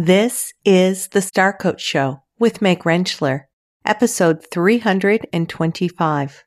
This 0.00 0.52
is 0.64 1.08
the 1.08 1.20
Star 1.20 1.52
Coach 1.52 1.80
Show 1.80 2.22
with 2.38 2.62
Meg 2.62 2.84
Rentschler, 2.84 3.46
episode 3.84 4.46
325. 4.48 6.44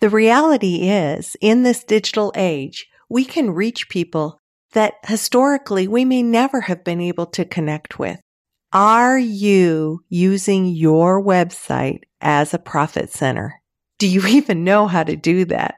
The 0.00 0.08
reality 0.08 0.88
is, 0.88 1.34
in 1.40 1.64
this 1.64 1.82
digital 1.82 2.32
age, 2.36 2.86
we 3.10 3.24
can 3.24 3.50
reach 3.50 3.88
people 3.88 4.38
that 4.74 4.94
historically 5.02 5.88
we 5.88 6.04
may 6.04 6.22
never 6.22 6.60
have 6.60 6.84
been 6.84 7.00
able 7.00 7.26
to 7.26 7.44
connect 7.44 7.98
with. 7.98 8.20
Are 8.72 9.18
you 9.18 10.04
using 10.08 10.66
your 10.66 11.20
website 11.20 12.02
as 12.20 12.54
a 12.54 12.60
profit 12.60 13.10
center? 13.10 13.60
Do 13.98 14.06
you 14.06 14.24
even 14.28 14.62
know 14.62 14.86
how 14.86 15.02
to 15.02 15.16
do 15.16 15.46
that? 15.46 15.74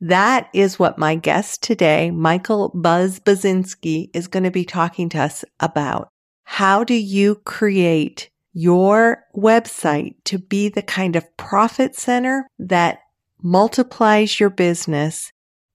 That 0.00 0.48
is 0.54 0.78
what 0.78 0.98
my 0.98 1.14
guest 1.14 1.62
today, 1.62 2.10
Michael 2.10 2.70
Buzz 2.74 3.20
Baczynski, 3.20 4.08
is 4.14 4.28
going 4.28 4.44
to 4.44 4.50
be 4.50 4.64
talking 4.64 5.10
to 5.10 5.20
us 5.20 5.44
about. 5.60 6.08
How 6.44 6.84
do 6.84 6.94
you 6.94 7.34
create 7.36 8.30
your 8.52 9.24
website 9.36 10.14
to 10.24 10.38
be 10.38 10.70
the 10.70 10.82
kind 10.82 11.16
of 11.16 11.36
profit 11.36 11.94
center 11.94 12.48
that 12.58 13.00
multiplies 13.42 14.40
your 14.40 14.50
business 14.50 15.32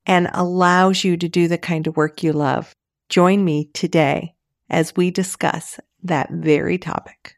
and 0.07 0.29
allows 0.33 1.03
you 1.03 1.17
to 1.17 1.29
do 1.29 1.47
the 1.47 1.57
kind 1.57 1.85
of 1.85 1.95
work 1.95 2.23
you 2.23 2.33
love? 2.33 2.73
Join 3.09 3.45
me 3.45 3.69
today 3.73 4.33
as 4.69 4.95
we 4.95 5.11
discuss 5.11 5.79
that 6.03 6.31
very 6.31 6.79
topic. 6.79 7.34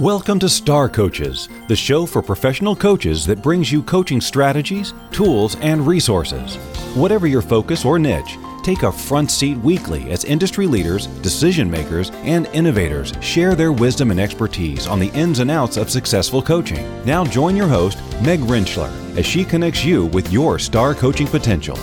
Welcome 0.00 0.38
to 0.38 0.48
Star 0.48 0.88
Coaches, 0.88 1.50
the 1.68 1.76
show 1.76 2.06
for 2.06 2.22
professional 2.22 2.74
coaches 2.74 3.26
that 3.26 3.42
brings 3.42 3.70
you 3.70 3.82
coaching 3.82 4.18
strategies, 4.18 4.94
tools, 5.12 5.56
and 5.56 5.86
resources. 5.86 6.56
Whatever 6.96 7.26
your 7.26 7.42
focus 7.42 7.84
or 7.84 7.98
niche, 7.98 8.38
take 8.62 8.82
a 8.82 8.90
front 8.90 9.30
seat 9.30 9.58
weekly 9.58 10.10
as 10.10 10.24
industry 10.24 10.66
leaders, 10.66 11.06
decision 11.20 11.70
makers, 11.70 12.08
and 12.24 12.46
innovators 12.54 13.12
share 13.20 13.54
their 13.54 13.72
wisdom 13.72 14.10
and 14.10 14.18
expertise 14.18 14.86
on 14.86 15.00
the 15.00 15.10
ins 15.10 15.38
and 15.38 15.50
outs 15.50 15.76
of 15.76 15.90
successful 15.90 16.40
coaching. 16.40 17.04
Now 17.04 17.22
join 17.22 17.54
your 17.54 17.68
host, 17.68 17.98
Meg 18.22 18.40
Rentschler, 18.40 18.88
as 19.18 19.26
she 19.26 19.44
connects 19.44 19.84
you 19.84 20.06
with 20.06 20.32
your 20.32 20.58
star 20.58 20.94
coaching 20.94 21.26
potential. 21.26 21.76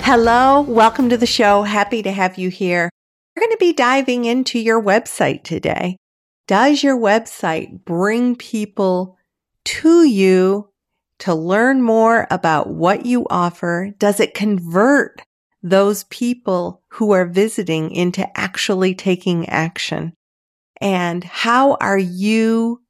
Hello, 0.00 0.60
welcome 0.60 1.08
to 1.08 1.16
the 1.16 1.26
show. 1.26 1.64
Happy 1.64 2.04
to 2.04 2.12
have 2.12 2.38
you 2.38 2.50
here. 2.50 2.88
We're 3.34 3.40
going 3.40 3.52
to 3.52 3.56
be 3.58 3.72
diving 3.72 4.26
into 4.26 4.60
your 4.60 4.80
website 4.80 5.42
today. 5.42 5.96
Does 6.46 6.82
your 6.84 6.96
website 6.96 7.84
bring 7.84 8.36
people 8.36 9.16
to 9.64 10.04
you 10.04 10.70
to 11.20 11.34
learn 11.34 11.82
more 11.82 12.28
about 12.30 12.68
what 12.68 13.06
you 13.06 13.26
offer? 13.28 13.92
Does 13.98 14.20
it 14.20 14.34
convert 14.34 15.22
those 15.62 16.04
people 16.04 16.82
who 16.90 17.12
are 17.12 17.24
visiting 17.24 17.90
into 17.90 18.26
actually 18.38 18.94
taking 18.94 19.48
action? 19.48 20.12
And 20.80 21.24
how 21.24 21.76
are 21.80 21.98
you 21.98 22.82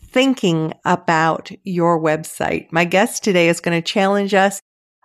thinking 0.00 0.72
about 0.84 1.50
your 1.62 2.00
website? 2.00 2.68
My 2.70 2.84
guest 2.84 3.22
today 3.22 3.48
is 3.48 3.60
going 3.60 3.76
to 3.76 3.92
challenge 3.92 4.32
us 4.32 4.60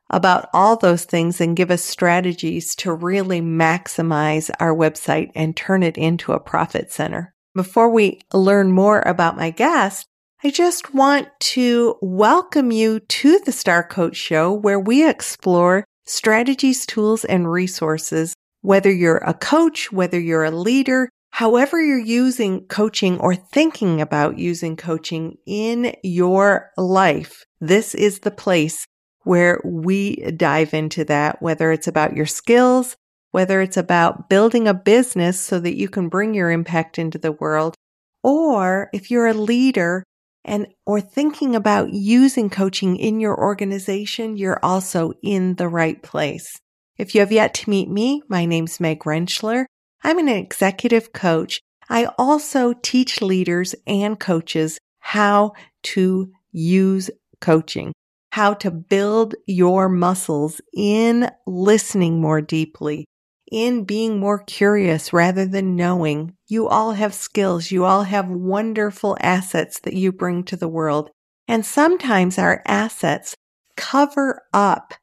about 0.09 0.49
all 0.53 0.75
those 0.75 1.05
things 1.05 1.39
and 1.39 1.55
give 1.55 1.71
us 1.71 1.83
strategies 1.83 2.75
to 2.75 2.93
really 2.93 3.41
maximize 3.41 4.49
our 4.59 4.75
website 4.75 5.31
and 5.35 5.55
turn 5.55 5.83
it 5.83 5.97
into 5.97 6.31
a 6.31 6.39
profit 6.39 6.91
center. 6.91 7.33
Before 7.55 7.89
we 7.89 8.21
learn 8.33 8.71
more 8.71 9.01
about 9.01 9.37
my 9.37 9.49
guest, 9.51 10.05
I 10.43 10.51
just 10.51 10.93
want 10.93 11.27
to 11.39 11.97
welcome 12.01 12.71
you 12.71 13.01
to 13.01 13.39
the 13.39 13.51
Star 13.51 13.83
Coach 13.83 14.15
Show 14.15 14.53
where 14.53 14.79
we 14.79 15.07
explore 15.07 15.83
strategies, 16.05 16.85
tools, 16.85 17.25
and 17.25 17.51
resources. 17.51 18.33
Whether 18.61 18.91
you're 18.91 19.17
a 19.17 19.33
coach, 19.33 19.91
whether 19.91 20.19
you're 20.19 20.45
a 20.45 20.51
leader, 20.51 21.09
however 21.31 21.81
you're 21.81 21.99
using 21.99 22.65
coaching 22.67 23.19
or 23.19 23.35
thinking 23.35 24.01
about 24.01 24.37
using 24.37 24.75
coaching 24.75 25.37
in 25.45 25.93
your 26.03 26.71
life, 26.77 27.43
this 27.59 27.93
is 27.93 28.19
the 28.19 28.31
place 28.31 28.87
where 29.29 29.61
we 29.63 30.15
dive 30.31 30.73
into 30.73 31.05
that, 31.05 31.39
whether 31.39 31.71
it's 31.71 31.87
about 31.87 32.15
your 32.15 32.25
skills, 32.25 32.97
whether 33.29 33.61
it's 33.61 33.77
about 33.77 34.27
building 34.27 34.67
a 34.67 34.73
business 34.73 35.39
so 35.39 35.59
that 35.59 35.77
you 35.77 35.87
can 35.87 36.09
bring 36.09 36.33
your 36.33 36.49
impact 36.49 36.97
into 36.97 37.19
the 37.19 37.31
world, 37.33 37.75
or 38.23 38.89
if 38.91 39.11
you're 39.11 39.27
a 39.27 39.33
leader 39.35 40.03
and 40.43 40.65
or 40.87 40.99
thinking 40.99 41.55
about 41.55 41.93
using 41.93 42.49
coaching 42.49 42.95
in 42.95 43.19
your 43.19 43.39
organization, 43.39 44.35
you're 44.35 44.59
also 44.63 45.13
in 45.21 45.53
the 45.57 45.67
right 45.67 46.01
place. 46.01 46.57
If 46.97 47.13
you 47.13 47.21
have 47.21 47.31
yet 47.31 47.53
to 47.53 47.69
meet 47.69 47.87
me, 47.87 48.23
my 48.29 48.45
name's 48.45 48.79
Meg 48.79 49.01
Rentschler. 49.01 49.65
I'm 50.03 50.17
an 50.17 50.27
executive 50.27 51.13
coach. 51.13 51.61
I 51.87 52.07
also 52.17 52.73
teach 52.73 53.21
leaders 53.21 53.75
and 53.85 54.19
coaches 54.19 54.79
how 55.01 55.53
to 55.83 56.31
use 56.51 57.11
coaching 57.41 57.93
how 58.39 58.53
to 58.53 58.71
build 58.71 59.35
your 59.47 59.89
muscles 59.89 60.61
in 60.73 61.29
listening 61.45 62.21
more 62.21 62.39
deeply, 62.39 63.05
in 63.51 63.83
being 63.83 64.17
more 64.17 64.39
curious 64.39 65.11
rather 65.11 65.45
than 65.45 65.75
knowing. 65.75 66.33
You 66.47 66.69
all 66.69 66.93
have 66.93 67.13
skills. 67.13 67.69
You 67.69 67.83
all 67.83 68.03
have 68.03 68.29
wonderful 68.29 69.17
assets 69.19 69.81
that 69.81 69.93
you 69.93 70.13
bring 70.13 70.45
to 70.45 70.55
the 70.55 70.69
world. 70.69 71.09
And 71.49 71.65
sometimes 71.65 72.37
our 72.37 72.63
assets 72.65 73.35
cover 73.75 74.43
up 74.53 74.93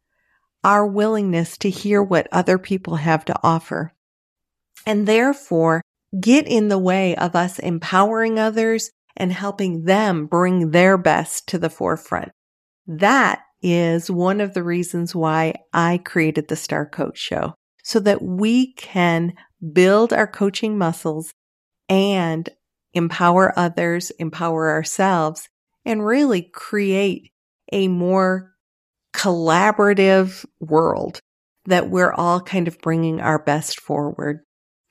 our 0.65 0.87
willingness 0.87 1.59
to 1.59 1.69
hear 1.69 2.03
what 2.03 2.29
other 2.33 2.57
people 2.57 2.97
have 2.97 3.23
to 3.27 3.39
offer. 3.43 3.93
And 4.87 5.07
therefore 5.07 5.83
get 6.19 6.49
in 6.49 6.69
the 6.69 6.79
way 6.79 7.15
of 7.15 7.37
us 7.37 7.59
empowering 7.59 8.39
others 8.39 8.93
and 9.15 9.31
helping 9.31 9.85
them 9.85 10.25
bring 10.25 10.71
their 10.71 10.97
best 10.97 11.47
to 11.49 11.59
the 11.59 11.69
forefront. 11.69 12.33
That 12.87 13.41
is 13.63 14.11
one 14.11 14.41
of 14.41 14.55
the 14.55 14.63
reasons 14.63 15.15
why 15.15 15.55
I 15.73 15.99
created 16.05 16.49
the 16.49 16.57
Star 16.57 16.87
Coach 16.87 17.19
Show 17.19 17.55
so 17.83 18.01
that 18.01 18.23
we 18.23 18.73
can 18.75 19.35
build 19.73 20.13
our 20.13 20.27
coaching 20.27 20.79
muscles 20.79 21.33
and 21.89 22.49
empower 22.95 23.57
others, 23.59 24.11
empower 24.19 24.71
ourselves, 24.71 25.49
and 25.85 26.05
really 26.05 26.43
create 26.43 27.31
a 27.73 27.89
more 27.89 28.53
collaborative 29.15 30.45
world 30.61 31.21
that 31.65 31.91
we're 31.91 32.13
all 32.13 32.41
kind 32.41 32.69
of 32.69 32.81
bringing 32.81 33.21
our 33.21 33.39
best 33.39 33.81
forward. 33.81 34.41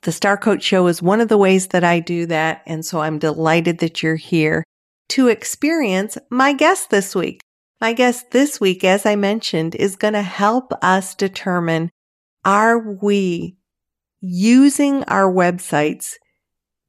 The 0.01 0.11
Star 0.11 0.37
Coach 0.37 0.63
Show 0.63 0.87
is 0.87 1.01
one 1.01 1.21
of 1.21 1.29
the 1.29 1.37
ways 1.37 1.67
that 1.67 1.83
I 1.83 1.99
do 1.99 2.25
that. 2.27 2.61
And 2.65 2.85
so 2.85 3.01
I'm 3.01 3.19
delighted 3.19 3.79
that 3.79 4.03
you're 4.03 4.15
here 4.15 4.63
to 5.09 5.27
experience 5.27 6.17
my 6.29 6.53
guest 6.53 6.89
this 6.89 7.15
week. 7.15 7.41
My 7.81 7.91
guest 7.91 8.31
this 8.31 8.61
week, 8.61 8.85
as 8.85 9.05
I 9.05 9.17
mentioned, 9.17 9.75
is 9.75 9.97
going 9.97 10.13
to 10.13 10.21
help 10.21 10.71
us 10.81 11.13
determine 11.13 11.91
are 12.45 12.79
we 12.79 13.57
using 14.21 15.03
our 15.05 15.31
websites 15.31 16.13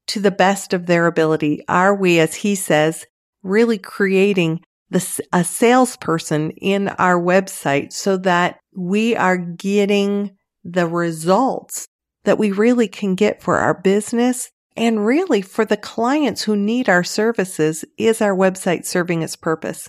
to 0.06 0.20
the 0.20 0.30
best 0.30 0.72
of 0.72 0.86
their 0.86 1.06
ability? 1.06 1.64
Are 1.66 1.94
we, 1.94 2.20
as 2.20 2.36
he 2.36 2.54
says, 2.54 3.04
really 3.42 3.78
creating 3.78 4.60
the, 4.88 5.04
a 5.32 5.42
salesperson 5.42 6.52
in 6.52 6.88
our 6.88 7.20
website 7.20 7.92
so 7.92 8.16
that 8.18 8.60
we 8.76 9.16
are 9.16 9.36
getting 9.36 10.36
the 10.62 10.86
results 10.86 11.88
that 12.24 12.38
we 12.38 12.52
really 12.52 12.86
can 12.86 13.16
get 13.16 13.42
for 13.42 13.56
our 13.56 13.74
business 13.74 14.50
and 14.76 15.04
really 15.04 15.42
for 15.42 15.64
the 15.64 15.76
clients 15.76 16.42
who 16.42 16.54
need 16.54 16.88
our 16.88 17.02
services? 17.02 17.84
Is 17.98 18.22
our 18.22 18.36
website 18.36 18.84
serving 18.84 19.22
its 19.22 19.34
purpose? 19.34 19.88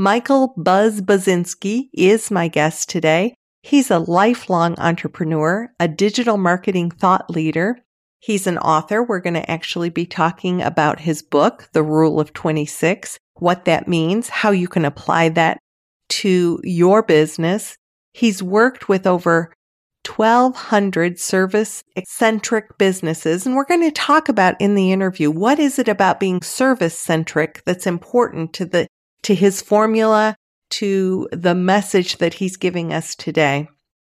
Michael 0.00 0.54
Buzz 0.56 1.00
Baczynski 1.00 1.88
is 1.92 2.30
my 2.30 2.46
guest 2.46 2.88
today. 2.88 3.34
He's 3.64 3.90
a 3.90 3.98
lifelong 3.98 4.78
entrepreneur, 4.78 5.72
a 5.80 5.88
digital 5.88 6.36
marketing 6.36 6.92
thought 6.92 7.28
leader. 7.28 7.80
He's 8.20 8.46
an 8.46 8.58
author. 8.58 9.02
We're 9.02 9.18
going 9.18 9.34
to 9.34 9.50
actually 9.50 9.90
be 9.90 10.06
talking 10.06 10.62
about 10.62 11.00
his 11.00 11.20
book, 11.20 11.68
The 11.72 11.82
Rule 11.82 12.20
of 12.20 12.32
26, 12.32 13.18
what 13.40 13.64
that 13.64 13.88
means, 13.88 14.28
how 14.28 14.52
you 14.52 14.68
can 14.68 14.84
apply 14.84 15.30
that 15.30 15.58
to 16.10 16.60
your 16.62 17.02
business. 17.02 17.76
He's 18.12 18.40
worked 18.40 18.88
with 18.88 19.04
over 19.04 19.52
1200 20.06 21.18
service 21.18 21.82
centric 22.04 22.78
businesses. 22.78 23.44
And 23.44 23.56
we're 23.56 23.64
going 23.64 23.82
to 23.82 23.90
talk 23.90 24.28
about 24.28 24.60
in 24.60 24.76
the 24.76 24.92
interview, 24.92 25.28
what 25.28 25.58
is 25.58 25.76
it 25.76 25.88
about 25.88 26.20
being 26.20 26.40
service 26.40 26.96
centric 26.96 27.64
that's 27.66 27.84
important 27.84 28.52
to 28.52 28.64
the 28.64 28.86
to 29.28 29.34
his 29.34 29.60
formula, 29.60 30.34
to 30.70 31.28
the 31.32 31.54
message 31.54 32.16
that 32.16 32.32
he's 32.32 32.56
giving 32.56 32.94
us 32.94 33.14
today. 33.14 33.68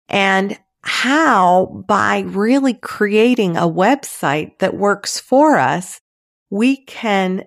And 0.09 0.59
how 0.81 1.85
by 1.87 2.19
really 2.19 2.73
creating 2.73 3.55
a 3.55 3.61
website 3.61 4.59
that 4.59 4.75
works 4.75 5.17
for 5.17 5.57
us, 5.57 6.01
we 6.49 6.83
can 6.83 7.45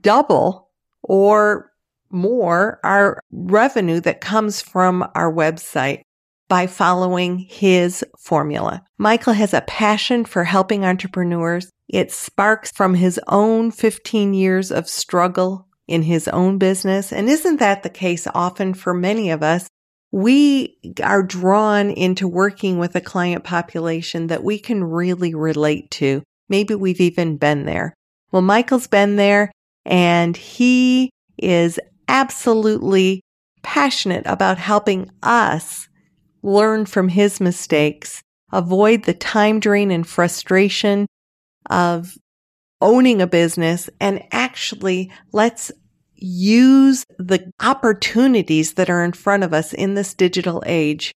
double 0.00 0.70
or 1.02 1.70
more 2.08 2.80
our 2.82 3.20
revenue 3.30 4.00
that 4.00 4.22
comes 4.22 4.62
from 4.62 5.06
our 5.14 5.30
website. 5.30 6.00
by 6.48 6.66
following 6.66 7.38
his 7.38 8.04
formula. 8.18 8.82
Michael 8.98 9.32
has 9.32 9.54
a 9.54 9.62
passion 9.62 10.22
for 10.22 10.44
helping 10.44 10.84
entrepreneurs. 10.84 11.70
It 11.88 12.12
sparks 12.12 12.70
from 12.70 12.94
his 12.94 13.18
own 13.26 13.70
15 13.70 14.34
years 14.34 14.70
of 14.70 14.86
struggle 14.86 15.66
in 15.92 16.02
his 16.02 16.26
own 16.28 16.56
business. 16.56 17.12
And 17.12 17.28
isn't 17.28 17.60
that 17.60 17.82
the 17.82 17.90
case 17.90 18.26
often 18.34 18.72
for 18.72 18.94
many 18.94 19.28
of 19.28 19.42
us? 19.42 19.68
We 20.10 20.78
are 21.02 21.22
drawn 21.22 21.90
into 21.90 22.26
working 22.26 22.78
with 22.78 22.96
a 22.96 23.00
client 23.02 23.44
population 23.44 24.28
that 24.28 24.42
we 24.42 24.58
can 24.58 24.82
really 24.84 25.34
relate 25.34 25.90
to. 25.92 26.22
Maybe 26.48 26.74
we've 26.74 27.00
even 27.00 27.36
been 27.36 27.66
there. 27.66 27.92
Well, 28.30 28.40
Michael's 28.40 28.86
been 28.86 29.16
there 29.16 29.52
and 29.84 30.34
he 30.34 31.10
is 31.36 31.78
absolutely 32.08 33.20
passionate 33.62 34.24
about 34.24 34.56
helping 34.56 35.10
us 35.22 35.88
learn 36.42 36.86
from 36.86 37.08
his 37.08 37.38
mistakes, 37.38 38.22
avoid 38.50 39.04
the 39.04 39.14
time 39.14 39.60
drain 39.60 39.90
and 39.90 40.06
frustration 40.06 41.06
of 41.68 42.16
owning 42.80 43.20
a 43.20 43.26
business, 43.26 43.88
and 44.00 44.24
actually 44.32 45.12
let's 45.32 45.70
use 46.22 47.04
the 47.18 47.52
opportunities 47.60 48.74
that 48.74 48.88
are 48.88 49.04
in 49.04 49.12
front 49.12 49.42
of 49.42 49.52
us 49.52 49.72
in 49.72 49.94
this 49.94 50.14
digital 50.14 50.62
age 50.66 51.12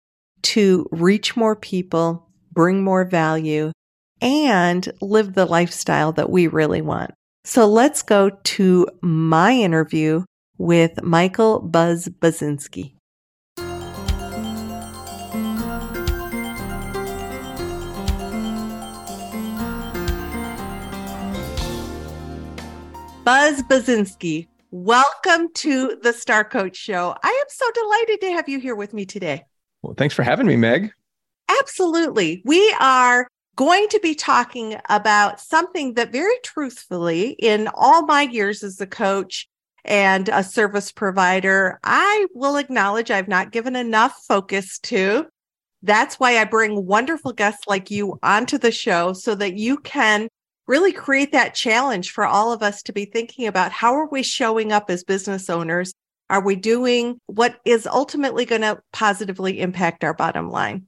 to 0.44 0.88
reach 0.91 1.35
more 1.35 1.55
people, 1.55 2.29
bring 2.51 2.83
more 2.83 3.05
value, 3.05 3.71
and 4.21 4.91
live 5.01 5.33
the 5.33 5.45
lifestyle 5.45 6.11
that 6.13 6.29
we 6.29 6.47
really 6.47 6.81
want. 6.81 7.11
So 7.45 7.67
let's 7.67 8.01
go 8.01 8.29
to 8.29 8.88
my 9.01 9.51
interview 9.51 10.23
with 10.57 11.01
Michael 11.03 11.59
Buzz 11.59 12.07
Baczynski. 12.07 12.94
Buzz 23.25 23.61
Baczynski, 23.63 24.47
welcome 24.74 25.54
to 25.54 25.96
the 26.02 26.12
Star 26.12 26.44
Coach 26.44 26.75
Show. 26.75 27.16
I 27.22 27.28
am 27.28 27.46
so 27.48 27.66
delighted 27.75 28.22
to 28.22 28.31
have 28.31 28.50
you 28.50 28.60
here 28.60 28.74
with 28.74 28.92
me 28.92 29.06
today. 29.06 29.44
Well, 29.84 29.94
thanks 29.94 30.16
for 30.16 30.24
having 30.24 30.48
me, 30.48 30.56
Meg. 30.56 30.92
Absolutely. 31.60 32.42
We 32.44 32.75
are 32.80 33.28
going 33.56 33.88
to 33.90 34.00
be 34.02 34.16
talking 34.16 34.78
about 34.90 35.40
something 35.40 35.94
that 35.94 36.12
very 36.12 36.34
truthfully, 36.44 37.36
in 37.38 37.70
all 37.75 38.08
my 38.08 38.24
years 38.24 38.64
as 38.64 38.81
a 38.81 38.88
coach 38.88 39.48
and 39.86 40.28
a 40.30 40.44
service 40.44 40.92
provider, 40.92 41.80
I 41.84 42.25
will 42.34 42.58
acknowledge 42.58 43.12
I've 43.12 43.28
not 43.28 43.52
given 43.52 43.75
enough 43.75 44.24
focus 44.28 44.80
to. 44.80 45.28
That's 45.84 46.20
why 46.20 46.40
I 46.40 46.46
bring 46.46 46.88
wonderful 46.88 47.34
guests 47.34 47.68
like 47.68 47.92
you 47.92 48.18
onto 48.24 48.58
the 48.58 48.72
show 48.72 49.14
so 49.14 49.36
that 49.36 49.56
you 49.56 49.78
can 49.78 50.30
really 50.68 50.92
create 50.92 51.31
that 51.31 51.54
challenge 51.54 52.12
for 52.12 52.25
all 52.25 52.51
of 52.51 52.63
us 52.63 52.83
to 52.83 52.94
be 52.94 53.06
thinking 53.06 53.48
about 53.48 53.71
how 53.71 53.94
are 53.95 54.07
we 54.07 54.24
showing 54.24 54.71
up 54.71 54.89
as 54.89 55.04
business 55.04 55.50
owners? 55.50 55.94
Are 56.30 56.44
we 56.44 56.56
doing 56.56 57.19
what 57.25 57.57
is 57.65 57.86
ultimately 57.86 58.45
going 58.45 58.62
to 58.62 58.80
positively 58.92 59.60
impact 59.60 60.04
our 60.04 60.13
bottom 60.13 60.50
line? 60.50 60.88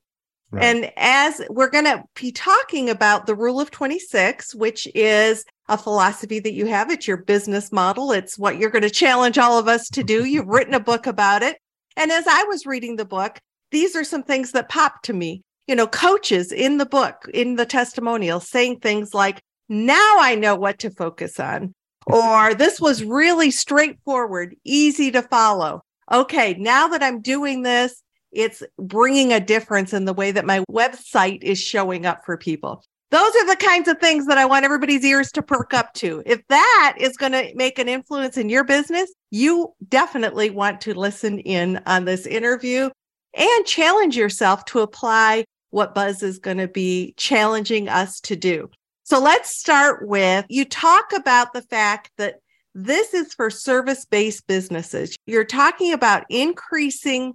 Right. 0.51 0.63
And 0.63 0.91
as 0.95 1.41
we're 1.49 1.69
going 1.69 1.85
to 1.85 2.03
be 2.15 2.31
talking 2.31 2.89
about 2.89 3.25
the 3.25 3.35
rule 3.35 3.59
of 3.59 3.71
26, 3.71 4.55
which 4.55 4.87
is 4.95 5.43
a 5.67 5.77
philosophy 5.77 6.39
that 6.39 6.53
you 6.53 6.67
have, 6.67 6.89
it's 6.89 7.07
your 7.07 7.17
business 7.17 7.71
model, 7.71 8.11
it's 8.11 8.39
what 8.39 8.57
you're 8.57 8.69
going 8.69 8.83
to 8.83 8.89
challenge 8.89 9.37
all 9.37 9.59
of 9.59 9.67
us 9.67 9.89
to 9.89 10.03
do. 10.03 10.23
You've 10.23 10.47
written 10.47 10.73
a 10.73 10.79
book 10.79 11.07
about 11.07 11.43
it. 11.43 11.57
And 11.97 12.11
as 12.11 12.27
I 12.27 12.43
was 12.45 12.65
reading 12.65 12.95
the 12.95 13.05
book, 13.05 13.39
these 13.71 13.95
are 13.95 14.03
some 14.03 14.23
things 14.23 14.51
that 14.51 14.69
popped 14.69 15.05
to 15.05 15.13
me. 15.13 15.41
You 15.67 15.75
know, 15.75 15.87
coaches 15.87 16.51
in 16.51 16.77
the 16.77 16.85
book, 16.85 17.27
in 17.33 17.55
the 17.55 17.65
testimonial, 17.65 18.39
saying 18.39 18.79
things 18.79 19.13
like, 19.13 19.41
now 19.69 20.17
I 20.19 20.35
know 20.35 20.55
what 20.55 20.79
to 20.79 20.89
focus 20.89 21.39
on. 21.39 21.73
Or 22.07 22.53
this 22.53 22.79
was 22.79 23.03
really 23.03 23.49
straightforward, 23.49 24.55
easy 24.63 25.11
to 25.11 25.23
follow. 25.23 25.81
Okay, 26.11 26.53
now 26.59 26.87
that 26.89 27.01
I'm 27.01 27.21
doing 27.21 27.63
this, 27.63 28.03
it's 28.31 28.61
bringing 28.77 29.33
a 29.33 29.39
difference 29.39 29.93
in 29.93 30.05
the 30.05 30.13
way 30.13 30.31
that 30.31 30.45
my 30.45 30.63
website 30.69 31.41
is 31.41 31.59
showing 31.59 32.05
up 32.05 32.23
for 32.25 32.37
people. 32.37 32.83
Those 33.11 33.33
are 33.35 33.47
the 33.47 33.55
kinds 33.55 33.87
of 33.87 33.99
things 33.99 34.25
that 34.25 34.37
I 34.37 34.45
want 34.45 34.65
everybody's 34.65 35.05
ears 35.05 35.31
to 35.33 35.41
perk 35.41 35.73
up 35.73 35.93
to. 35.95 36.21
If 36.25 36.45
that 36.49 36.95
is 36.97 37.17
going 37.17 37.31
to 37.31 37.51
make 37.55 37.79
an 37.79 37.87
influence 37.87 38.37
in 38.37 38.49
your 38.49 38.63
business, 38.63 39.11
you 39.31 39.73
definitely 39.87 40.49
want 40.49 40.81
to 40.81 40.93
listen 40.93 41.39
in 41.39 41.81
on 41.85 42.05
this 42.05 42.25
interview 42.25 42.89
and 43.33 43.65
challenge 43.65 44.17
yourself 44.17 44.65
to 44.65 44.79
apply 44.79 45.45
what 45.69 45.95
Buzz 45.95 46.23
is 46.23 46.39
going 46.39 46.57
to 46.57 46.67
be 46.67 47.13
challenging 47.17 47.89
us 47.89 48.19
to 48.21 48.35
do. 48.35 48.69
So 49.05 49.19
let's 49.19 49.55
start 49.55 50.07
with 50.07 50.45
you 50.49 50.65
talk 50.65 51.13
about 51.15 51.53
the 51.53 51.61
fact 51.61 52.09
that 52.17 52.37
this 52.73 53.13
is 53.13 53.35
for 53.35 53.51
service 53.51 54.03
based 54.03 54.47
businesses. 54.47 55.15
You're 55.27 55.45
talking 55.45 55.93
about 55.93 56.25
increasing 56.27 57.33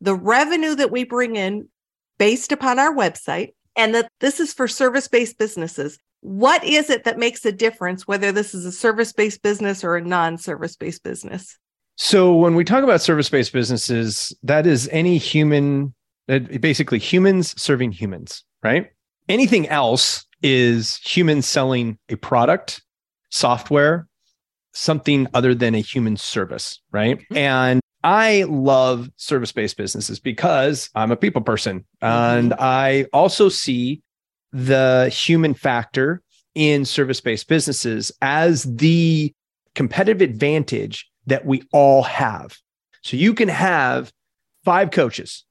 the 0.00 0.16
revenue 0.16 0.74
that 0.74 0.90
we 0.90 1.04
bring 1.04 1.36
in 1.36 1.68
based 2.18 2.50
upon 2.50 2.80
our 2.80 2.92
website, 2.92 3.54
and 3.76 3.94
that 3.94 4.10
this 4.18 4.40
is 4.40 4.52
for 4.52 4.66
service 4.66 5.06
based 5.06 5.38
businesses. 5.38 5.96
What 6.22 6.64
is 6.64 6.90
it 6.90 7.04
that 7.04 7.18
makes 7.18 7.46
a 7.46 7.52
difference 7.52 8.08
whether 8.08 8.32
this 8.32 8.52
is 8.52 8.66
a 8.66 8.72
service 8.72 9.12
based 9.12 9.42
business 9.42 9.84
or 9.84 9.94
a 9.94 10.02
non 10.02 10.38
service 10.38 10.74
based 10.74 11.04
business? 11.04 11.56
So, 11.94 12.34
when 12.34 12.56
we 12.56 12.64
talk 12.64 12.82
about 12.82 13.00
service 13.00 13.30
based 13.30 13.52
businesses, 13.52 14.36
that 14.42 14.66
is 14.66 14.88
any 14.90 15.18
human, 15.18 15.94
basically 16.26 16.98
humans 16.98 17.54
serving 17.62 17.92
humans, 17.92 18.42
right? 18.64 18.90
Anything 19.28 19.68
else 19.68 20.26
is 20.42 20.96
humans 20.98 21.46
selling 21.46 21.98
a 22.08 22.16
product, 22.16 22.82
software, 23.30 24.06
something 24.72 25.26
other 25.34 25.54
than 25.54 25.74
a 25.74 25.80
human 25.80 26.16
service, 26.16 26.80
right? 26.92 27.18
Mm-hmm. 27.18 27.36
And 27.36 27.80
I 28.04 28.44
love 28.44 29.10
service 29.16 29.52
based 29.52 29.76
businesses 29.76 30.20
because 30.20 30.90
I'm 30.94 31.10
a 31.10 31.16
people 31.16 31.42
person. 31.42 31.84
And 32.02 32.52
mm-hmm. 32.52 32.62
I 32.62 33.06
also 33.12 33.48
see 33.48 34.02
the 34.52 35.08
human 35.12 35.54
factor 35.54 36.22
in 36.54 36.84
service 36.84 37.20
based 37.20 37.48
businesses 37.48 38.12
as 38.22 38.62
the 38.62 39.34
competitive 39.74 40.22
advantage 40.22 41.08
that 41.26 41.44
we 41.44 41.62
all 41.72 42.02
have. 42.02 42.56
So 43.02 43.16
you 43.16 43.34
can 43.34 43.48
have 43.48 44.12
five 44.64 44.90
coaches 44.90 45.44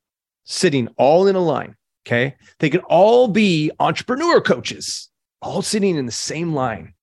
sitting 0.45 0.87
all 0.97 1.27
in 1.27 1.35
a 1.35 1.39
line 1.39 1.75
Okay. 2.05 2.35
They 2.59 2.69
could 2.69 2.83
all 2.87 3.27
be 3.27 3.71
entrepreneur 3.79 4.39
coaches, 4.39 5.09
all 5.41 5.61
sitting 5.61 5.95
in 5.95 6.05
the 6.05 6.11
same 6.11 6.53
line. 6.53 6.93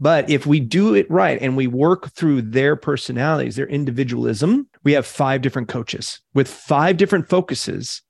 But 0.00 0.30
if 0.30 0.46
we 0.46 0.60
do 0.60 0.94
it 0.94 1.08
right 1.10 1.38
and 1.40 1.56
we 1.56 1.66
work 1.66 2.10
through 2.12 2.42
their 2.42 2.74
personalities, 2.74 3.56
their 3.56 3.68
individualism, 3.68 4.66
we 4.82 4.92
have 4.92 5.06
five 5.06 5.42
different 5.42 5.68
coaches 5.68 6.20
with 6.32 6.48
five 6.48 6.96
different 6.96 7.28
focuses. 7.28 8.02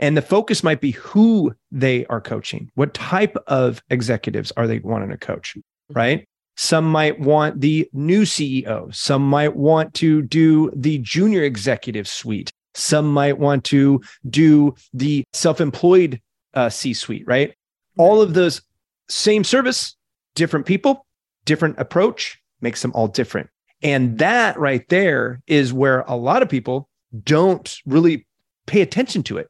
And 0.00 0.16
the 0.16 0.22
focus 0.22 0.64
might 0.64 0.80
be 0.80 0.92
who 0.92 1.54
they 1.70 2.06
are 2.06 2.20
coaching. 2.20 2.70
What 2.74 2.94
type 2.94 3.36
of 3.46 3.82
executives 3.90 4.52
are 4.56 4.66
they 4.66 4.78
wanting 4.78 5.10
to 5.10 5.18
coach? 5.18 5.54
Mm-hmm. 5.56 5.98
Right. 5.98 6.28
Some 6.56 6.90
might 6.90 7.20
want 7.20 7.60
the 7.60 7.88
new 7.92 8.22
CEO. 8.22 8.94
Some 8.94 9.28
might 9.28 9.56
want 9.56 9.92
to 9.94 10.22
do 10.22 10.70
the 10.74 10.98
junior 10.98 11.42
executive 11.42 12.08
suite. 12.08 12.50
Some 12.76 13.12
might 13.12 13.38
want 13.38 13.64
to 13.64 14.02
do 14.28 14.74
the 14.92 15.24
self 15.32 15.60
employed 15.60 16.20
uh, 16.54 16.68
C 16.68 16.94
suite, 16.94 17.26
right? 17.26 17.54
All 17.98 18.20
of 18.20 18.34
those 18.34 18.62
same 19.08 19.44
service, 19.44 19.96
different 20.34 20.66
people, 20.66 21.06
different 21.44 21.78
approach 21.78 22.38
makes 22.60 22.82
them 22.82 22.92
all 22.94 23.08
different. 23.08 23.48
And 23.82 24.18
that 24.18 24.58
right 24.58 24.86
there 24.88 25.40
is 25.46 25.72
where 25.72 26.00
a 26.02 26.16
lot 26.16 26.42
of 26.42 26.48
people 26.48 26.88
don't 27.24 27.76
really 27.86 28.26
pay 28.66 28.80
attention 28.80 29.22
to 29.24 29.38
it, 29.38 29.48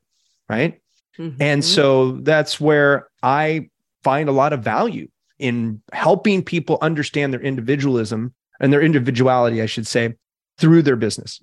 right? 0.48 0.80
Mm-hmm. 1.18 1.40
And 1.40 1.64
so 1.64 2.12
that's 2.12 2.60
where 2.60 3.08
I 3.22 3.70
find 4.02 4.28
a 4.28 4.32
lot 4.32 4.52
of 4.52 4.62
value 4.62 5.08
in 5.38 5.82
helping 5.92 6.42
people 6.42 6.78
understand 6.80 7.32
their 7.32 7.40
individualism 7.40 8.34
and 8.60 8.72
their 8.72 8.82
individuality, 8.82 9.62
I 9.62 9.66
should 9.66 9.86
say, 9.86 10.14
through 10.58 10.82
their 10.82 10.96
business. 10.96 11.40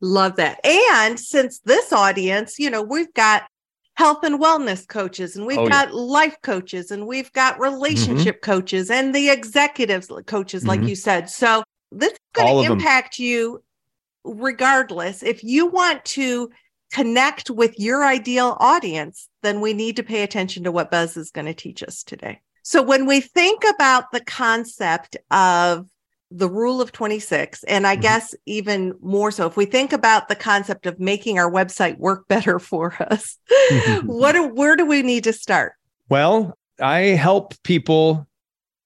Love 0.00 0.36
that. 0.36 0.60
And 0.64 1.18
since 1.18 1.60
this 1.60 1.92
audience, 1.92 2.58
you 2.58 2.70
know, 2.70 2.82
we've 2.82 3.12
got 3.14 3.44
health 3.94 4.22
and 4.22 4.40
wellness 4.40 4.86
coaches 4.86 5.34
and 5.34 5.44
we've 5.44 5.58
oh, 5.58 5.68
got 5.68 5.88
yeah. 5.88 5.94
life 5.94 6.36
coaches 6.42 6.92
and 6.92 7.06
we've 7.06 7.32
got 7.32 7.58
relationship 7.58 8.36
mm-hmm. 8.36 8.52
coaches 8.52 8.90
and 8.90 9.12
the 9.12 9.28
executives 9.28 10.08
coaches, 10.26 10.62
mm-hmm. 10.62 10.68
like 10.68 10.82
you 10.82 10.94
said. 10.94 11.28
So 11.28 11.64
this 11.90 12.12
is 12.12 12.18
going 12.32 12.64
to 12.64 12.72
impact 12.72 13.16
them. 13.18 13.26
you 13.26 13.62
regardless. 14.24 15.22
If 15.22 15.42
you 15.42 15.66
want 15.66 16.04
to 16.06 16.50
connect 16.92 17.50
with 17.50 17.78
your 17.78 18.04
ideal 18.04 18.56
audience, 18.60 19.28
then 19.42 19.60
we 19.60 19.74
need 19.74 19.96
to 19.96 20.02
pay 20.02 20.22
attention 20.22 20.64
to 20.64 20.72
what 20.72 20.90
Buzz 20.90 21.16
is 21.16 21.30
going 21.30 21.46
to 21.46 21.54
teach 21.54 21.82
us 21.82 22.02
today. 22.02 22.40
So 22.62 22.82
when 22.82 23.06
we 23.06 23.20
think 23.20 23.64
about 23.74 24.12
the 24.12 24.24
concept 24.24 25.16
of 25.30 25.88
the 26.30 26.48
rule 26.48 26.80
of 26.80 26.92
26 26.92 27.64
and 27.64 27.86
i 27.86 27.94
mm-hmm. 27.94 28.02
guess 28.02 28.34
even 28.46 28.94
more 29.00 29.30
so 29.30 29.46
if 29.46 29.56
we 29.56 29.64
think 29.64 29.92
about 29.92 30.28
the 30.28 30.34
concept 30.34 30.86
of 30.86 30.98
making 31.00 31.38
our 31.38 31.50
website 31.50 31.96
work 31.98 32.28
better 32.28 32.58
for 32.58 32.94
us 33.10 33.38
what 34.04 34.32
do, 34.32 34.48
where 34.48 34.76
do 34.76 34.86
we 34.86 35.02
need 35.02 35.24
to 35.24 35.32
start? 35.32 35.72
Well 36.08 36.56
i 36.80 37.00
help 37.00 37.54
people 37.62 38.26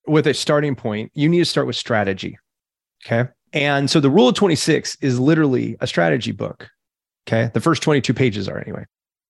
with 0.05 0.27
a 0.27 0.33
starting 0.33 0.75
point. 0.75 1.11
You 1.13 1.29
need 1.29 1.39
to 1.39 1.45
start 1.45 1.67
with 1.67 1.75
strategy 1.75 2.37
okay? 3.05 3.29
And 3.51 3.89
so 3.89 3.99
the 3.99 4.09
rule 4.09 4.29
of 4.29 4.35
26 4.35 4.97
is 5.01 5.19
literally 5.19 5.75
a 5.79 5.87
strategy 5.87 6.31
book 6.31 6.69
okay? 7.27 7.51
The 7.53 7.61
first 7.61 7.83
22 7.83 8.13
pages 8.13 8.47
are 8.47 8.59
anyway. 8.59 8.85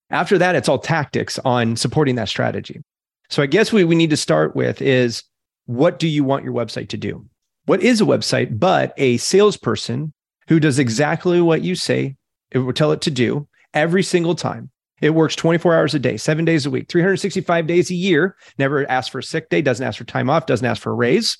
After 0.09 0.37
that 0.37 0.55
it's 0.55 0.69
all 0.69 0.79
tactics 0.79 1.39
on 1.39 1.75
supporting 1.75 2.15
that 2.15 2.29
strategy. 2.29 2.83
So 3.29 3.41
i 3.41 3.47
guess 3.47 3.73
what 3.73 3.85
we 3.85 3.95
need 3.95 4.11
to 4.11 4.17
start 4.17 4.55
with 4.55 4.81
is 4.83 5.23
what 5.65 5.97
do 5.97 6.07
you 6.07 6.23
want 6.23 6.43
your 6.43 6.53
website 6.53 6.89
to 6.89 6.97
do 6.97 7.25
what 7.65 7.81
is 7.81 8.01
a 8.01 8.05
website 8.05 8.59
but 8.59 8.93
a 8.97 9.17
salesperson 9.17 10.13
who 10.47 10.59
does 10.59 10.79
exactly 10.79 11.41
what 11.41 11.61
you 11.61 11.75
say 11.75 12.15
it 12.53 12.59
will 12.59 12.73
tell 12.73 12.91
it 12.91 13.01
to 13.01 13.11
do 13.11 13.47
every 13.73 14.03
single 14.03 14.35
time. 14.35 14.69
It 15.01 15.15
works 15.15 15.35
24 15.35 15.73
hours 15.75 15.93
a 15.93 15.99
day, 15.99 16.15
seven 16.15 16.45
days 16.45 16.65
a 16.65 16.69
week, 16.69 16.87
365 16.87 17.67
days 17.67 17.91
a 17.91 17.95
year, 17.95 18.37
never 18.57 18.89
asks 18.89 19.09
for 19.09 19.19
a 19.19 19.23
sick 19.23 19.49
day, 19.49 19.61
doesn't 19.61 19.85
ask 19.85 19.97
for 19.97 20.05
time 20.05 20.29
off, 20.29 20.45
doesn't 20.45 20.65
ask 20.65 20.81
for 20.81 20.91
a 20.91 20.95
raise. 20.95 21.37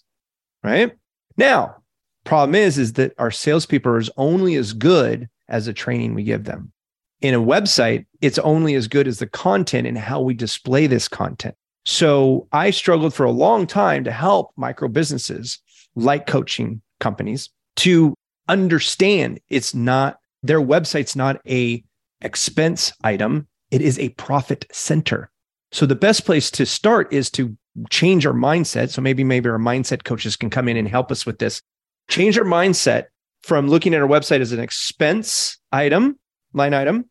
Right 0.63 0.91
now, 1.37 1.77
problem 2.25 2.55
is, 2.55 2.77
is 2.77 2.93
that 2.93 3.13
our 3.17 3.31
salespeople 3.31 3.91
are 3.91 4.01
only 4.17 4.55
as 4.55 4.73
good 4.73 5.29
as 5.47 5.65
the 5.65 5.73
training 5.73 6.13
we 6.13 6.23
give 6.23 6.43
them. 6.43 6.73
In 7.21 7.33
a 7.33 7.41
website, 7.41 8.05
it's 8.19 8.39
only 8.39 8.75
as 8.75 8.89
good 8.89 9.07
as 9.07 9.19
the 9.19 9.27
content 9.27 9.87
and 9.87 9.97
how 9.97 10.19
we 10.19 10.33
display 10.33 10.87
this 10.87 11.07
content. 11.07 11.55
So 11.85 12.47
I 12.51 12.71
struggled 12.71 13.13
for 13.13 13.25
a 13.25 13.31
long 13.31 13.67
time 13.67 14.03
to 14.05 14.11
help 14.11 14.51
micro 14.57 14.87
businesses 14.87 15.59
like 15.95 16.27
coaching 16.27 16.81
companies 16.99 17.49
to 17.77 18.13
understand 18.47 19.39
it's 19.49 19.73
not 19.73 20.17
their 20.41 20.61
website's 20.61 21.15
not 21.15 21.39
a 21.47 21.83
expense 22.21 22.91
item. 23.03 23.47
It 23.71 23.81
is 23.81 23.97
a 23.99 24.09
profit 24.09 24.65
center. 24.71 25.29
So 25.71 25.85
the 25.85 25.95
best 25.95 26.25
place 26.25 26.51
to 26.51 26.65
start 26.65 27.11
is 27.11 27.29
to 27.31 27.57
change 27.89 28.25
our 28.25 28.33
mindset. 28.33 28.89
So 28.89 29.01
maybe 29.01 29.23
maybe 29.23 29.49
our 29.49 29.57
mindset 29.57 30.03
coaches 30.03 30.35
can 30.35 30.49
come 30.49 30.67
in 30.67 30.77
and 30.77 30.87
help 30.87 31.11
us 31.11 31.25
with 31.25 31.39
this. 31.39 31.61
Change 32.09 32.37
our 32.37 32.45
mindset 32.45 33.05
from 33.41 33.67
looking 33.67 33.93
at 33.93 34.01
our 34.01 34.07
website 34.07 34.41
as 34.41 34.51
an 34.51 34.59
expense 34.59 35.57
item 35.71 36.17
line 36.53 36.73
item 36.73 37.09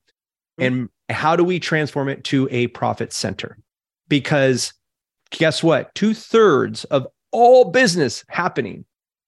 and 0.58 0.88
how 1.08 1.36
do 1.36 1.44
we 1.44 1.58
transform 1.58 2.08
it 2.08 2.24
to 2.24 2.48
a 2.50 2.68
profit 2.68 3.12
center? 3.12 3.58
Because 4.08 4.72
guess 5.30 5.62
what? 5.62 5.94
Two 5.94 6.14
thirds 6.14 6.84
of 6.84 7.06
all 7.32 7.64
business 7.66 8.24
happening 8.28 8.84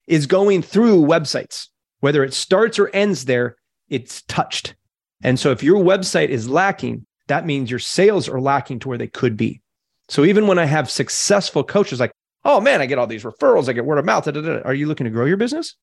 is 0.07 0.27
going 0.27 0.63
through 0.63 1.01
websites. 1.01 1.69
Whether 2.01 2.23
it 2.23 2.35
starts 2.35 2.79
or 2.79 2.91
ends 2.91 3.25
there, 3.25 3.57
it's 3.89 4.23
touched. 4.23 4.75
And 5.23 5.41
so 5.41 5.51
if 5.51 5.63
your 5.63 5.83
website 5.83 6.29
is 6.29 6.49
lacking, 6.49 7.07
that 7.29 7.47
means 7.47 7.71
your 7.71 7.79
sales 7.79 8.29
are 8.29 8.41
lacking 8.41 8.81
to 8.81 8.89
where 8.89 8.99
they 8.99 9.07
could 9.07 9.37
be. 9.37 9.63
So 10.09 10.25
even 10.25 10.47
when 10.47 10.59
I 10.59 10.67
have 10.67 10.91
successful 10.91 11.65
coaches 11.65 11.99
like, 11.99 12.13
oh 12.45 12.61
man, 12.61 12.83
I 12.83 12.87
get 12.87 12.99
all 12.99 13.07
these 13.07 13.25
referrals, 13.25 13.69
I 13.69 13.73
get 13.73 13.87
word 13.87 13.99
of 13.99 14.05
mouth. 14.05 14.27
Da, 14.27 14.33
da, 14.33 14.43
da. 14.43 14.61
Are 14.65 14.75
you 14.75 14.87
looking 14.87 15.05
to 15.05 15.11
grow 15.11 15.25
your 15.25 15.39
business? 15.39 15.77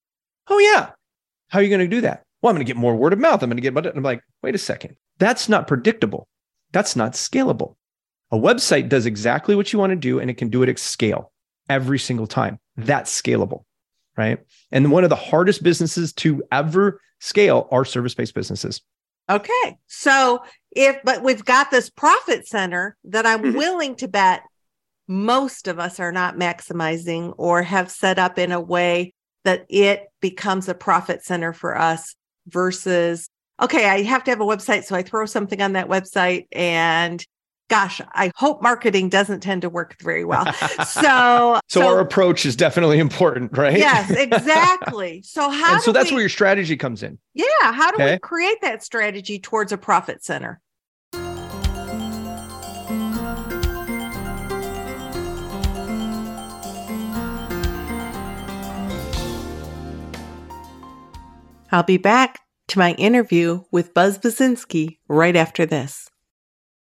Oh 0.48 0.60
yeah. 0.60 0.92
How 1.50 1.60
are 1.60 1.64
you 1.64 1.70
going 1.70 1.80
to 1.80 1.88
do 1.88 2.02
that? 2.02 2.24
Well, 2.42 2.52
I'm 2.52 2.56
going 2.56 2.66
to 2.66 2.70
get 2.70 2.78
more 2.78 2.96
word 2.96 3.14
of 3.14 3.20
mouth. 3.20 3.42
I'm 3.42 3.50
going 3.50 3.62
to 3.62 3.62
get, 3.62 3.96
I'm 3.96 4.04
like, 4.04 4.22
wait 4.44 4.56
a 4.56 4.60
second. 4.60 4.96
That's 5.18 5.50
not 5.50 5.68
predictable. 5.68 6.28
That's 6.72 6.96
not 6.96 7.14
scalable. 7.14 7.76
A 8.32 8.38
website 8.38 8.90
does 8.90 9.06
exactly 9.06 9.56
what 9.56 9.74
you 9.74 9.80
want 9.80 9.92
to 9.92 9.96
do 9.96 10.20
and 10.20 10.30
it 10.30 10.36
can 10.36 10.50
do 10.50 10.64
it 10.64 10.70
at 10.70 10.80
scale 10.80 11.32
every 11.72 11.98
single 11.98 12.28
time. 12.28 12.60
That's 12.76 13.20
scalable, 13.20 13.64
right? 14.18 14.40
And 14.72 14.92
one 14.92 15.04
of 15.04 15.10
the 15.10 15.16
hardest 15.16 15.64
businesses 15.64 16.12
to 16.14 16.44
ever 16.52 17.00
scale 17.20 17.68
are 17.72 17.86
service 17.86 18.14
based 18.14 18.36
businesses. 18.36 18.82
Okay. 19.30 19.78
So 19.88 20.44
if, 20.72 20.98
but 21.04 21.24
we've 21.24 21.46
got 21.46 21.72
this 21.72 21.90
profit 21.90 22.46
center 22.48 22.98
that 23.06 23.26
I'm 23.26 23.42
mm-hmm. 23.42 23.58
willing 23.58 23.96
to 23.98 24.08
bet 24.08 24.44
most 25.08 25.68
of 25.68 25.80
us 25.80 26.00
are 26.00 26.12
not 26.12 26.36
maximizing 26.36 27.34
or 27.38 27.64
have 27.64 27.90
set 27.90 28.20
up 28.20 28.38
in 28.38 28.52
a 28.52 28.60
way 28.60 29.14
that 29.44 29.66
it 29.70 30.08
becomes 30.22 30.68
a 30.68 30.74
profit 30.74 31.24
center 31.24 31.54
for 31.54 31.78
us 31.78 32.16
versus, 32.48 33.30
okay, 33.62 33.90
I 33.90 34.02
have 34.04 34.24
to 34.26 34.32
have 34.32 34.42
a 34.42 34.46
website. 34.46 34.84
So 34.84 34.96
I 34.96 35.04
throw 35.04 35.26
something 35.26 35.62
on 35.62 35.74
that 35.74 35.88
website 35.88 36.48
and 36.52 37.26
gosh, 37.72 38.02
I 38.12 38.34
hope 38.36 38.62
marketing 38.62 39.08
doesn't 39.08 39.40
tend 39.40 39.62
to 39.62 39.70
work 39.70 39.96
very 40.02 40.26
well. 40.26 40.46
So, 40.54 40.84
so, 40.84 41.60
so 41.70 41.88
our 41.88 42.00
approach 42.02 42.46
is 42.46 42.58
definitely 42.58 43.00
important, 43.00 43.58
right? 43.58 43.78
Yes, 43.78 44.12
exactly. 44.18 45.22
So 45.24 45.50
how? 45.50 45.80
so 45.80 45.94
that's 45.94 46.10
we, 46.10 46.16
where 46.16 46.22
your 46.24 46.30
strategy 46.30 46.76
comes 46.76 47.02
in. 47.02 47.18
Yeah. 47.34 47.46
How 47.62 47.92
do 47.92 47.96
okay. 47.96 48.16
we 48.16 48.20
create 48.20 48.60
that 48.62 48.84
strategy 48.84 49.40
towards 49.40 49.72
a 49.72 49.78
profit 49.78 50.22
center? 50.22 50.60
I'll 61.74 61.84
be 61.84 61.96
back 61.96 62.42
to 62.68 62.80
my 62.80 62.92
interview 62.96 63.64
with 63.72 63.94
Buzz 63.94 64.20
Baczynski 64.20 64.98
right 65.08 65.38
after 65.38 65.66
this. 65.66 66.11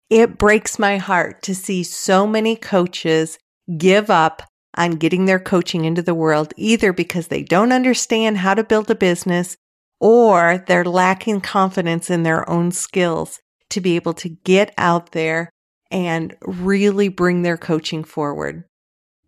It 0.09 0.37
breaks 0.37 0.79
my 0.79 0.97
heart 0.97 1.41
to 1.43 1.55
see 1.55 1.83
so 1.83 2.25
many 2.25 2.55
coaches 2.55 3.37
give 3.77 4.09
up 4.09 4.41
on 4.75 4.91
getting 4.91 5.25
their 5.25 5.39
coaching 5.39 5.85
into 5.85 6.01
the 6.01 6.13
world, 6.13 6.53
either 6.55 6.93
because 6.93 7.27
they 7.27 7.43
don't 7.43 7.71
understand 7.73 8.37
how 8.37 8.53
to 8.53 8.63
build 8.63 8.89
a 8.89 8.95
business 8.95 9.57
or 9.99 10.63
they're 10.67 10.85
lacking 10.85 11.41
confidence 11.41 12.09
in 12.09 12.23
their 12.23 12.47
own 12.49 12.71
skills 12.71 13.39
to 13.69 13.81
be 13.81 13.95
able 13.95 14.13
to 14.13 14.29
get 14.29 14.73
out 14.77 15.11
there 15.11 15.49
and 15.91 16.35
really 16.41 17.09
bring 17.09 17.41
their 17.41 17.57
coaching 17.57 18.03
forward. 18.03 18.63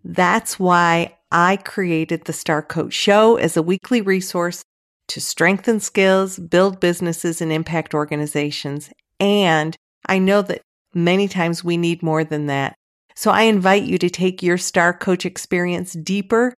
That's 0.03 0.59
why 0.59 1.17
I 1.31 1.57
created 1.57 2.25
the 2.25 2.33
Star 2.33 2.61
Coach 2.61 2.93
Show 2.93 3.35
as 3.35 3.57
a 3.57 3.63
weekly 3.63 4.01
resource 4.01 4.63
to 5.09 5.19
strengthen 5.19 5.79
skills, 5.79 6.37
build 6.37 6.79
businesses, 6.79 7.41
and 7.41 7.51
impact 7.51 7.93
organizations. 7.93 8.91
And 9.19 9.75
I 10.05 10.19
know 10.19 10.41
that 10.43 10.61
Many 10.93 11.27
times 11.27 11.63
we 11.63 11.77
need 11.77 12.01
more 12.01 12.23
than 12.23 12.47
that. 12.47 12.75
So 13.15 13.31
I 13.31 13.43
invite 13.43 13.83
you 13.83 13.97
to 13.97 14.09
take 14.09 14.41
your 14.41 14.57
Star 14.57 14.93
Coach 14.93 15.25
experience 15.25 15.93
deeper 15.93 16.53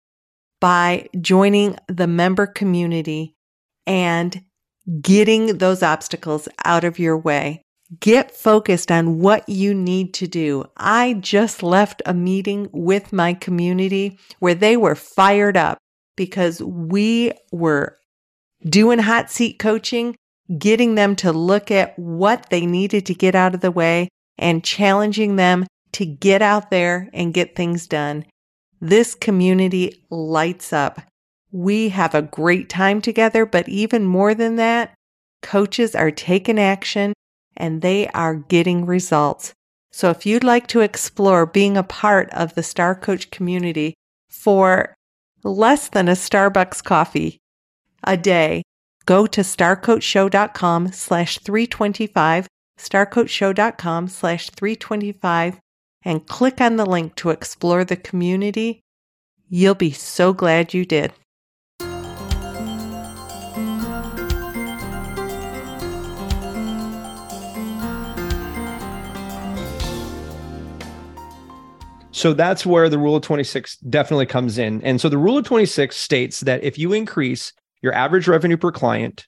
by 0.59 1.07
joining 1.19 1.75
the 1.87 2.07
member 2.07 2.45
community 2.45 3.35
and 3.87 4.43
getting 5.01 5.57
those 5.57 5.83
obstacles 5.83 6.47
out 6.63 6.83
of 6.83 6.99
your 6.99 7.17
way. 7.17 7.63
Get 7.99 8.31
focused 8.31 8.91
on 8.91 9.19
what 9.19 9.49
you 9.49 9.73
need 9.73 10.13
to 10.15 10.27
do. 10.27 10.63
I 10.77 11.13
just 11.15 11.61
left 11.61 12.01
a 12.05 12.13
meeting 12.13 12.69
with 12.71 13.11
my 13.11 13.33
community 13.33 14.17
where 14.39 14.55
they 14.55 14.77
were 14.77 14.95
fired 14.95 15.57
up 15.57 15.77
because 16.15 16.61
we 16.61 17.33
were 17.51 17.97
doing 18.63 18.99
hot 18.99 19.29
seat 19.29 19.59
coaching, 19.59 20.15
getting 20.57 20.95
them 20.95 21.15
to 21.17 21.33
look 21.33 21.69
at 21.71 21.97
what 21.97 22.49
they 22.49 22.65
needed 22.65 23.07
to 23.07 23.13
get 23.13 23.35
out 23.35 23.55
of 23.55 23.61
the 23.61 23.71
way 23.71 24.07
and 24.37 24.63
challenging 24.63 25.35
them 25.35 25.65
to 25.93 26.05
get 26.05 26.41
out 26.41 26.71
there 26.71 27.09
and 27.13 27.33
get 27.33 27.55
things 27.55 27.87
done. 27.87 28.25
This 28.79 29.13
community 29.13 30.03
lights 30.09 30.73
up. 30.73 31.01
We 31.51 31.89
have 31.89 32.15
a 32.15 32.21
great 32.21 32.69
time 32.69 33.01
together, 33.01 33.45
but 33.45 33.67
even 33.67 34.05
more 34.05 34.33
than 34.33 34.55
that, 34.55 34.93
coaches 35.41 35.95
are 35.95 36.11
taking 36.11 36.59
action 36.59 37.13
and 37.57 37.81
they 37.81 38.07
are 38.09 38.35
getting 38.35 38.85
results. 38.85 39.53
So 39.91 40.09
if 40.09 40.25
you'd 40.25 40.43
like 40.43 40.67
to 40.67 40.79
explore 40.79 41.45
being 41.45 41.75
a 41.75 41.83
part 41.83 42.29
of 42.31 42.55
the 42.55 42.63
Star 42.63 42.95
Coach 42.95 43.29
community 43.29 43.93
for 44.29 44.95
less 45.43 45.89
than 45.89 46.07
a 46.07 46.13
Starbucks 46.13 46.83
coffee 46.83 47.37
a 48.03 48.15
day, 48.15 48.63
go 49.05 49.27
to 49.27 49.41
starcoachshow.com 49.41 50.91
slash 50.93 51.39
325 51.39 52.47
starcoachshow.com 52.81 54.07
slash 54.07 54.49
325 54.49 55.59
and 56.03 56.27
click 56.27 56.59
on 56.59 56.77
the 56.77 56.85
link 56.85 57.15
to 57.15 57.29
explore 57.29 57.85
the 57.85 57.95
community. 57.95 58.81
You'll 59.47 59.75
be 59.75 59.91
so 59.91 60.33
glad 60.33 60.73
you 60.73 60.85
did. 60.85 61.13
So 72.21 72.33
that's 72.33 72.67
where 72.67 72.87
the 72.87 72.99
rule 72.99 73.15
of 73.15 73.23
26 73.23 73.77
definitely 73.77 74.27
comes 74.27 74.59
in. 74.59 74.83
And 74.83 75.01
so 75.01 75.09
the 75.09 75.17
rule 75.17 75.39
of 75.39 75.45
26 75.45 75.97
states 75.97 76.41
that 76.41 76.63
if 76.63 76.77
you 76.77 76.93
increase 76.93 77.51
your 77.81 77.93
average 77.93 78.27
revenue 78.27 78.57
per 78.57 78.71
client, 78.71 79.25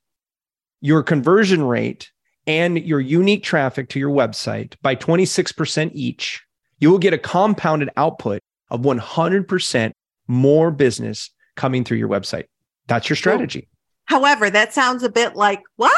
your 0.80 1.02
conversion 1.02 1.64
rate, 1.64 2.12
and 2.48 2.78
your 2.80 3.00
unique 3.00 3.44
traffic 3.44 3.90
to 3.90 4.00
your 4.00 4.10
website 4.10 4.76
by 4.82 4.96
26% 4.96 5.92
each, 5.94 6.44
you 6.80 6.92
will 6.92 7.00
get 7.00 7.14
a 7.14 7.18
compounded 7.18 7.90
output 7.96 8.42
of 8.70 8.82
100% 8.82 9.92
more 10.28 10.72
business 10.72 11.30
coming 11.56 11.84
through 11.84 11.98
your 11.98 12.10
website. 12.10 12.46
That's 12.88 13.10
your 13.10 13.16
strategy. 13.16 13.70
However, 14.06 14.50
that 14.50 14.74
sounds 14.74 15.04
a 15.04 15.10
bit 15.10 15.36
like 15.36 15.62
what? 15.78 15.94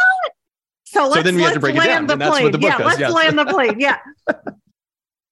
So 0.83 1.07
let's, 1.07 1.15
so 1.15 1.23
then 1.23 1.35
we 1.35 1.41
have 1.41 1.53
to 1.53 1.59
break 1.59 1.75
it 1.75 1.83
down. 1.83 2.05
The 2.05 2.17
plane. 2.17 2.51
The 2.51 2.59
yeah, 2.59 2.77
does. 2.77 2.85
let's 2.85 2.99
yes. 2.99 3.11
land 3.13 3.39
the 3.39 3.45
plane. 3.45 3.79
Yeah. 3.79 3.97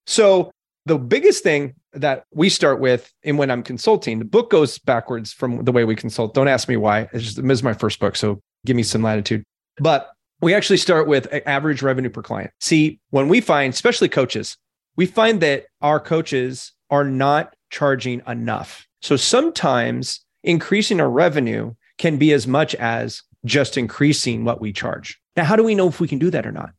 so 0.08 0.52
the 0.86 0.98
biggest 0.98 1.44
thing 1.44 1.76
that 1.94 2.26
we 2.34 2.50
start 2.50 2.80
with, 2.80 3.12
and 3.24 3.38
when 3.38 3.52
I'm 3.52 3.64
consulting, 3.64 4.20
the 4.20 4.26
book 4.26 4.50
goes 4.50 4.80
backwards 4.80 5.32
from 5.32 5.64
the 5.64 5.72
way 5.72 5.86
we 5.86 5.96
consult. 5.96 6.34
Don't 6.34 6.48
ask 6.48 6.68
me 6.68 6.78
why. 6.78 7.08
It's 7.14 7.24
just, 7.24 7.48
this 7.48 7.60
is 7.60 7.64
my 7.64 7.74
first 7.74 8.00
book, 8.00 8.16
so 8.16 8.42
give 8.66 8.76
me 8.76 8.84
some 8.84 9.04
latitude. 9.04 9.44
But 9.78 10.12
we 10.44 10.54
actually 10.54 10.78
start 10.78 11.08
with 11.08 11.28
average 11.46 11.82
revenue 11.82 12.10
per 12.10 12.22
client. 12.22 12.52
See, 12.60 13.00
when 13.10 13.28
we 13.28 13.42
find, 13.42 13.74
especially 13.74 14.10
coaches, 14.10 14.58
we 14.96 15.06
find 15.06 15.42
that 15.42 15.66
our 15.82 16.00
coaches 16.00 16.72
are 16.90 17.04
not 17.04 17.56
charging 17.70 18.22
enough. 18.28 18.86
So 19.02 19.16
sometimes 19.16 20.24
increasing 20.44 21.00
our 21.00 21.10
revenue 21.10 21.74
can 21.98 22.18
be 22.18 22.34
as 22.34 22.48
much 22.48 22.76
as 22.76 23.24
just 23.46 23.78
increasing 23.78 24.46
what 24.46 24.62
we 24.62 24.72
charge. 24.72 25.20
Now, 25.36 25.44
how 25.44 25.56
do 25.56 25.64
we 25.64 25.76
know 25.76 25.88
if 25.88 26.00
we 26.00 26.08
can 26.08 26.20
do 26.20 26.30
that 26.30 26.46
or 26.46 26.52
not? 26.52 26.72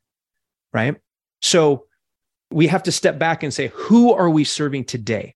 Right. 0.73 0.97
So 1.43 1.87
we 2.51 2.67
have 2.69 2.83
to 2.85 2.93
step 2.93 3.19
back 3.19 3.43
and 3.43 3.53
say, 3.53 3.69
who 3.75 4.13
are 4.13 4.31
we 4.31 4.45
serving 4.45 4.85
today? 4.85 5.35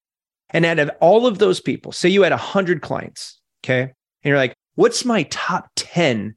And 0.50 0.64
out 0.64 0.78
of 0.78 0.90
all 1.00 1.26
of 1.26 1.38
those 1.38 1.60
people, 1.60 1.92
say 1.92 2.08
you 2.08 2.22
had 2.22 2.32
100 2.32 2.80
clients, 2.80 3.40
okay? 3.64 3.82
And 3.82 3.92
you're 4.24 4.36
like, 4.38 4.54
what's 4.76 5.04
my 5.04 5.24
top 5.24 5.68
10 5.76 6.36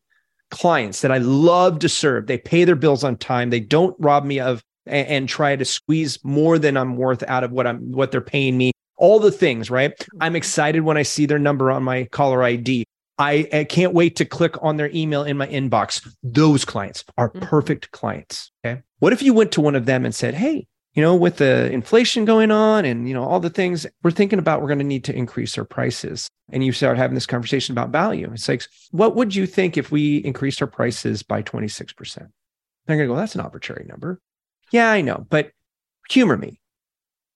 clients 0.51 1.01
that 1.01 1.11
I 1.11 1.17
love 1.17 1.79
to 1.79 1.89
serve? 1.89 2.27
They 2.27 2.37
pay 2.37 2.63
their 2.63 2.75
bills 2.75 3.03
on 3.03 3.17
time, 3.17 3.49
they 3.49 3.59
don't 3.59 3.95
rob 3.99 4.23
me 4.23 4.39
of 4.39 4.61
and, 4.85 5.07
and 5.07 5.29
try 5.29 5.55
to 5.55 5.65
squeeze 5.65 6.19
more 6.23 6.59
than 6.59 6.77
I'm 6.77 6.95
worth 6.95 7.23
out 7.23 7.43
of 7.43 7.51
what 7.51 7.67
I'm 7.67 7.91
what 7.91 8.11
they're 8.11 8.21
paying 8.21 8.57
me. 8.57 8.71
All 8.97 9.19
the 9.19 9.31
things, 9.31 9.71
right? 9.71 9.93
I'm 10.19 10.35
excited 10.35 10.81
when 10.81 10.97
I 10.97 11.03
see 11.03 11.25
their 11.25 11.39
number 11.39 11.71
on 11.71 11.83
my 11.83 12.05
caller 12.11 12.43
ID. 12.43 12.85
I, 13.17 13.47
I, 13.53 13.63
can't 13.65 13.93
wait 13.93 14.15
to 14.15 14.25
click 14.25 14.55
on 14.63 14.77
their 14.77 14.89
email 14.93 15.23
in 15.23 15.37
my 15.37 15.45
inbox. 15.47 16.07
Those 16.23 16.65
clients 16.65 17.03
are 17.17 17.29
mm-hmm. 17.29 17.45
perfect 17.45 17.91
clients. 17.91 18.51
Okay. 18.65 18.81
What 18.99 19.13
if 19.13 19.21
you 19.21 19.33
went 19.33 19.51
to 19.53 19.61
one 19.61 19.75
of 19.75 19.85
them 19.85 20.05
and 20.05 20.15
said, 20.15 20.33
Hey, 20.33 20.67
you 20.93 21.01
know, 21.01 21.15
with 21.15 21.37
the 21.37 21.71
inflation 21.71 22.25
going 22.25 22.51
on 22.51 22.83
and, 22.83 23.07
you 23.07 23.13
know, 23.13 23.23
all 23.23 23.39
the 23.39 23.49
things 23.49 23.85
we're 24.03 24.11
thinking 24.11 24.39
about, 24.39 24.61
we're 24.61 24.67
going 24.67 24.79
to 24.79 24.85
need 24.85 25.05
to 25.05 25.15
increase 25.15 25.57
our 25.57 25.63
prices. 25.63 26.27
And 26.51 26.65
you 26.65 26.73
start 26.73 26.97
having 26.97 27.15
this 27.15 27.25
conversation 27.25 27.73
about 27.73 27.91
value. 27.91 28.29
It's 28.33 28.49
like, 28.49 28.63
what 28.91 29.15
would 29.15 29.33
you 29.33 29.47
think 29.47 29.77
if 29.77 29.91
we 29.91 30.17
increased 30.17 30.61
our 30.61 30.67
prices 30.67 31.23
by 31.23 31.43
26%? 31.43 32.17
They're 32.17 32.97
going 32.97 33.07
to 33.07 33.13
go, 33.13 33.15
that's 33.15 33.35
an 33.35 33.41
arbitrary 33.41 33.85
number. 33.87 34.19
Yeah, 34.71 34.91
I 34.91 35.01
know, 35.01 35.25
but 35.29 35.51
humor 36.09 36.35
me. 36.35 36.59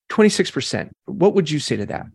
26%. 0.09 0.91
What 1.05 1.33
would 1.33 1.49
you 1.49 1.59
say 1.59 1.77
to 1.77 1.85
that? 1.85 2.07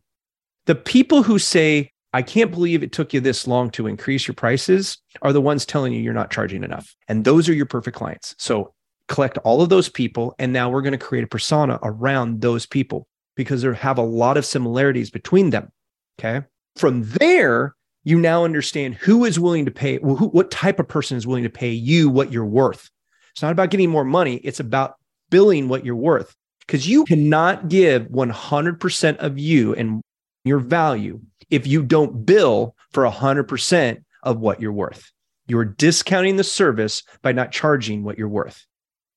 The 0.66 0.74
people 0.74 1.22
who 1.22 1.38
say, 1.38 1.90
I 2.12 2.22
can't 2.22 2.50
believe 2.50 2.82
it 2.82 2.92
took 2.92 3.14
you 3.14 3.20
this 3.20 3.46
long 3.46 3.70
to 3.70 3.86
increase 3.86 4.26
your 4.26 4.34
prices 4.34 4.98
are 5.22 5.32
the 5.32 5.40
ones 5.40 5.64
telling 5.64 5.92
you 5.92 6.00
you're 6.00 6.12
not 6.12 6.30
charging 6.30 6.64
enough. 6.64 6.94
And 7.08 7.24
those 7.24 7.48
are 7.48 7.54
your 7.54 7.66
perfect 7.66 7.96
clients. 7.96 8.34
So 8.38 8.74
collect 9.10 9.36
all 9.38 9.60
of 9.60 9.68
those 9.68 9.88
people. 9.88 10.34
And 10.38 10.52
now 10.52 10.70
we're 10.70 10.82
going 10.82 10.92
to 10.92 10.98
create 10.98 11.24
a 11.24 11.28
persona 11.28 11.78
around 11.82 12.40
those 12.40 12.64
people 12.64 13.06
because 13.36 13.62
they 13.62 13.74
have 13.74 13.98
a 13.98 14.02
lot 14.02 14.36
of 14.36 14.46
similarities 14.46 15.10
between 15.10 15.50
them. 15.50 15.70
Okay. 16.18 16.46
From 16.76 17.02
there, 17.02 17.74
you 18.04 18.18
now 18.18 18.44
understand 18.44 18.94
who 18.94 19.24
is 19.24 19.38
willing 19.38 19.64
to 19.64 19.70
pay, 19.70 19.98
who, 19.98 20.28
what 20.28 20.50
type 20.50 20.78
of 20.78 20.88
person 20.88 21.16
is 21.16 21.26
willing 21.26 21.42
to 21.42 21.50
pay 21.50 21.70
you 21.70 22.08
what 22.08 22.32
you're 22.32 22.46
worth. 22.46 22.88
It's 23.32 23.42
not 23.42 23.52
about 23.52 23.70
getting 23.70 23.90
more 23.90 24.04
money, 24.04 24.36
it's 24.36 24.60
about 24.60 24.94
billing 25.28 25.68
what 25.68 25.84
you're 25.84 25.96
worth 25.96 26.34
because 26.66 26.88
you 26.88 27.04
cannot 27.04 27.68
give 27.68 28.02
100% 28.04 29.16
of 29.16 29.38
you 29.38 29.74
and 29.74 30.02
your 30.44 30.58
value 30.58 31.20
if 31.50 31.66
you 31.66 31.82
don't 31.82 32.24
bill 32.24 32.76
for 32.92 33.04
100% 33.04 34.02
of 34.22 34.38
what 34.38 34.60
you're 34.60 34.72
worth. 34.72 35.10
You're 35.46 35.64
discounting 35.64 36.36
the 36.36 36.44
service 36.44 37.02
by 37.22 37.32
not 37.32 37.50
charging 37.50 38.04
what 38.04 38.18
you're 38.18 38.28
worth. 38.28 38.66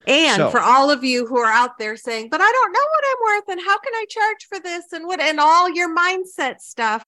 And 0.08 0.38
so, 0.38 0.50
for 0.50 0.60
all 0.60 0.92
of 0.92 1.04
you 1.04 1.26
who 1.26 1.38
are 1.38 1.52
out 1.52 1.78
there 1.78 1.96
saying, 1.96 2.30
but 2.30 2.42
I 2.42 2.52
don't 2.52 2.72
know 2.72 2.80
what 2.80 3.04
I'm 3.08 3.24
worth 3.24 3.50
and 3.50 3.66
how 3.66 3.78
can 3.80 3.94
I 3.94 4.06
charge 4.10 4.46
for 4.50 4.60
this 4.60 4.92
and 4.94 5.08
what 5.08 5.20
and 5.20 5.40
all 5.40 5.70
your 5.70 5.96
mindset 5.96 6.60
stuff 6.60 7.04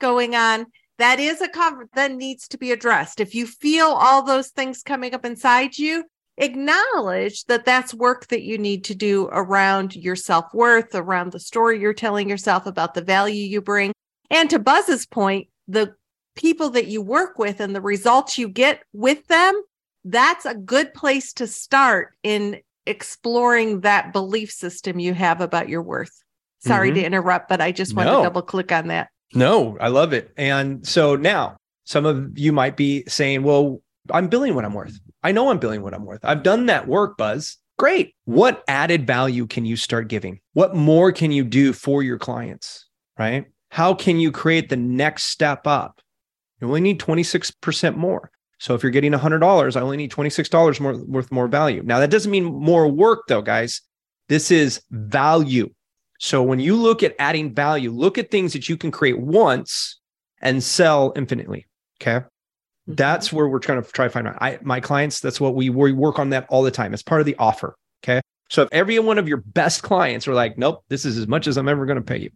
going 0.00 0.34
on, 0.34 0.66
that 0.98 1.20
is 1.20 1.40
a 1.40 1.48
conversation 1.48 1.90
that 1.94 2.12
needs 2.12 2.48
to 2.48 2.58
be 2.58 2.72
addressed. 2.72 3.20
If 3.20 3.34
you 3.34 3.46
feel 3.46 3.86
all 3.86 4.22
those 4.22 4.48
things 4.48 4.82
coming 4.82 5.14
up 5.14 5.24
inside 5.24 5.78
you, 5.78 6.04
acknowledge 6.38 7.44
that 7.46 7.64
that's 7.64 7.92
work 7.92 8.28
that 8.28 8.42
you 8.42 8.58
need 8.58 8.84
to 8.84 8.94
do 8.94 9.28
around 9.32 9.96
your 9.96 10.16
self-worth, 10.16 10.94
around 10.94 11.32
the 11.32 11.40
story 11.40 11.80
you're 11.80 11.92
telling 11.92 12.28
yourself 12.28 12.66
about 12.66 12.94
the 12.94 13.02
value 13.02 13.42
you 13.42 13.60
bring 13.60 13.92
and 14.30 14.50
to 14.50 14.58
Buzz's 14.58 15.06
point, 15.06 15.48
the 15.66 15.94
people 16.34 16.70
that 16.70 16.86
you 16.86 17.02
work 17.02 17.38
with 17.38 17.60
and 17.60 17.74
the 17.74 17.80
results 17.80 18.38
you 18.38 18.48
get 18.48 18.82
with 18.92 19.26
them, 19.26 19.60
that's 20.10 20.44
a 20.44 20.54
good 20.54 20.94
place 20.94 21.32
to 21.34 21.46
start 21.46 22.14
in 22.22 22.60
exploring 22.86 23.80
that 23.80 24.12
belief 24.12 24.50
system 24.50 24.98
you 24.98 25.14
have 25.14 25.40
about 25.40 25.68
your 25.68 25.82
worth. 25.82 26.22
Sorry 26.60 26.88
mm-hmm. 26.88 26.96
to 26.96 27.04
interrupt, 27.04 27.48
but 27.48 27.60
I 27.60 27.72
just 27.72 27.94
want 27.94 28.08
no. 28.08 28.18
to 28.18 28.22
double 28.24 28.42
click 28.42 28.72
on 28.72 28.88
that. 28.88 29.10
No, 29.34 29.76
I 29.80 29.88
love 29.88 30.12
it. 30.12 30.32
And 30.36 30.86
so 30.86 31.14
now 31.14 31.56
some 31.84 32.06
of 32.06 32.38
you 32.38 32.52
might 32.52 32.76
be 32.76 33.04
saying, 33.06 33.42
well, 33.42 33.80
I'm 34.10 34.28
billing 34.28 34.54
what 34.54 34.64
I'm 34.64 34.74
worth. 34.74 34.98
I 35.22 35.32
know 35.32 35.50
I'm 35.50 35.58
billing 35.58 35.82
what 35.82 35.94
I'm 35.94 36.04
worth. 36.04 36.24
I've 36.24 36.42
done 36.42 36.66
that 36.66 36.88
work, 36.88 37.16
Buzz. 37.16 37.58
Great. 37.78 38.14
What 38.24 38.64
added 38.66 39.06
value 39.06 39.46
can 39.46 39.64
you 39.64 39.76
start 39.76 40.08
giving? 40.08 40.40
What 40.54 40.74
more 40.74 41.12
can 41.12 41.30
you 41.30 41.44
do 41.44 41.72
for 41.72 42.02
your 42.02 42.18
clients? 42.18 42.86
Right 43.18 43.46
how 43.70 43.94
can 43.94 44.18
you 44.18 44.32
create 44.32 44.68
the 44.68 44.76
next 44.76 45.24
step 45.24 45.66
up? 45.66 46.00
You 46.60 46.68
only 46.68 46.80
need 46.80 47.00
26% 47.00 47.96
more. 47.96 48.30
So 48.58 48.74
if 48.74 48.82
you're 48.82 48.90
getting 48.90 49.12
$100, 49.12 49.76
I 49.76 49.80
only 49.80 49.96
need 49.96 50.10
$26 50.10 50.80
more 50.80 50.96
worth 51.04 51.30
more 51.30 51.48
value. 51.48 51.82
Now 51.84 52.00
that 52.00 52.10
doesn't 52.10 52.30
mean 52.30 52.44
more 52.44 52.88
work 52.88 53.24
though, 53.28 53.42
guys. 53.42 53.82
This 54.28 54.50
is 54.50 54.82
value. 54.90 55.70
So 56.18 56.42
when 56.42 56.58
you 56.58 56.74
look 56.76 57.02
at 57.02 57.14
adding 57.18 57.54
value, 57.54 57.90
look 57.90 58.18
at 58.18 58.30
things 58.30 58.52
that 58.52 58.68
you 58.68 58.76
can 58.76 58.90
create 58.90 59.18
once 59.18 60.00
and 60.42 60.62
sell 60.62 61.12
infinitely. 61.16 61.66
Okay. 62.02 62.18
Mm-hmm. 62.18 62.94
That's 62.94 63.32
where 63.32 63.48
we're 63.48 63.60
trying 63.60 63.82
to 63.82 63.90
try 63.90 64.06
to 64.06 64.10
find 64.10 64.26
out. 64.26 64.36
I, 64.40 64.58
my 64.62 64.80
clients, 64.80 65.20
that's 65.20 65.40
what 65.40 65.54
we, 65.54 65.70
we 65.70 65.92
work 65.92 66.18
on 66.18 66.30
that 66.30 66.46
all 66.48 66.62
the 66.62 66.70
time. 66.70 66.92
It's 66.94 67.02
part 67.02 67.20
of 67.20 67.26
the 67.26 67.36
offer. 67.36 67.76
Okay. 68.02 68.20
So 68.50 68.62
if 68.62 68.68
every 68.72 68.98
one 68.98 69.18
of 69.18 69.28
your 69.28 69.38
best 69.38 69.82
clients 69.82 70.26
are 70.26 70.34
like, 70.34 70.58
nope, 70.58 70.82
this 70.88 71.04
is 71.04 71.18
as 71.18 71.28
much 71.28 71.46
as 71.46 71.56
I'm 71.56 71.68
ever 71.68 71.86
going 71.86 71.96
to 71.96 72.02
pay 72.02 72.18
you, 72.18 72.30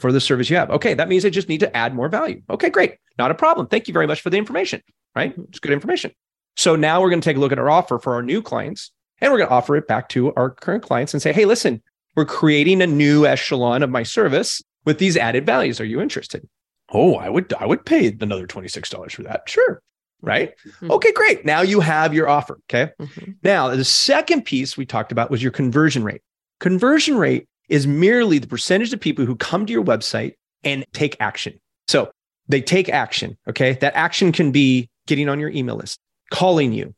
for 0.00 0.12
the 0.12 0.20
service 0.20 0.48
you 0.48 0.56
have. 0.56 0.70
Okay, 0.70 0.94
that 0.94 1.08
means 1.08 1.24
I 1.24 1.30
just 1.30 1.48
need 1.48 1.60
to 1.60 1.76
add 1.76 1.94
more 1.94 2.08
value. 2.08 2.42
Okay, 2.50 2.70
great. 2.70 2.96
Not 3.18 3.30
a 3.30 3.34
problem. 3.34 3.66
Thank 3.66 3.88
you 3.88 3.94
very 3.94 4.06
much 4.06 4.20
for 4.20 4.30
the 4.30 4.38
information, 4.38 4.82
right? 5.14 5.34
It's 5.48 5.58
good 5.58 5.72
information. 5.72 6.12
So 6.56 6.76
now 6.76 7.00
we're 7.00 7.10
going 7.10 7.20
to 7.20 7.24
take 7.24 7.36
a 7.36 7.40
look 7.40 7.52
at 7.52 7.58
our 7.58 7.70
offer 7.70 7.98
for 7.98 8.14
our 8.14 8.22
new 8.22 8.42
clients 8.42 8.92
and 9.20 9.32
we're 9.32 9.38
going 9.38 9.48
to 9.48 9.54
offer 9.54 9.76
it 9.76 9.86
back 9.86 10.08
to 10.10 10.34
our 10.34 10.50
current 10.50 10.82
clients 10.82 11.14
and 11.14 11.22
say, 11.22 11.32
hey, 11.32 11.44
listen, 11.44 11.82
we're 12.16 12.24
creating 12.24 12.82
a 12.82 12.86
new 12.86 13.24
echelon 13.24 13.82
of 13.82 13.90
my 13.90 14.02
service 14.02 14.62
with 14.84 14.98
these 14.98 15.16
added 15.16 15.46
values. 15.46 15.80
Are 15.80 15.84
you 15.84 16.00
interested? 16.00 16.46
Oh, 16.92 17.14
I 17.14 17.28
would 17.28 17.52
I 17.54 17.66
would 17.66 17.86
pay 17.86 18.14
another 18.20 18.46
$26 18.46 19.12
for 19.12 19.22
that. 19.22 19.48
Sure. 19.48 19.80
Right. 20.20 20.54
Mm-hmm. 20.66 20.90
Okay, 20.92 21.12
great. 21.12 21.44
Now 21.44 21.62
you 21.62 21.80
have 21.80 22.14
your 22.14 22.28
offer. 22.28 22.58
Okay. 22.70 22.92
Mm-hmm. 23.00 23.32
Now, 23.42 23.68
the 23.68 23.84
second 23.84 24.42
piece 24.42 24.76
we 24.76 24.86
talked 24.86 25.10
about 25.10 25.30
was 25.30 25.42
your 25.42 25.50
conversion 25.50 26.04
rate. 26.04 26.20
Conversion 26.60 27.16
rate 27.16 27.48
is 27.68 27.86
merely 27.86 28.38
the 28.38 28.46
percentage 28.46 28.92
of 28.92 29.00
people 29.00 29.24
who 29.24 29.34
come 29.34 29.66
to 29.66 29.72
your 29.72 29.82
website 29.82 30.34
and 30.62 30.84
take 30.92 31.16
action. 31.18 31.58
So 31.88 32.12
they 32.46 32.60
take 32.60 32.88
action. 32.88 33.36
Okay. 33.48 33.72
That 33.74 33.94
action 33.94 34.30
can 34.30 34.52
be 34.52 34.88
getting 35.06 35.28
on 35.28 35.40
your 35.40 35.50
email 35.50 35.76
list, 35.76 35.98
calling 36.30 36.72
you, 36.72 36.94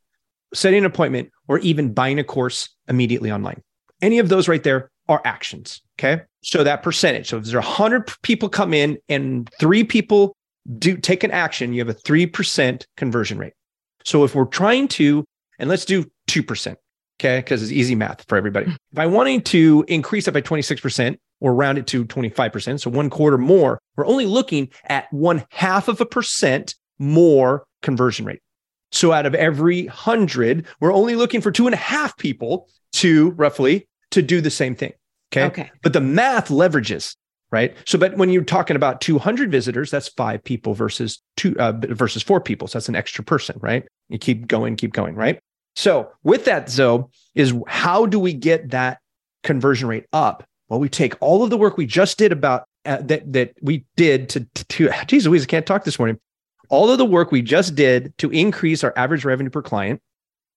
setting 0.52 0.80
an 0.80 0.84
appointment, 0.84 1.30
or 1.48 1.58
even 1.60 1.92
buying 1.92 2.18
a 2.18 2.24
course 2.24 2.68
immediately 2.88 3.30
online. 3.30 3.62
Any 4.02 4.18
of 4.18 4.28
those 4.28 4.48
right 4.48 4.62
there 4.62 4.90
are 5.08 5.20
actions. 5.24 5.82
Okay. 5.98 6.22
So 6.42 6.64
that 6.64 6.82
percentage. 6.82 7.28
So 7.28 7.38
if 7.38 7.44
there's 7.44 7.54
100 7.54 8.10
people 8.22 8.48
come 8.48 8.74
in 8.74 8.98
and 9.08 9.50
three 9.60 9.84
people 9.84 10.36
do 10.78 10.96
take 10.96 11.24
an 11.24 11.30
action, 11.30 11.72
you 11.72 11.80
have 11.84 11.94
a 11.94 11.98
3% 11.98 12.84
conversion 12.96 13.38
rate. 13.38 13.52
So 14.04 14.24
if 14.24 14.34
we're 14.34 14.44
trying 14.44 14.88
to, 14.88 15.24
and 15.58 15.68
let's 15.68 15.84
do 15.84 16.04
2%, 16.28 16.76
Okay. 17.20 17.38
Because 17.38 17.62
it's 17.62 17.72
easy 17.72 17.94
math 17.94 18.24
for 18.28 18.36
everybody. 18.36 18.66
Mm-hmm. 18.66 18.74
If 18.92 18.98
I 18.98 19.06
wanted 19.06 19.46
to 19.46 19.84
increase 19.88 20.26
it 20.28 20.34
by 20.34 20.40
26% 20.40 21.16
or 21.40 21.54
round 21.54 21.78
it 21.78 21.86
to 21.88 22.04
25%, 22.04 22.80
so 22.80 22.90
one 22.90 23.10
quarter 23.10 23.38
more, 23.38 23.78
we're 23.96 24.06
only 24.06 24.26
looking 24.26 24.68
at 24.88 25.12
one 25.12 25.44
half 25.50 25.88
of 25.88 26.00
a 26.00 26.06
percent 26.06 26.74
more 26.98 27.66
conversion 27.82 28.26
rate. 28.26 28.40
So 28.92 29.12
out 29.12 29.26
of 29.26 29.34
every 29.34 29.86
hundred, 29.86 30.66
we're 30.80 30.92
only 30.92 31.16
looking 31.16 31.40
for 31.40 31.50
two 31.50 31.66
and 31.66 31.74
a 31.74 31.78
half 31.78 32.16
people 32.16 32.68
to 32.94 33.30
roughly 33.30 33.88
to 34.12 34.22
do 34.22 34.40
the 34.40 34.50
same 34.50 34.76
thing. 34.76 34.92
Okay. 35.32 35.46
Okay. 35.46 35.70
But 35.82 35.92
the 35.92 36.00
math 36.00 36.48
leverages, 36.48 37.16
right? 37.50 37.76
So, 37.86 37.98
but 37.98 38.16
when 38.16 38.30
you're 38.30 38.44
talking 38.44 38.76
about 38.76 39.00
200 39.00 39.50
visitors, 39.50 39.90
that's 39.90 40.08
five 40.08 40.44
people 40.44 40.74
versus 40.74 41.20
two 41.36 41.58
uh, 41.58 41.72
versus 41.72 42.22
four 42.22 42.40
people. 42.40 42.68
So 42.68 42.78
that's 42.78 42.88
an 42.88 42.94
extra 42.94 43.24
person, 43.24 43.58
right? 43.60 43.84
You 44.08 44.18
keep 44.18 44.46
going, 44.46 44.76
keep 44.76 44.92
going, 44.92 45.16
right? 45.16 45.40
So, 45.74 46.12
with 46.22 46.44
that, 46.44 46.70
Zoe, 46.70 47.04
is 47.34 47.52
how 47.66 48.06
do 48.06 48.20
we 48.20 48.32
get 48.32 48.70
that 48.70 48.98
conversion 49.42 49.88
rate 49.88 50.06
up? 50.12 50.44
Well, 50.68 50.78
we 50.78 50.88
take 50.88 51.14
all 51.20 51.42
of 51.42 51.50
the 51.50 51.58
work 51.58 51.76
we 51.76 51.86
just 51.86 52.16
did 52.16 52.30
about 52.30 52.64
uh, 52.84 52.98
that 53.02 53.32
that 53.32 53.54
we 53.60 53.86
did 53.96 54.28
to 54.30 54.46
to 54.68 54.90
geez 55.06 55.26
Louise, 55.26 55.42
I 55.42 55.46
can't 55.46 55.66
talk 55.66 55.84
this 55.84 55.98
morning. 55.98 56.20
All 56.68 56.90
of 56.90 56.98
the 56.98 57.04
work 57.04 57.32
we 57.32 57.42
just 57.42 57.74
did 57.74 58.16
to 58.18 58.30
increase 58.30 58.84
our 58.84 58.92
average 58.96 59.24
revenue 59.24 59.50
per 59.50 59.62
client, 59.62 60.00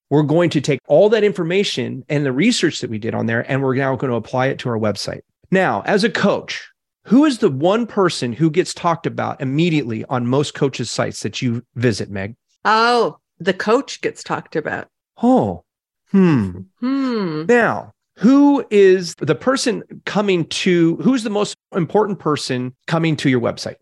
we're 0.10 0.24
going 0.24 0.50
to 0.52 0.62
take 0.62 0.80
all 0.88 1.10
that 1.10 1.24
information 1.24 2.04
and 2.08 2.26
the 2.26 2.32
research 2.32 2.80
that 2.82 2.90
we 2.90 2.98
did 2.98 3.14
on 3.14 3.26
there, 3.26 3.50
and 3.52 3.62
we're 3.62 3.76
now 3.76 3.96
going 3.96 4.12
to 4.12 4.18
apply 4.18 4.48
it 4.48 4.60
to 4.60 4.70
our 4.70 4.80
website. 4.80 5.22
Now, 5.52 5.82
as 5.86 6.04
a 6.04 6.10
coach, 6.10 6.70
who 7.04 7.26
is 7.26 7.40
the 7.40 7.50
one 7.50 7.88
person 7.88 8.34
who 8.34 8.50
gets 8.50 8.74
talked 8.74 9.06
about 9.06 9.42
immediately 9.42 10.04
on 10.06 10.28
most 10.28 10.54
coaches' 10.54 10.92
sites 10.92 11.24
that 11.24 11.42
you 11.42 11.64
visit, 11.76 12.10
Meg? 12.10 12.36
Oh, 12.66 13.18
the 13.40 13.54
coach 13.54 14.02
gets 14.02 14.24
talked 14.24 14.56
about. 14.56 14.88
Oh, 15.22 15.64
hmm. 16.12 16.52
Hmm. 16.80 17.46
Now, 17.48 17.94
who 18.18 18.66
is 18.72 19.14
the 19.20 19.36
person 19.36 19.84
coming 20.06 20.46
to, 20.48 20.98
who's 20.98 21.24
the 21.24 21.30
most 21.30 21.56
important 21.76 22.20
person 22.20 22.76
coming 22.88 23.16
to 23.18 23.30
your 23.30 23.42
website? 23.42 23.76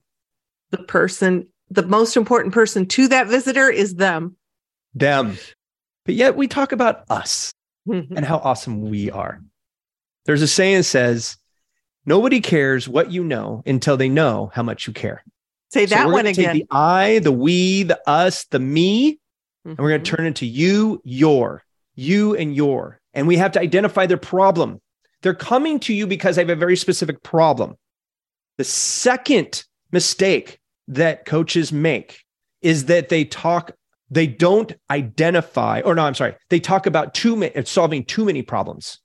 The 0.72 0.84
person, 0.84 1.48
the 1.70 1.84
most 1.84 2.16
important 2.18 2.54
person 2.54 2.86
to 2.88 3.08
that 3.08 3.28
visitor 3.28 3.70
is 3.70 3.96
them. 3.96 4.36
Them. 4.94 5.38
But 6.06 6.16
yet 6.16 6.36
we 6.36 6.48
talk 6.48 6.72
about 6.72 7.04
us 7.10 7.52
Mhm. 7.88 8.12
and 8.16 8.26
how 8.26 8.38
awesome 8.38 8.90
we 8.90 9.10
are. 9.12 9.42
There's 10.26 10.42
a 10.42 10.48
saying 10.48 10.78
that 10.78 10.84
says, 10.84 11.38
nobody 12.06 12.40
cares 12.42 12.88
what 12.88 13.12
you 13.12 13.24
know 13.24 13.64
until 13.66 13.98
they 13.98 14.10
know 14.10 14.52
how 14.54 14.64
much 14.64 14.88
you 14.88 14.94
care. 14.94 15.24
Say 15.72 15.86
So 15.88 15.96
that 15.96 16.08
we're 16.08 16.14
one 16.14 16.26
again. 16.28 16.56
the 16.58 16.66
I, 16.72 17.20
the 17.20 17.32
we, 17.32 17.84
the 17.84 18.00
us, 18.10 18.46
the 18.46 18.60
me, 18.60 19.20
and 19.66 19.78
we're 19.78 19.90
going 19.90 20.04
to 20.04 20.16
turn 20.16 20.26
into 20.28 20.46
you, 20.46 21.02
your, 21.04 21.64
you, 21.96 22.36
and 22.36 22.56
your. 22.56 23.00
And 23.14 23.28
we 23.28 23.38
have 23.38 23.52
to 23.54 23.60
identify 23.60 24.06
their 24.06 24.18
problem. 24.18 24.80
They're 25.22 25.34
coming 25.34 25.80
to 25.82 25.94
you 25.94 26.06
because 26.06 26.36
they 26.36 26.44
have 26.44 26.50
a 26.50 26.56
very 26.56 26.78
specific 26.78 27.24
problem. 27.24 27.76
The 28.58 28.64
second 28.64 29.64
mistake 29.92 30.60
that 30.88 31.26
coaches 31.26 31.72
make 31.72 32.22
is 32.62 32.86
that 32.86 33.10
they 33.10 33.26
talk, 33.26 33.72
they 34.10 34.28
don't 34.28 34.74
identify, 34.90 35.82
or 35.82 35.96
no, 35.96 36.04
I'm 36.04 36.16
sorry, 36.16 36.36
they 36.50 36.60
talk 36.60 36.86
about 36.86 37.14
too 37.14 37.36
many, 37.36 37.66
solving 37.66 38.04
too 38.04 38.26
many 38.26 38.42
problems. 38.42 39.00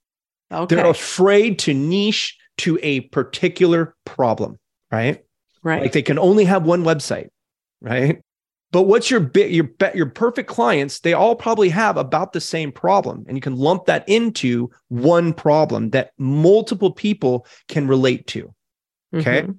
Okay. 0.53 0.75
They're 0.75 0.87
afraid 0.87 1.59
to 1.61 1.75
niche 1.75 2.37
to 2.59 2.79
a 2.83 3.01
particular 3.01 3.95
problem, 4.05 4.59
right? 4.90 5.25
right. 5.62 5.83
Like 5.83 5.93
they 5.93 6.03
can 6.03 6.19
only 6.19 6.45
have 6.45 6.64
one 6.64 6.85
website, 6.85 7.29
right? 7.81 8.21
But 8.73 8.83
what's 8.83 9.11
your 9.11 9.21
bit 9.21 9.51
your 9.51 9.69
your 9.95 10.11
perfect 10.11 10.49
clients? 10.49 11.01
They 11.01 11.12
all 11.12 11.35
probably 11.35 11.71
have 11.71 11.97
about 11.97 12.33
the 12.33 12.40
same 12.40 12.71
problem, 12.71 13.25
and 13.27 13.37
you 13.37 13.40
can 13.40 13.57
lump 13.57 13.87
that 13.87 14.09
into 14.09 14.71
one 14.88 15.33
problem 15.33 15.90
that 15.90 16.12
multiple 16.19 16.93
people 16.93 17.47
can 17.69 17.88
relate 17.88 18.27
to. 18.29 18.55
Okay. 19.14 19.43
Mhm. 19.43 19.57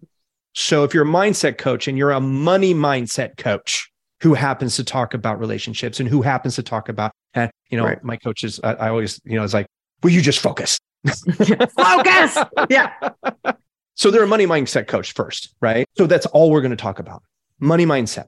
So 0.53 0.83
if 0.83 0.93
you're 0.93 1.03
a 1.03 1.07
mindset 1.07 1.57
coach 1.57 1.87
and 1.87 1.97
you're 1.97 2.11
a 2.11 2.19
money 2.19 2.73
mindset 2.73 3.37
coach 3.37 3.89
who 4.21 4.33
happens 4.33 4.75
to 4.75 4.83
talk 4.83 5.13
about 5.13 5.39
relationships 5.39 5.99
and 5.99 6.07
who 6.09 6.21
happens 6.21 6.55
to 6.55 6.63
talk 6.63 6.89
about, 6.89 7.11
uh, 7.35 7.47
you 7.69 7.77
know, 7.77 7.85
Right. 7.85 8.03
my 8.03 8.17
coaches, 8.17 8.59
I, 8.63 8.73
I 8.73 8.89
always, 8.89 9.19
you 9.23 9.35
know, 9.35 9.43
it's 9.43 9.53
like, 9.53 9.67
will 10.03 10.11
you 10.11 10.21
just 10.21 10.39
focus? 10.39 10.77
Focus. 11.07 12.37
Yeah. 12.69 12.93
So 13.95 14.11
they're 14.11 14.23
a 14.23 14.27
money 14.27 14.45
mindset 14.47 14.87
coach 14.87 15.13
first, 15.13 15.55
right? 15.61 15.87
So 15.97 16.05
that's 16.07 16.25
all 16.27 16.51
we're 16.51 16.61
going 16.61 16.71
to 16.71 16.75
talk 16.77 16.99
about. 16.99 17.23
Money 17.59 17.85
mindset. 17.85 18.25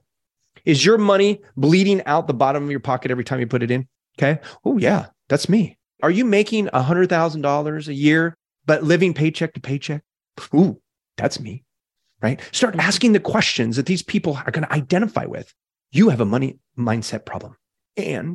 Is 0.64 0.84
your 0.84 0.98
money 0.98 1.40
bleeding 1.56 2.02
out 2.06 2.26
the 2.26 2.34
bottom 2.34 2.64
of 2.64 2.70
your 2.70 2.80
pocket 2.80 3.10
every 3.10 3.24
time 3.24 3.40
you 3.40 3.46
put 3.46 3.62
it 3.62 3.70
in? 3.70 3.86
Okay. 4.18 4.40
Oh, 4.64 4.78
yeah, 4.78 5.06
that's 5.28 5.48
me. 5.48 5.76
Are 6.02 6.10
you 6.10 6.24
making 6.24 6.68
a 6.68 6.82
$100,000 6.82 7.88
a 7.88 7.94
year, 7.94 8.36
but 8.66 8.82
living 8.84 9.14
paycheck 9.14 9.54
to 9.54 9.60
paycheck? 9.60 10.02
Ooh, 10.54 10.80
that's 11.16 11.40
me, 11.40 11.63
right? 12.24 12.40
Start 12.52 12.72
mm-hmm. 12.72 12.88
asking 12.88 13.12
the 13.12 13.20
questions 13.20 13.76
that 13.76 13.84
these 13.84 14.02
people 14.02 14.36
are 14.46 14.50
going 14.50 14.66
to 14.66 14.72
identify 14.72 15.26
with. 15.26 15.52
You 15.92 16.08
have 16.08 16.22
a 16.22 16.24
money 16.24 16.58
mindset 16.76 17.26
problem. 17.26 17.54
And 17.98 18.34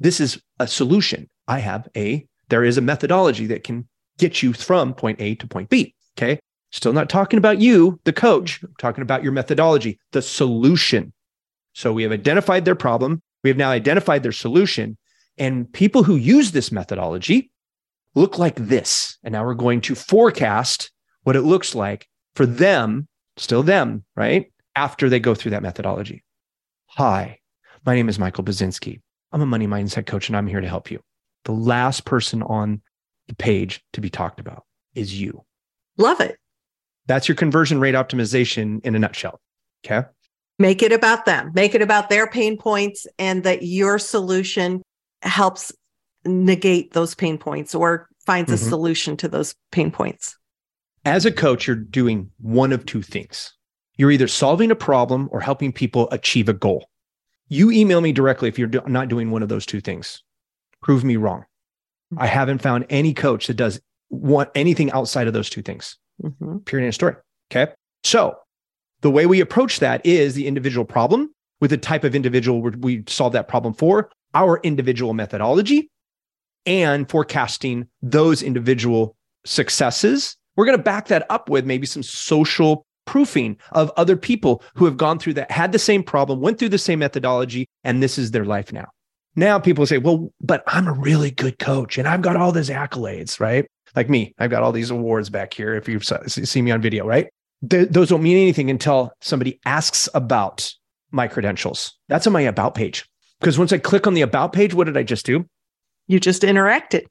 this 0.00 0.20
is 0.20 0.40
a 0.58 0.66
solution. 0.66 1.28
I 1.46 1.58
have 1.58 1.86
a, 1.94 2.26
there 2.48 2.64
is 2.64 2.78
a 2.78 2.80
methodology 2.80 3.46
that 3.48 3.62
can 3.62 3.86
get 4.18 4.42
you 4.42 4.54
from 4.54 4.94
point 4.94 5.20
A 5.20 5.34
to 5.36 5.46
point 5.46 5.68
B. 5.68 5.94
Okay. 6.16 6.40
Still 6.72 6.94
not 6.94 7.10
talking 7.10 7.36
about 7.38 7.60
you, 7.60 8.00
the 8.04 8.12
coach, 8.12 8.56
mm-hmm. 8.56 8.66
I'm 8.66 8.74
talking 8.78 9.02
about 9.02 9.22
your 9.22 9.32
methodology, 9.32 10.00
the 10.12 10.22
solution. 10.22 11.12
So 11.74 11.92
we 11.92 12.02
have 12.04 12.12
identified 12.12 12.64
their 12.64 12.74
problem. 12.74 13.20
We 13.44 13.50
have 13.50 13.58
now 13.58 13.70
identified 13.70 14.22
their 14.22 14.32
solution. 14.32 14.96
And 15.36 15.70
people 15.70 16.02
who 16.02 16.16
use 16.16 16.52
this 16.52 16.72
methodology 16.72 17.50
look 18.14 18.38
like 18.38 18.56
this. 18.56 19.18
And 19.22 19.32
now 19.32 19.44
we're 19.44 19.52
going 19.52 19.82
to 19.82 19.94
forecast 19.94 20.90
what 21.24 21.36
it 21.36 21.42
looks 21.42 21.74
like 21.74 22.08
for 22.34 22.46
them, 22.46 23.08
still 23.36 23.62
them, 23.62 24.04
right? 24.14 24.52
After 24.74 25.08
they 25.08 25.20
go 25.20 25.34
through 25.34 25.52
that 25.52 25.62
methodology. 25.62 26.22
Hi, 26.88 27.38
my 27.84 27.94
name 27.94 28.08
is 28.08 28.18
Michael 28.18 28.44
Baczynski. 28.44 29.00
I'm 29.32 29.42
a 29.42 29.46
money 29.46 29.66
mindset 29.66 30.06
coach 30.06 30.28
and 30.28 30.36
I'm 30.36 30.46
here 30.46 30.60
to 30.60 30.68
help 30.68 30.90
you. 30.90 31.00
The 31.44 31.52
last 31.52 32.04
person 32.04 32.42
on 32.42 32.80
the 33.28 33.34
page 33.34 33.82
to 33.92 34.00
be 34.00 34.10
talked 34.10 34.40
about 34.40 34.64
is 34.94 35.18
you. 35.18 35.44
Love 35.98 36.20
it. 36.20 36.36
That's 37.06 37.28
your 37.28 37.36
conversion 37.36 37.80
rate 37.80 37.94
optimization 37.94 38.84
in 38.84 38.94
a 38.94 38.98
nutshell. 38.98 39.40
Okay. 39.84 40.06
Make 40.58 40.82
it 40.82 40.92
about 40.92 41.26
them. 41.26 41.52
Make 41.54 41.74
it 41.74 41.82
about 41.82 42.08
their 42.08 42.28
pain 42.28 42.56
points 42.56 43.06
and 43.18 43.44
that 43.44 43.62
your 43.62 43.98
solution 43.98 44.82
helps 45.22 45.72
negate 46.24 46.92
those 46.92 47.14
pain 47.14 47.38
points 47.38 47.74
or 47.74 48.08
finds 48.24 48.50
a 48.50 48.56
Mhm. 48.56 48.68
solution 48.68 49.16
to 49.18 49.28
those 49.28 49.54
pain 49.70 49.90
points. 49.90 50.36
As 51.06 51.24
a 51.24 51.30
coach, 51.30 51.68
you're 51.68 51.76
doing 51.76 52.30
one 52.38 52.72
of 52.72 52.84
two 52.84 53.00
things. 53.00 53.54
You're 53.96 54.10
either 54.10 54.26
solving 54.26 54.72
a 54.72 54.76
problem 54.76 55.28
or 55.30 55.40
helping 55.40 55.72
people 55.72 56.08
achieve 56.10 56.48
a 56.48 56.52
goal. 56.52 56.90
You 57.48 57.70
email 57.70 58.00
me 58.00 58.12
directly 58.12 58.48
if 58.48 58.58
you're 58.58 58.66
do- 58.66 58.82
not 58.88 59.08
doing 59.08 59.30
one 59.30 59.42
of 59.44 59.48
those 59.48 59.64
two 59.64 59.80
things. 59.80 60.24
Prove 60.82 61.04
me 61.04 61.16
wrong. 61.16 61.44
I 62.18 62.26
haven't 62.26 62.60
found 62.60 62.86
any 62.90 63.14
coach 63.14 63.46
that 63.46 63.54
does 63.54 63.80
want 64.10 64.50
anything 64.56 64.90
outside 64.90 65.28
of 65.28 65.32
those 65.32 65.48
two 65.48 65.62
things. 65.62 65.96
Mhm. 66.22 66.64
period 66.64 66.86
end 66.86 66.94
story. 66.94 67.14
Okay. 67.52 67.72
So 68.02 68.36
the 69.02 69.10
way 69.10 69.26
we 69.26 69.40
approach 69.40 69.80
that 69.80 70.04
is 70.04 70.34
the 70.34 70.46
individual 70.46 70.84
problem 70.86 71.32
with 71.60 71.70
the 71.70 71.76
type 71.78 72.04
of 72.04 72.14
individual 72.14 72.62
we 72.62 73.04
solve 73.06 73.32
that 73.34 73.48
problem 73.48 73.74
for, 73.74 74.10
our 74.34 74.58
individual 74.64 75.14
methodology, 75.14 75.90
and 76.64 77.08
forecasting 77.08 77.86
those 78.02 78.42
individual 78.42 79.14
successes. 79.44 80.36
We're 80.56 80.66
going 80.66 80.78
to 80.78 80.82
back 80.82 81.08
that 81.08 81.26
up 81.30 81.48
with 81.48 81.64
maybe 81.64 81.86
some 81.86 82.02
social 82.02 82.86
proofing 83.06 83.56
of 83.72 83.92
other 83.96 84.16
people 84.16 84.62
who 84.74 84.84
have 84.84 84.96
gone 84.96 85.18
through 85.18 85.34
that, 85.34 85.50
had 85.50 85.72
the 85.72 85.78
same 85.78 86.02
problem, 86.02 86.40
went 86.40 86.58
through 86.58 86.70
the 86.70 86.78
same 86.78 86.98
methodology, 86.98 87.68
and 87.84 88.02
this 88.02 88.18
is 88.18 88.32
their 88.32 88.44
life 88.44 88.72
now. 88.72 88.88
Now 89.36 89.58
people 89.58 89.86
say, 89.86 89.98
well, 89.98 90.32
but 90.40 90.64
I'm 90.66 90.88
a 90.88 90.92
really 90.92 91.30
good 91.30 91.58
coach 91.58 91.98
and 91.98 92.08
I've 92.08 92.22
got 92.22 92.36
all 92.36 92.52
these 92.52 92.70
accolades, 92.70 93.38
right? 93.38 93.66
Like 93.94 94.08
me, 94.08 94.34
I've 94.38 94.50
got 94.50 94.62
all 94.62 94.72
these 94.72 94.90
awards 94.90 95.30
back 95.30 95.52
here. 95.52 95.74
If 95.74 95.88
you've 95.88 96.04
seen 96.04 96.64
me 96.64 96.70
on 96.70 96.80
video, 96.80 97.06
right? 97.06 97.28
Th- 97.68 97.88
those 97.88 98.08
don't 98.08 98.22
mean 98.22 98.38
anything 98.38 98.70
until 98.70 99.12
somebody 99.20 99.60
asks 99.66 100.08
about 100.14 100.72
my 101.10 101.28
credentials. 101.28 101.96
That's 102.08 102.26
on 102.26 102.32
my 102.32 102.42
about 102.42 102.74
page. 102.74 103.06
Because 103.40 103.58
once 103.58 103.72
I 103.72 103.78
click 103.78 104.06
on 104.06 104.14
the 104.14 104.22
about 104.22 104.52
page, 104.52 104.74
what 104.74 104.84
did 104.84 104.96
I 104.96 105.02
just 105.02 105.26
do? 105.26 105.46
You 106.06 106.18
just 106.18 106.42
interacted. 106.42 107.04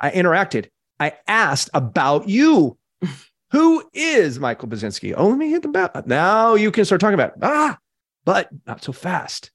I 0.00 0.10
interacted. 0.10 0.66
I 0.98 1.14
asked 1.26 1.70
about 1.74 2.28
you. 2.28 2.77
Who 3.52 3.82
is 3.94 4.38
Michael 4.38 4.68
Baczynski? 4.68 5.14
Oh, 5.16 5.28
let 5.28 5.38
me 5.38 5.50
hit 5.50 5.62
the 5.62 5.68
about. 5.68 6.06
Now 6.06 6.54
you 6.54 6.70
can 6.70 6.84
start 6.84 7.00
talking 7.00 7.14
about 7.14 7.30
it. 7.30 7.36
ah, 7.42 7.78
but 8.24 8.48
not 8.66 8.84
so 8.84 8.92
fast. 8.92 9.50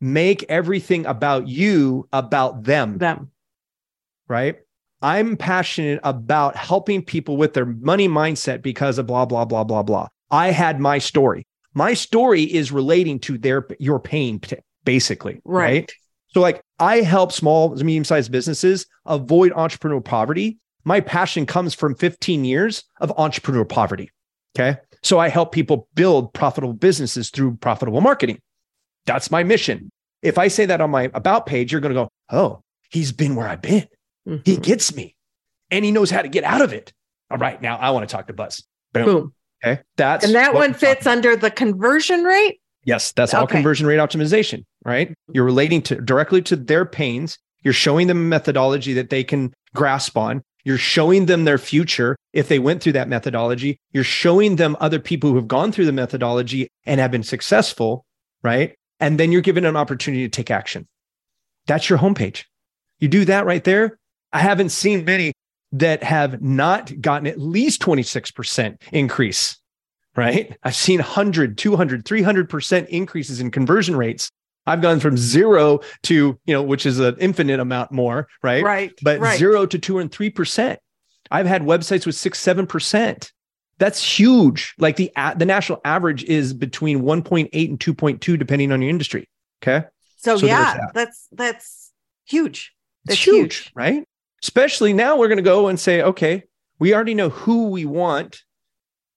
Make 0.00 0.44
everything 0.48 1.06
about 1.06 1.48
you 1.48 2.08
about 2.12 2.64
them 2.64 2.98
Them. 2.98 3.30
right? 4.28 4.56
I'm 5.02 5.36
passionate 5.36 6.00
about 6.02 6.56
helping 6.56 7.02
people 7.02 7.36
with 7.36 7.54
their 7.54 7.66
money 7.66 8.08
mindset 8.08 8.62
because 8.62 8.98
of 8.98 9.06
blah, 9.06 9.26
blah, 9.26 9.44
blah, 9.44 9.62
blah, 9.62 9.82
blah. 9.82 10.08
I 10.30 10.50
had 10.50 10.80
my 10.80 10.98
story. 10.98 11.46
My 11.74 11.94
story 11.94 12.42
is 12.42 12.72
relating 12.72 13.20
to 13.20 13.38
their 13.38 13.66
your 13.78 14.00
pain, 14.00 14.40
basically. 14.84 15.40
Right. 15.44 15.92
So, 16.28 16.40
like, 16.40 16.60
I 16.78 17.02
help 17.02 17.32
small, 17.32 17.74
medium-sized 17.76 18.32
businesses 18.32 18.86
avoid 19.04 19.52
entrepreneurial 19.52 20.04
poverty. 20.04 20.58
My 20.86 21.00
passion 21.00 21.46
comes 21.46 21.74
from 21.74 21.96
15 21.96 22.44
years 22.44 22.84
of 23.00 23.12
entrepreneur 23.18 23.64
poverty. 23.64 24.08
Okay. 24.56 24.78
So 25.02 25.18
I 25.18 25.28
help 25.28 25.50
people 25.52 25.88
build 25.94 26.32
profitable 26.32 26.72
businesses 26.72 27.28
through 27.28 27.56
profitable 27.56 28.00
marketing. 28.00 28.38
That's 29.04 29.30
my 29.30 29.42
mission. 29.42 29.90
If 30.22 30.38
I 30.38 30.46
say 30.48 30.64
that 30.66 30.80
on 30.80 30.90
my 30.90 31.10
about 31.12 31.44
page, 31.44 31.72
you're 31.72 31.80
going 31.80 31.92
to 31.94 32.00
go, 32.02 32.08
oh, 32.30 32.62
he's 32.90 33.10
been 33.12 33.34
where 33.34 33.48
I've 33.48 33.60
been. 33.60 33.86
He 34.44 34.56
Mhm. 34.56 34.62
gets 34.62 34.94
me 34.94 35.14
and 35.70 35.84
he 35.84 35.90
knows 35.92 36.10
how 36.10 36.22
to 36.22 36.28
get 36.28 36.44
out 36.44 36.62
of 36.62 36.72
it. 36.72 36.92
All 37.30 37.38
right. 37.38 37.60
Now 37.60 37.76
I 37.76 37.90
want 37.90 38.08
to 38.08 38.12
talk 38.12 38.28
to 38.28 38.32
Buzz. 38.32 38.64
Boom. 38.92 39.04
Boom. 39.04 39.34
Okay. 39.64 39.82
That's 39.96 40.24
And 40.24 40.34
that 40.36 40.54
one 40.54 40.72
fits 40.72 41.06
under 41.06 41.34
the 41.36 41.50
conversion 41.50 42.22
rate. 42.22 42.60
Yes, 42.84 43.10
that's 43.12 43.34
all 43.34 43.42
Okay. 43.44 43.54
conversion 43.56 43.86
rate 43.88 43.98
optimization, 43.98 44.64
right? 44.84 45.12
You're 45.32 45.44
relating 45.44 45.82
to 45.82 45.96
directly 46.00 46.42
to 46.42 46.54
their 46.54 46.84
pains. 46.86 47.38
You're 47.62 47.74
showing 47.74 48.06
them 48.06 48.28
methodology 48.28 48.92
that 48.94 49.10
they 49.10 49.24
can 49.24 49.52
grasp 49.74 50.16
on. 50.16 50.42
You're 50.66 50.78
showing 50.78 51.26
them 51.26 51.44
their 51.44 51.58
future 51.58 52.16
if 52.32 52.48
they 52.48 52.58
went 52.58 52.82
through 52.82 52.94
that 52.94 53.08
methodology. 53.08 53.78
You're 53.92 54.02
showing 54.02 54.56
them 54.56 54.76
other 54.80 54.98
people 54.98 55.30
who 55.30 55.36
have 55.36 55.46
gone 55.46 55.70
through 55.70 55.86
the 55.86 55.92
methodology 55.92 56.68
and 56.84 57.00
have 57.00 57.12
been 57.12 57.22
successful, 57.22 58.04
right? 58.42 58.74
And 58.98 59.20
then 59.20 59.30
you're 59.30 59.42
given 59.42 59.64
an 59.64 59.76
opportunity 59.76 60.24
to 60.24 60.28
take 60.28 60.50
action. 60.50 60.88
That's 61.68 61.88
your 61.88 62.00
homepage. 62.00 62.46
You 62.98 63.06
do 63.06 63.24
that 63.26 63.46
right 63.46 63.62
there. 63.62 63.96
I 64.32 64.40
haven't 64.40 64.70
seen 64.70 65.04
many 65.04 65.34
that 65.70 66.02
have 66.02 66.42
not 66.42 67.00
gotten 67.00 67.28
at 67.28 67.38
least 67.38 67.80
26% 67.80 68.76
increase, 68.90 69.58
right? 70.16 70.56
I've 70.64 70.74
seen 70.74 70.98
100, 70.98 71.58
200, 71.58 72.04
300% 72.04 72.88
increases 72.88 73.40
in 73.40 73.52
conversion 73.52 73.94
rates. 73.94 74.30
I've 74.66 74.82
gone 74.82 75.00
from 75.00 75.16
zero 75.16 75.80
to, 76.04 76.38
you 76.44 76.54
know, 76.54 76.62
which 76.62 76.86
is 76.86 76.98
an 76.98 77.16
infinite 77.18 77.60
amount 77.60 77.92
more, 77.92 78.28
right? 78.42 78.64
Right. 78.64 78.92
But 79.02 79.20
right. 79.20 79.38
zero 79.38 79.66
to 79.66 79.78
two 79.78 79.98
and 79.98 80.10
3%. 80.10 80.76
I've 81.30 81.46
had 81.46 81.62
websites 81.62 82.06
with 82.06 82.14
six, 82.14 82.42
7%. 82.44 83.30
That's 83.78 84.02
huge. 84.02 84.74
Like 84.78 84.96
the 84.96 85.12
the 85.36 85.44
national 85.44 85.80
average 85.84 86.24
is 86.24 86.54
between 86.54 87.02
1.8 87.02 87.50
and 87.68 87.78
2.2, 87.78 88.38
depending 88.38 88.72
on 88.72 88.80
your 88.80 88.88
industry. 88.90 89.28
Okay. 89.62 89.86
So, 90.16 90.38
So 90.38 90.46
yeah, 90.46 90.74
that. 90.74 90.90
that's 90.94 91.28
that's 91.32 91.92
huge. 92.24 92.72
It's 93.04 93.10
That's 93.10 93.24
huge, 93.24 93.56
huge. 93.56 93.72
right? 93.74 94.04
Especially 94.42 94.92
now 94.92 95.16
we're 95.18 95.28
going 95.28 95.36
to 95.38 95.42
go 95.42 95.68
and 95.68 95.78
say, 95.78 96.02
okay, 96.02 96.44
we 96.78 96.94
already 96.94 97.14
know 97.14 97.28
who 97.28 97.68
we 97.68 97.84
want 97.84 98.42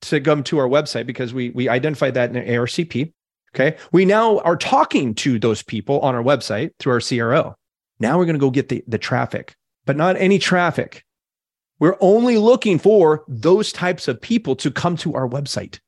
to 0.01 0.21
come 0.21 0.43
to 0.43 0.57
our 0.59 0.67
website 0.67 1.05
because 1.05 1.33
we 1.33 1.49
we 1.51 1.69
identified 1.69 2.13
that 2.15 2.35
in 2.35 2.43
ARCP. 2.43 3.13
Okay. 3.55 3.77
We 3.91 4.05
now 4.05 4.39
are 4.39 4.55
talking 4.55 5.15
to 5.15 5.39
those 5.39 5.63
people 5.63 5.99
on 6.01 6.15
our 6.15 6.23
website 6.23 6.71
through 6.79 6.93
our 6.93 7.01
CRO. 7.01 7.55
Now 7.99 8.17
we're 8.17 8.25
going 8.25 8.35
to 8.35 8.39
go 8.39 8.51
get 8.51 8.69
the, 8.69 8.83
the 8.87 8.97
traffic, 8.97 9.55
but 9.85 9.97
not 9.97 10.17
any 10.17 10.39
traffic. 10.39 11.03
We're 11.79 11.97
only 11.99 12.37
looking 12.37 12.77
for 12.77 13.23
those 13.27 13.71
types 13.71 14.07
of 14.07 14.21
people 14.21 14.55
to 14.57 14.69
come 14.69 14.97
to 14.97 15.15
our 15.15 15.27
website. 15.27 15.79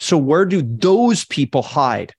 So 0.00 0.18
where 0.18 0.44
do 0.44 0.62
those 0.62 1.24
people 1.24 1.62
hide? 1.62 2.12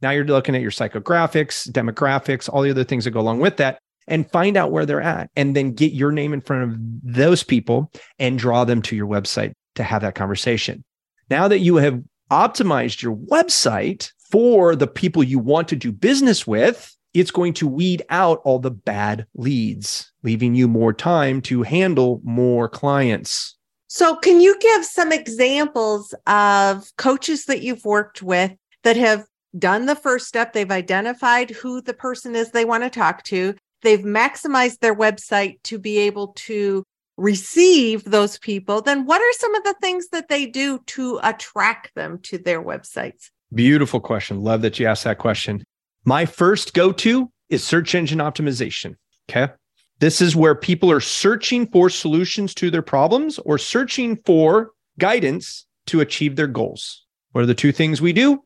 Now 0.00 0.10
you're 0.10 0.24
looking 0.24 0.54
at 0.54 0.62
your 0.62 0.70
psychographics, 0.70 1.68
demographics, 1.70 2.48
all 2.48 2.62
the 2.62 2.70
other 2.70 2.84
things 2.84 3.04
that 3.04 3.10
go 3.10 3.20
along 3.20 3.40
with 3.40 3.56
that 3.56 3.80
and 4.06 4.30
find 4.30 4.56
out 4.56 4.70
where 4.70 4.86
they're 4.86 5.02
at 5.02 5.30
and 5.36 5.54
then 5.54 5.72
get 5.72 5.92
your 5.92 6.12
name 6.12 6.32
in 6.32 6.40
front 6.40 6.62
of 6.70 6.78
those 7.02 7.42
people 7.42 7.90
and 8.18 8.38
draw 8.38 8.64
them 8.64 8.80
to 8.82 8.96
your 8.96 9.06
website 9.06 9.52
to 9.74 9.82
have 9.82 10.02
that 10.02 10.14
conversation. 10.14 10.84
Now 11.30 11.48
that 11.48 11.58
you 11.58 11.76
have 11.76 12.02
optimized 12.30 13.02
your 13.02 13.14
website 13.14 14.12
for 14.30 14.76
the 14.76 14.86
people 14.86 15.22
you 15.22 15.38
want 15.38 15.68
to 15.68 15.76
do 15.76 15.92
business 15.92 16.46
with, 16.46 16.94
it's 17.14 17.30
going 17.30 17.54
to 17.54 17.66
weed 17.66 18.02
out 18.10 18.40
all 18.44 18.58
the 18.58 18.70
bad 18.70 19.26
leads, 19.34 20.12
leaving 20.22 20.54
you 20.54 20.68
more 20.68 20.92
time 20.92 21.40
to 21.42 21.62
handle 21.62 22.20
more 22.22 22.68
clients. 22.68 23.56
So, 23.88 24.16
can 24.16 24.40
you 24.40 24.58
give 24.60 24.84
some 24.84 25.12
examples 25.12 26.14
of 26.26 26.90
coaches 26.98 27.46
that 27.46 27.62
you've 27.62 27.84
worked 27.84 28.22
with 28.22 28.52
that 28.82 28.96
have 28.96 29.24
done 29.58 29.86
the 29.86 29.94
first 29.94 30.26
step? 30.26 30.52
They've 30.52 30.70
identified 30.70 31.50
who 31.50 31.80
the 31.80 31.94
person 31.94 32.36
is 32.36 32.50
they 32.50 32.66
want 32.66 32.84
to 32.84 32.90
talk 32.90 33.24
to, 33.24 33.54
they've 33.82 34.00
maximized 34.00 34.80
their 34.80 34.94
website 34.94 35.62
to 35.64 35.78
be 35.78 35.98
able 35.98 36.28
to 36.34 36.84
receive 37.16 38.04
those 38.04 38.38
people. 38.38 38.82
Then, 38.82 39.06
what 39.06 39.22
are 39.22 39.32
some 39.32 39.54
of 39.54 39.64
the 39.64 39.74
things 39.80 40.08
that 40.08 40.28
they 40.28 40.44
do 40.44 40.80
to 40.88 41.18
attract 41.22 41.94
them 41.94 42.18
to 42.24 42.36
their 42.36 42.62
websites? 42.62 43.30
Beautiful 43.54 44.00
question. 44.00 44.42
Love 44.42 44.62
that 44.62 44.78
you 44.78 44.86
asked 44.86 45.04
that 45.04 45.18
question. 45.18 45.64
My 46.04 46.26
first 46.26 46.74
go 46.74 46.92
to 46.92 47.30
is 47.48 47.64
search 47.64 47.94
engine 47.94 48.18
optimization. 48.18 48.94
Okay. 49.30 49.52
This 50.00 50.20
is 50.20 50.36
where 50.36 50.54
people 50.54 50.90
are 50.90 51.00
searching 51.00 51.66
for 51.66 51.90
solutions 51.90 52.54
to 52.54 52.70
their 52.70 52.82
problems 52.82 53.38
or 53.40 53.58
searching 53.58 54.16
for 54.24 54.70
guidance 54.98 55.66
to 55.86 56.00
achieve 56.00 56.36
their 56.36 56.46
goals. 56.46 57.04
What 57.32 57.42
are 57.42 57.46
the 57.46 57.54
two 57.54 57.72
things 57.72 58.00
we 58.00 58.12
do? 58.12 58.42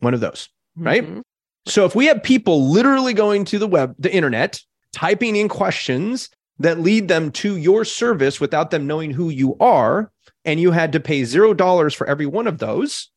One 0.00 0.14
of 0.14 0.20
those. 0.20 0.48
Right. 0.76 1.04
Mhm. 1.04 1.22
So 1.66 1.84
if 1.84 1.94
we 1.94 2.06
have 2.06 2.22
people 2.22 2.68
literally 2.70 3.14
going 3.14 3.44
to 3.46 3.58
the 3.58 3.66
web, 3.66 3.94
the 3.98 4.14
internet, 4.14 4.60
typing 4.92 5.34
in 5.34 5.48
questions 5.48 6.28
that 6.58 6.80
lead 6.80 7.08
them 7.08 7.32
to 7.32 7.56
your 7.56 7.84
service 7.84 8.40
without 8.40 8.70
them 8.70 8.86
knowing 8.86 9.10
who 9.10 9.30
you 9.30 9.56
are, 9.58 10.12
and 10.44 10.60
you 10.60 10.70
had 10.70 10.92
to 10.92 11.00
pay 11.00 11.24
zero 11.24 11.54
dollars 11.54 11.94
for 11.94 12.06
every 12.06 12.26
one 12.26 12.46
of 12.46 12.58
those, 12.58 13.10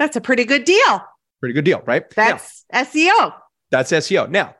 That's 0.00 0.16
a 0.16 0.20
pretty 0.20 0.44
good 0.44 0.64
deal. 0.64 1.00
pretty 1.38 1.52
good 1.52 1.64
deal, 1.64 1.82
right? 1.86 2.02
That's 2.16 2.64
E 2.74 2.78
SEO. 3.08 3.32
that's 3.70 3.92
SEO. 3.92 4.28
Now, 4.28 4.56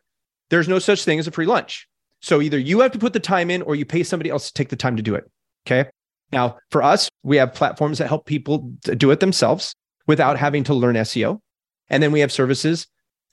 there's 0.50 0.68
no 0.68 0.79
such 0.79 1.05
thing 1.05 1.18
as 1.18 1.26
a 1.26 1.31
free 1.33 1.46
lunch. 1.46 1.88
So 2.20 2.40
either 2.40 2.59
you 2.59 2.81
have 2.81 2.92
to 2.92 2.98
put 2.98 3.12
the 3.14 3.20
time 3.20 3.50
in 3.50 3.62
or 3.62 3.74
you 3.74 3.85
pay 3.85 4.03
somebody 4.05 4.31
else 4.31 4.46
to 4.48 4.53
take 4.55 4.68
the 4.68 4.76
time 4.76 4.96
to 4.96 5.03
do 5.03 5.14
it. 5.16 5.29
Okay. 5.66 5.88
Now, 6.33 6.59
for 6.70 6.83
us, 6.83 7.09
we 7.22 7.38
have 7.38 7.55
platforms 7.55 7.98
that 7.98 8.07
help 8.09 8.26
people 8.26 8.70
do 8.83 9.11
it 9.11 9.20
themselves 9.20 9.74
without 10.07 10.38
having 10.38 10.62
to 10.64 10.74
learn 10.74 10.94
SEO. 10.96 11.40
And 11.88 12.03
then 12.03 12.12
we 12.12 12.20
have 12.20 12.31
services 12.31 12.87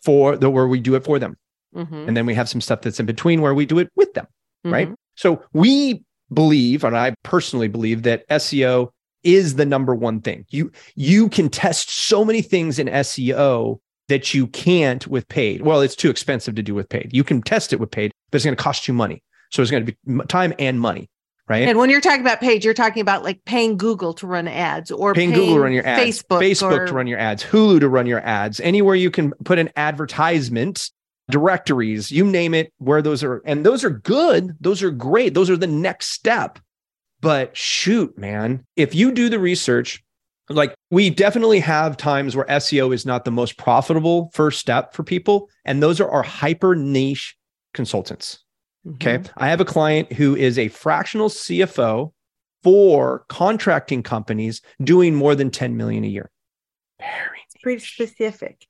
for 0.04 0.36
the 0.38 0.50
where 0.50 0.68
we 0.68 0.80
do 0.80 0.96
it 0.96 1.04
for 1.04 1.20
them. 1.20 1.36
Mhm. 1.76 2.08
And 2.08 2.18
then 2.18 2.26
we 2.26 2.34
have 2.36 2.50
some 2.50 2.62
stuff 2.62 2.82
that's 2.82 3.00
in 3.00 3.06
between 3.06 3.42
where 3.42 3.54
we 3.54 3.66
do 3.66 3.80
it 3.80 3.90
with 3.96 4.14
them. 4.14 4.28
right? 4.64 4.90
Mhm. 4.90 4.96
So 5.16 5.44
we 5.54 6.04
believe, 6.34 6.84
and 6.84 6.98
I 6.98 7.14
personally 7.24 7.68
believe 7.70 8.04
that 8.04 8.26
SEO 8.30 8.92
is 9.24 9.56
the 9.56 9.66
number 9.66 9.94
one 9.96 10.22
thing. 10.22 10.46
You 10.50 10.72
you 10.96 11.30
can 11.30 11.50
test 11.50 11.90
so 11.90 12.24
many 12.24 12.42
things 12.42 12.80
in 12.80 12.88
SEO 12.88 13.80
that 14.08 14.34
you 14.34 14.48
can't 14.48 15.06
with 15.08 15.28
paid. 15.28 15.62
Well, 15.62 15.82
it's 15.82 15.96
too 15.96 16.10
expensive 16.10 16.56
to 16.56 16.64
do 16.64 16.74
with 16.74 16.88
paid. 16.90 17.10
You 17.12 17.24
can 17.24 17.42
test 17.42 17.74
it 17.74 17.80
with 17.80 17.92
paid, 17.92 18.12
but 18.32 18.38
it's 18.38 18.46
going 18.46 18.56
to 18.56 18.64
cost 18.64 18.88
you 18.88 18.94
money. 18.94 19.22
So 19.52 19.62
it's 19.62 19.72
going 19.72 19.86
to 19.86 19.92
be 19.94 20.26
time 20.28 20.54
and 20.60 20.80
money, 20.80 21.10
right? 21.50 21.68
And 21.68 21.78
when 21.78 21.90
you're 21.90 22.02
talking 22.02 22.22
about 22.22 22.40
paid, 22.40 22.64
you're 22.64 22.74
talking 22.74 23.02
about 23.02 23.24
like 23.24 23.44
paying 23.46 23.76
Google 23.78 24.14
to 24.16 24.28
run 24.28 24.48
ads 24.48 24.92
or 24.92 25.14
paying 25.14 25.32
Google 25.32 25.56
to 25.56 25.62
run 25.62 25.74
your 25.74 25.86
ads, 25.86 26.24
Facebook, 26.24 26.40
Facebook 26.42 26.80
or- 26.80 26.88
to 26.88 26.94
run 26.94 27.08
your 27.08 27.20
ads, 27.20 27.44
Hulu 27.44 27.80
to 27.82 27.90
run 27.90 28.08
your 28.08 28.22
ads, 28.22 28.60
anywhere 28.62 28.96
you 28.96 29.12
can 29.12 29.32
put 29.44 29.60
an 29.60 29.70
advertisement, 29.76 30.90
directories, 31.30 32.12
you 32.12 32.26
name 32.26 32.54
it, 32.54 32.72
where 32.78 33.02
those 33.02 33.24
are, 33.24 33.42
and 33.46 33.66
those 33.66 33.84
are 33.84 33.90
good. 33.90 34.56
Those 34.62 34.82
are 34.84 34.92
great. 34.92 35.34
Those 35.34 35.50
are 35.50 35.58
the 35.58 35.68
next 35.68 36.08
step. 36.12 36.60
But 37.22 37.56
shoot, 37.58 38.18
man, 38.18 38.66
if 38.76 38.94
you 38.94 39.12
do 39.12 39.30
the 39.30 39.40
research, 39.40 40.04
like 40.50 40.74
we 40.92 41.10
definitely 41.10 41.60
have 41.60 41.98
times 41.98 42.36
where 42.36 42.46
SEO 42.46 42.94
is 42.94 43.06
not 43.06 43.26
the 43.26 43.32
most 43.32 43.58
profitable 43.58 44.30
first 44.34 44.60
step 44.60 44.94
for 44.94 45.04
people. 45.04 45.50
And 45.66 45.82
those 45.84 46.00
are 46.00 46.10
our 46.10 46.24
hyper 46.24 46.76
niche 46.76 47.36
consultants. 47.74 48.40
Okay. 48.96 49.18
Mhm. 49.18 49.30
I 49.36 49.50
have 49.50 49.60
a 49.60 49.66
client 49.66 50.14
who 50.14 50.36
is 50.36 50.58
a 50.58 50.70
fractional 50.70 51.28
CFO 51.30 52.14
for 52.64 53.26
contracting 53.28 54.04
companies 54.04 54.62
doing 54.82 55.14
more 55.16 55.36
than 55.36 55.52
10 55.52 55.76
million 55.76 56.04
a 56.06 56.08
year. 56.08 56.30
Very 57.00 57.40
pretty 57.62 57.84
specific. 57.84 58.66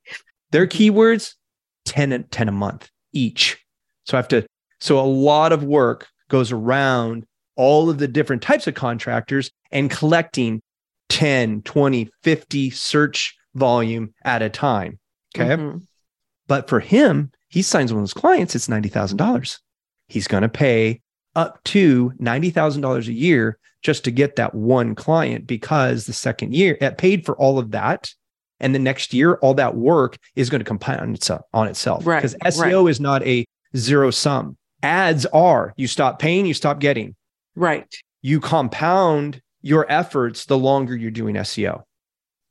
their 0.51 0.65
keywords 0.65 1.36
10 1.86 2.12
and 2.13 2.31
10 2.31 2.47
a 2.47 2.53
month 2.53 2.89
each. 3.13 3.63
So 4.05 4.17
I 4.17 4.19
have 4.19 4.27
to 4.29 4.47
so 4.79 4.99
a 4.99 5.05
lot 5.05 5.51
of 5.51 5.63
work 5.63 6.07
goes 6.29 6.51
around 6.51 7.26
all 7.57 7.89
of 7.89 7.97
the 7.97 8.07
different 8.07 8.41
types 8.41 8.67
of 8.67 8.73
contractors 8.75 9.51
and 9.71 9.91
collecting 9.91 10.61
10, 11.09 11.61
20, 11.63 12.09
50 12.23 12.69
search 12.69 13.35
volume 13.55 14.13
at 14.23 14.41
a 14.41 14.49
time. 14.49 14.99
Okay? 15.35 15.55
Mhm. 15.55 15.81
But 16.47 16.69
for 16.69 16.79
him, 16.79 17.31
he 17.49 17.61
signs 17.61 17.91
one 17.91 17.99
of 17.99 18.03
his 18.03 18.13
clients, 18.13 18.55
it's 18.55 18.67
$90,000. 18.67 19.59
He's 20.07 20.27
going 20.27 20.43
to 20.43 20.49
pay 20.49 21.01
up 21.35 21.63
to 21.65 22.13
$90,000 22.19 23.07
a 23.07 23.13
year 23.13 23.57
just 23.83 24.03
to 24.05 24.11
get 24.11 24.35
that 24.37 24.55
one 24.55 24.95
client 24.95 25.45
because 25.47 26.05
the 26.05 26.13
second 26.13 26.53
year 26.53 26.77
it 26.81 26.97
paid 26.97 27.25
for 27.25 27.37
all 27.37 27.59
of 27.59 27.71
that. 27.71 28.13
And 28.59 28.73
the 28.73 28.79
next 28.79 29.13
year, 29.13 29.35
all 29.35 29.53
that 29.53 29.75
work 29.75 30.17
is 30.35 30.49
going 30.49 30.59
to 30.59 30.65
compound 30.65 31.01
on 31.53 31.67
itself. 31.67 32.07
Right, 32.07 32.17
Because 32.17 32.35
SEO 32.43 32.89
is 32.89 32.99
not 32.99 33.21
a 33.23 33.45
zero 33.75 34.09
sum. 34.09 34.57
Ads 34.81 35.25
are 35.27 35.73
you 35.77 35.87
stop 35.87 36.17
paying, 36.19 36.45
you 36.45 36.53
stop 36.55 36.79
getting. 36.79 37.15
Right. 37.57 37.93
You 38.21 38.39
compound 38.39 39.41
your 39.61 39.91
efforts 39.91 40.45
the 40.45 40.57
longer 40.57 40.95
you're 40.95 41.11
doing 41.11 41.35
SEO. 41.35 41.81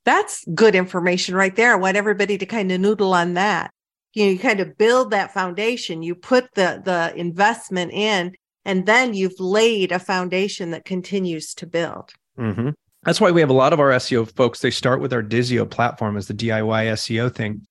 That's 0.04 0.44
good 0.54 0.74
information 0.74 1.34
right 1.34 1.54
there. 1.54 1.72
I 1.72 1.76
want 1.76 1.96
everybody 1.96 2.36
to 2.38 2.46
kind 2.46 2.70
of 2.72 2.80
noodle 2.80 3.14
on 3.14 3.34
that. 3.34 3.70
You 4.14 4.26
know, 4.26 4.32
you 4.32 4.38
kind 4.38 4.60
of 4.60 4.76
build 4.76 5.12
that 5.12 5.32
foundation, 5.32 6.02
you 6.02 6.14
put 6.14 6.52
the 6.54 6.82
the 6.84 7.14
investment 7.16 7.92
in, 7.92 8.34
and 8.64 8.86
then 8.86 9.14
you've 9.14 9.38
laid 9.38 9.92
a 9.92 9.98
foundation 9.98 10.72
that 10.72 10.84
continues 10.84 11.54
to 11.54 11.66
build. 11.66 12.12
Mhm. 12.38 12.74
That's 13.04 13.20
why 13.20 13.30
we 13.30 13.40
have 13.40 13.50
a 13.50 13.54
lot 13.54 13.72
of 13.72 13.78
our 13.78 13.92
SEO 13.92 14.24
folks. 14.24 14.60
They 14.60 14.72
start 14.72 15.00
with 15.00 15.12
our 15.12 15.22
Dizio 15.22 15.70
platform 15.70 16.16
as 16.16 16.26
the 16.26 16.34
DIY 16.34 16.86
SEO 16.86 17.28
thing. 17.32 17.64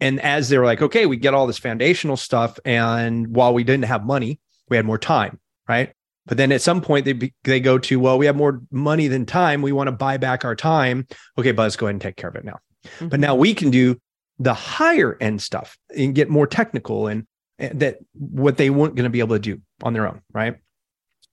And 0.00 0.20
as 0.20 0.48
they're 0.48 0.64
like, 0.64 0.80
okay, 0.80 1.04
we 1.04 1.16
get 1.18 1.34
all 1.34 1.46
this 1.46 1.58
foundational 1.58 2.16
stuff. 2.16 2.58
And 2.64 3.34
while 3.34 3.52
we 3.52 3.64
didn't 3.64 3.84
have 3.84 4.06
money, 4.06 4.40
we 4.70 4.76
had 4.76 4.86
more 4.86 4.98
time, 4.98 5.38
right? 5.68 5.92
But 6.28 6.36
then 6.36 6.52
at 6.52 6.62
some 6.62 6.80
point 6.80 7.04
they 7.04 7.14
be, 7.14 7.34
they 7.44 7.58
go 7.58 7.78
to, 7.78 7.98
well, 7.98 8.18
we 8.18 8.26
have 8.26 8.36
more 8.36 8.60
money 8.70 9.08
than 9.08 9.26
time. 9.26 9.62
We 9.62 9.72
want 9.72 9.88
to 9.88 9.92
buy 9.92 10.18
back 10.18 10.44
our 10.44 10.54
time. 10.54 11.06
Okay, 11.38 11.52
Buzz, 11.52 11.74
go 11.76 11.86
ahead 11.86 11.94
and 11.94 12.02
take 12.02 12.16
care 12.16 12.30
of 12.30 12.36
it 12.36 12.44
now. 12.44 12.58
But 13.00 13.18
now 13.18 13.32
mm-hmm. 13.32 13.40
we 13.40 13.54
can 13.54 13.70
do 13.70 13.96
the 14.38 14.54
higher 14.54 15.16
end 15.20 15.42
stuff 15.42 15.76
and 15.96 16.14
get 16.14 16.28
more 16.28 16.46
technical 16.46 17.08
and, 17.08 17.26
and 17.58 17.80
that 17.80 17.98
what 18.12 18.56
they 18.56 18.70
weren't 18.70 18.94
going 18.94 19.04
to 19.04 19.10
be 19.10 19.20
able 19.20 19.36
to 19.36 19.40
do 19.40 19.60
on 19.82 19.94
their 19.94 20.06
own, 20.06 20.20
right? 20.32 20.56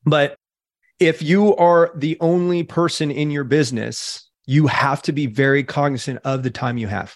But 0.05 0.37
if 0.99 1.21
you 1.21 1.55
are 1.57 1.91
the 1.95 2.17
only 2.21 2.63
person 2.63 3.11
in 3.11 3.31
your 3.31 3.43
business, 3.43 4.29
you 4.45 4.67
have 4.67 5.01
to 5.03 5.11
be 5.11 5.27
very 5.27 5.63
cognizant 5.63 6.19
of 6.23 6.43
the 6.43 6.49
time 6.49 6.77
you 6.77 6.87
have. 6.87 7.15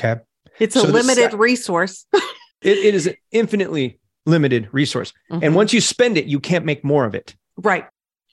Okay. 0.00 0.20
It's 0.58 0.74
a 0.76 0.80
So 0.80 0.86
the 0.88 0.92
limited 0.92 1.34
resource. 1.34 2.06
It, 2.62 2.76
it 2.76 2.94
is 2.94 3.10
infinitely 3.30 3.99
limited 4.26 4.68
resource. 4.72 5.12
Mhm. 5.30 5.42
And 5.42 5.54
once 5.54 5.72
you 5.72 5.80
spend 5.80 6.16
it, 6.18 6.26
you 6.26 6.40
can't 6.40 6.64
make 6.64 6.84
more 6.84 7.04
of 7.04 7.14
it. 7.14 7.34
right. 7.56 7.86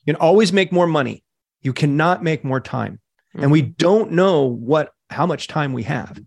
You 0.05 0.13
can 0.13 0.21
always 0.21 0.53
make 0.53 0.71
more 0.71 0.87
money. 0.87 1.23
You 1.61 1.73
cannot 1.73 2.23
make 2.23 2.43
more 2.45 2.61
time. 2.61 2.99
And 3.33 3.51
we 3.51 3.61
don't 3.61 4.11
know 4.13 4.43
what 4.43 4.91
how 5.09 5.25
much 5.25 5.47
time 5.47 5.73
we 5.73 5.83
have. 5.83 6.19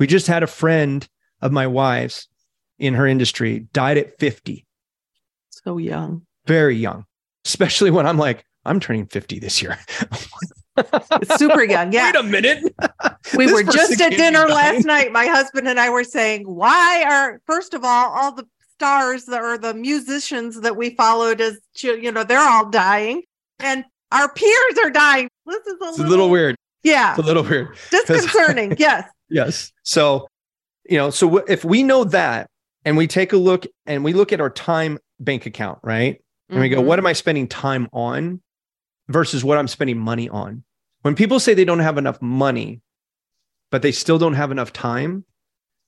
We 0.00 0.06
just 0.08 0.26
had 0.26 0.42
a 0.42 0.46
friend 0.48 1.06
of 1.40 1.52
my 1.52 1.66
wife's 1.68 2.26
in 2.80 2.94
her 2.94 3.06
industry 3.06 3.66
died 3.72 3.96
at 3.98 4.18
50, 4.18 4.66
so 5.50 5.78
young. 5.78 6.22
very 6.46 6.76
young. 6.76 7.04
Especially 7.44 7.90
when 7.90 8.06
I'm 8.06 8.18
like, 8.18 8.44
I'm 8.64 8.80
turning 8.80 9.06
50 9.06 9.38
this 9.38 9.62
year. 9.62 9.78
It's 10.76 11.36
super 11.38 11.62
young. 11.64 11.92
Yeah. 11.92 12.12
Wait 12.12 12.16
a 12.16 12.22
minute. 12.24 12.62
we 13.36 13.52
were 13.52 13.62
just 13.62 14.00
at 14.00 14.10
dinner 14.10 14.46
dying. 14.46 14.74
last 14.76 14.84
night. 14.84 15.12
My 15.12 15.26
husband 15.26 15.66
and 15.68 15.78
I 15.80 15.90
were 15.90 16.04
saying, 16.04 16.42
why 16.44 17.02
are, 17.04 17.40
first 17.46 17.74
of 17.74 17.84
all, 17.84 18.10
all 18.12 18.32
the 18.32 18.46
stars 18.82 19.24
that 19.24 19.40
are 19.42 19.58
the 19.58 19.74
musicians 19.74 20.60
that 20.60 20.76
we 20.76 20.90
followed 20.94 21.40
as, 21.40 21.58
you 21.82 22.12
know, 22.12 22.22
they're 22.22 22.38
all 22.38 22.70
dying 22.70 23.22
and 23.58 23.84
our 24.12 24.32
peers 24.32 24.78
are 24.84 24.90
dying. 24.90 25.28
This 25.46 25.66
is 25.66 25.80
a, 25.80 25.84
It's 25.86 25.98
a 25.98 26.02
little, 26.02 26.08
little 26.10 26.30
weird. 26.30 26.54
Yeah. 26.84 27.10
It's 27.10 27.18
a 27.18 27.22
little 27.26 27.42
weird. 27.42 27.76
Disconcerting. 27.90 28.76
yes. 28.78 29.10
Yes. 29.28 29.72
So, 29.82 30.28
you 30.88 30.96
know, 30.96 31.10
so 31.10 31.26
w- 31.26 31.44
if 31.48 31.64
we 31.64 31.82
know 31.82 32.04
that 32.04 32.46
and 32.84 32.96
we 32.96 33.08
take 33.08 33.32
a 33.32 33.36
look 33.36 33.66
and 33.84 34.04
we 34.04 34.12
look 34.12 34.32
at 34.32 34.40
our 34.40 34.48
time 34.48 34.98
bank 35.18 35.44
account, 35.46 35.80
right? 35.82 36.22
And 36.48 36.60
we 36.60 36.68
go, 36.68 36.80
Mhm. 36.80 36.84
what 36.86 36.98
am 37.00 37.06
I 37.06 37.12
spending 37.14 37.48
time 37.48 37.88
on 37.92 38.40
versus 39.08 39.42
what 39.42 39.58
I'm 39.58 39.68
spending 39.68 39.98
money 39.98 40.28
on? 40.28 40.62
When 41.02 41.16
people 41.16 41.40
say 41.40 41.52
they 41.52 41.64
don't 41.64 41.80
have 41.80 41.98
enough 41.98 42.22
money, 42.22 42.80
but 43.72 43.82
they 43.82 43.92
still 43.92 44.18
don't 44.18 44.34
have 44.34 44.52
enough 44.52 44.72
time, 44.72 45.24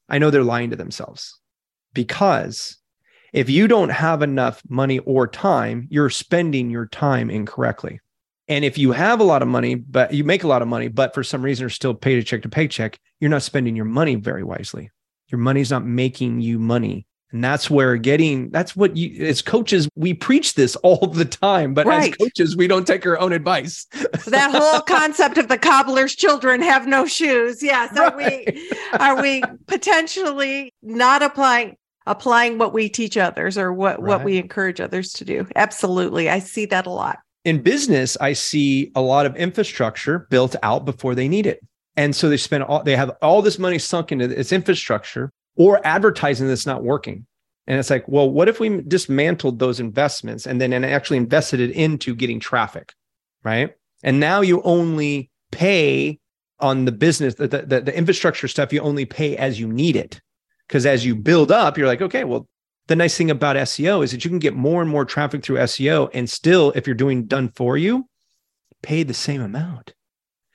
I 0.09 0.19
know 0.19 0.31
they're 0.31 0.43
lying 0.43 0.71
to 0.71 0.77
themselves 0.77 1.39
because 1.95 2.77
if 3.33 3.49
you 3.51 3.69
don't 3.69 3.91
have 3.91 4.23
enough 4.23 4.63
money 4.69 4.99
or 5.01 5.27
time, 5.27 5.87
you're 5.91 6.11
spending 6.11 6.71
your 6.71 6.87
time 6.87 7.31
incorrectly. 7.31 8.01
And 8.49 8.65
if 8.65 8.77
you 8.77 8.91
have 8.93 9.21
a 9.21 9.25
lot 9.25 9.43
of 9.43 9.49
money, 9.49 9.77
but 9.77 10.13
you 10.13 10.25
make 10.25 10.43
a 10.43 10.49
lot 10.49 10.61
of 10.63 10.67
money, 10.69 10.89
but 10.89 11.15
for 11.15 11.23
some 11.23 11.43
reason 11.43 11.67
are 11.67 11.71
still 11.71 11.95
paycheck 11.95 12.25
to 12.25 12.29
check 12.29 12.43
to 12.43 12.49
paycheck, 12.49 12.99
you're 13.21 13.31
not 13.31 13.43
spending 13.43 13.77
your 13.77 13.85
money 13.85 14.17
very 14.17 14.43
wisely. 14.43 14.91
Your 15.29 15.39
money's 15.39 15.71
not 15.71 15.85
making 15.87 16.41
you 16.41 16.59
money. 16.59 17.07
And 17.33 17.45
that's 17.45 17.71
where 17.71 17.97
getting, 17.97 18.51
that's 18.51 18.75
what 18.75 18.97
you, 18.97 19.25
as 19.25 19.41
coaches, 19.41 19.89
we 19.95 20.15
preach 20.15 20.55
this 20.55 20.75
all 20.83 21.07
the 21.07 21.25
time, 21.25 21.75
but 21.75 21.87
Right. 21.87 22.11
as 22.11 22.17
coaches, 22.17 22.57
we 22.57 22.67
don't 22.67 22.89
take 22.89 23.07
our 23.07 23.17
own 23.21 23.33
advice. 23.33 23.85
that 24.27 24.51
whole 24.53 24.81
concept 24.81 25.39
of 25.39 25.47
the 25.47 25.57
cobbler's 25.59 26.17
children 26.17 26.61
have 26.61 26.89
no 26.89 27.07
shoes. 27.07 27.63
Yes. 27.63 27.97
Are 27.97 28.17
we 28.17 28.47
are 28.99 29.23
we 29.23 29.45
potentially 29.69 30.75
not 30.83 31.23
applying 31.23 31.77
applying 32.07 32.59
what 32.59 32.73
we 32.73 32.89
teach 32.89 33.17
others 33.17 33.57
or 33.59 33.73
what 33.73 34.03
what 34.03 34.25
we 34.25 34.39
encourage 34.39 34.81
others 34.81 35.13
to 35.15 35.25
do? 35.25 35.47
Absolutely. 35.57 36.29
I 36.29 36.39
see 36.39 36.67
that 36.67 36.87
a 36.87 36.91
lot. 36.91 37.19
in 37.45 37.63
business, 37.63 38.17
I 38.21 38.33
see 38.35 38.91
a 38.95 39.01
lot 39.01 39.27
of 39.27 39.37
infrastructure 39.37 40.27
built 40.31 40.57
out 40.63 40.85
before 40.85 41.15
they 41.15 41.29
need 41.29 41.47
it. 41.47 41.61
And 41.97 42.15
so 42.15 42.29
they 42.29 42.37
spend 42.37 42.65
all 42.65 42.83
they 42.83 42.97
have 42.97 43.17
all 43.23 43.43
this 43.43 43.59
money 43.59 43.79
sunk 43.79 44.13
into 44.13 44.27
its 44.39 44.53
infrastructure 44.53 45.31
or 45.57 45.81
advertising 45.87 46.49
that's 46.49 46.67
not 46.67 46.83
working. 46.83 47.27
And 47.67 47.79
it's 47.79 47.91
like, 47.91 48.07
well, 48.09 48.29
what 48.29 48.49
if 48.49 48.59
we 48.61 48.81
dismantled 48.83 49.59
those 49.59 49.81
investments 49.81 50.47
and 50.47 50.61
then 50.61 50.73
and 50.73 50.85
actually 50.85 51.19
invested 51.19 51.61
it 51.61 51.71
into 51.71 52.15
getting 52.15 52.41
traffic, 52.41 52.93
right? 53.45 53.75
And 54.03 54.19
now 54.19 54.41
you 54.41 54.63
only 54.63 55.31
pay 55.53 56.19
on 56.59 56.85
the 56.85 56.93
business, 56.93 57.35
the, 57.35 57.49
the, 57.49 57.81
the 57.81 57.97
infrastructure 57.97 58.49
stuff, 58.49 58.73
you 58.73 58.81
only 58.81 59.05
pay 59.05 59.37
as 59.37 59.61
you 59.61 59.69
need 59.69 59.97
it. 59.97 60.21
Because 60.71 60.87
as 60.87 61.05
you 61.05 61.17
build 61.17 61.51
up, 61.51 61.77
you're 61.77 61.89
like, 61.89 62.01
okay, 62.01 62.23
well, 62.23 62.47
the 62.87 62.95
nice 62.95 63.17
thing 63.19 63.29
about 63.29 63.57
SEO 63.57 64.05
is 64.05 64.13
that 64.13 64.25
you 64.25 64.31
can 64.31 64.39
get 64.39 64.55
more 64.55 64.81
and 64.81 64.89
more 64.89 65.05
traffic 65.05 65.43
through 65.43 65.57
SEO 65.57 66.09
and 66.15 66.31
still, 66.31 66.71
if 66.77 66.87
you're 66.87 66.95
doing 66.95 67.27
done 67.27 67.51
for 67.57 67.77
you, 67.77 68.07
pay 68.81 69.03
the 69.03 69.13
same 69.13 69.41
amount. 69.43 69.95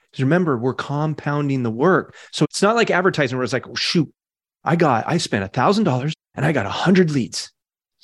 Because 0.10 0.24
remember, 0.24 0.58
we're 0.58 0.74
compounding 0.74 1.64
the 1.64 1.70
work. 1.70 2.16
So 2.32 2.46
it's 2.46 2.62
not 2.62 2.78
like 2.78 2.90
advertising 2.90 3.38
where 3.38 3.44
it's 3.44 3.52
like, 3.52 3.68
oh, 3.68 3.76
shoot, 3.76 4.10
I 4.64 4.78
got, 4.78 5.04
I 5.06 5.18
spent 5.18 5.44
a 5.44 5.50
thousand 5.50 5.84
dollars 5.84 6.14
and 6.34 6.46
I 6.46 6.54
got 6.54 6.66
a 6.66 6.70
hundred 6.70 7.12
leads. 7.12 7.52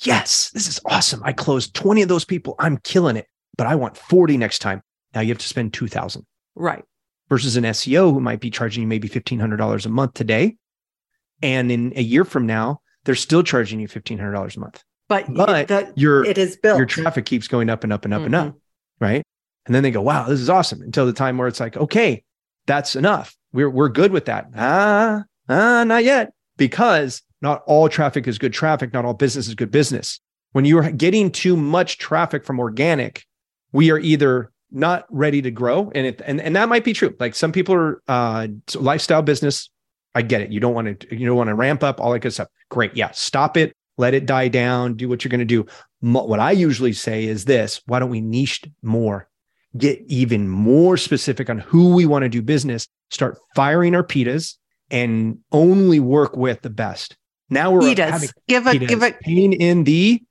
Yes, 0.00 0.50
this 0.50 0.68
is 0.68 0.80
awesome. 0.84 1.22
I 1.24 1.32
closed 1.32 1.72
20 1.74 2.02
of 2.02 2.10
those 2.10 2.26
people. 2.26 2.56
I'm 2.58 2.76
killing 2.76 3.16
it, 3.16 3.26
but 3.56 3.66
I 3.66 3.74
want 3.76 3.96
40 3.96 4.36
next 4.36 4.58
time. 4.58 4.82
Now 5.14 5.22
you 5.22 5.30
have 5.30 5.38
to 5.38 5.48
spend 5.48 5.72
2000 5.72 6.26
Right. 6.54 6.84
versus 7.30 7.56
an 7.56 7.64
SEO 7.64 8.12
who 8.12 8.20
might 8.20 8.40
be 8.40 8.50
charging 8.50 8.82
you 8.82 8.86
maybe 8.86 9.08
$1,500 9.08 9.86
a 9.86 9.88
month 9.88 10.12
today. 10.12 10.56
And 11.42 11.70
in 11.72 11.92
a 11.96 12.02
year 12.02 12.24
from 12.24 12.46
now, 12.46 12.80
they're 13.04 13.14
still 13.14 13.42
charging 13.42 13.80
you 13.80 13.88
$1,500 13.88 14.56
a 14.56 14.60
month. 14.60 14.82
But, 15.08 15.32
But 15.32 15.68
that 15.68 15.98
Your, 15.98 16.24
it 16.24 16.38
is 16.38 16.56
built. 16.56 16.78
your 16.78 16.86
traffic 16.86 17.26
keeps 17.26 17.48
going 17.48 17.68
up 17.68 17.84
and 17.84 17.92
up 17.92 18.04
and 18.04 18.14
up 18.14 18.22
and 18.22 18.34
Mhm. 18.34 18.48
up. 18.48 18.56
Right. 19.00 19.22
And 19.66 19.74
then 19.74 19.82
they 19.82 19.90
go, 19.90 20.00
wow, 20.02 20.26
this 20.28 20.40
is 20.40 20.48
awesome 20.48 20.80
until 20.82 21.04
the 21.06 21.12
time 21.12 21.36
where 21.38 21.48
it's 21.48 21.60
like, 21.60 21.76
okay, 21.76 22.22
that's 22.66 22.96
enough. 22.96 23.36
We're, 23.52 23.68
we're 23.70 23.88
good 23.88 24.12
with 24.12 24.24
that. 24.26 24.46
Ah, 24.56 25.24
ah, 25.48 25.84
not 25.84 26.04
yet. 26.04 26.32
Because 26.56 27.22
not 27.42 27.62
all 27.66 27.88
traffic 27.88 28.26
is 28.28 28.38
good 28.38 28.52
traffic. 28.52 28.92
Not 28.92 29.04
all 29.04 29.14
business 29.14 29.48
is 29.48 29.54
good 29.54 29.70
business. 29.70 30.20
When 30.52 30.64
you're 30.64 30.90
getting 30.90 31.30
too 31.30 31.56
much 31.56 31.98
traffic 31.98 32.44
from 32.44 32.60
organic, 32.60 33.24
we 33.72 33.90
are 33.90 33.98
either 33.98 34.50
not 34.70 35.04
ready 35.10 35.42
to 35.42 35.50
grow. 35.50 35.90
And 35.94 36.06
it, 36.06 36.22
and, 36.24 36.40
and 36.40 36.56
that 36.56 36.68
might 36.68 36.84
be 36.84 36.92
true. 36.92 37.14
Like 37.18 37.34
some 37.34 37.52
people 37.52 37.74
are 37.74 38.02
uh 38.08 38.46
lifestyle 38.74 39.22
business. 39.22 39.70
I 40.14 40.22
get 40.22 40.40
it. 40.42 40.50
You 40.50 40.60
don't 40.60 40.74
want 40.74 41.00
to, 41.00 41.16
you 41.16 41.26
don't 41.26 41.36
want 41.36 41.48
to 41.48 41.54
ramp 41.54 41.82
up 41.82 42.00
all 42.00 42.12
that 42.12 42.20
good 42.20 42.32
stuff. 42.32 42.48
Great. 42.68 42.94
Yeah. 42.96 43.10
Stop 43.12 43.56
it. 43.56 43.74
Let 43.98 44.14
it 44.14 44.26
die 44.26 44.48
down. 44.48 44.94
Do 44.94 45.08
what 45.08 45.24
you're 45.24 45.30
going 45.30 45.40
to 45.40 45.44
do. 45.44 45.66
What 46.00 46.40
I 46.40 46.50
usually 46.52 46.92
say 46.92 47.24
is 47.24 47.44
this 47.44 47.80
why 47.86 47.98
don't 47.98 48.10
we 48.10 48.20
niche 48.20 48.62
more? 48.82 49.28
Get 49.76 50.02
even 50.06 50.48
more 50.48 50.96
specific 50.96 51.48
on 51.48 51.58
who 51.58 51.94
we 51.94 52.04
want 52.04 52.24
to 52.24 52.28
do 52.28 52.42
business, 52.42 52.88
start 53.10 53.38
firing 53.54 53.94
our 53.94 54.04
pitas 54.04 54.56
and 54.90 55.38
only 55.50 56.00
work 56.00 56.36
with 56.36 56.60
the 56.62 56.70
best. 56.70 57.16
Now 57.48 57.70
we're 57.70 57.86
He 57.86 57.94
having. 57.94 58.28
Give 58.48 58.66
a 58.66 58.72
pitas, 58.72 58.88
give 58.88 59.02
a 59.02 59.12
pain 59.12 59.52
in 59.52 59.84
the 59.84 60.22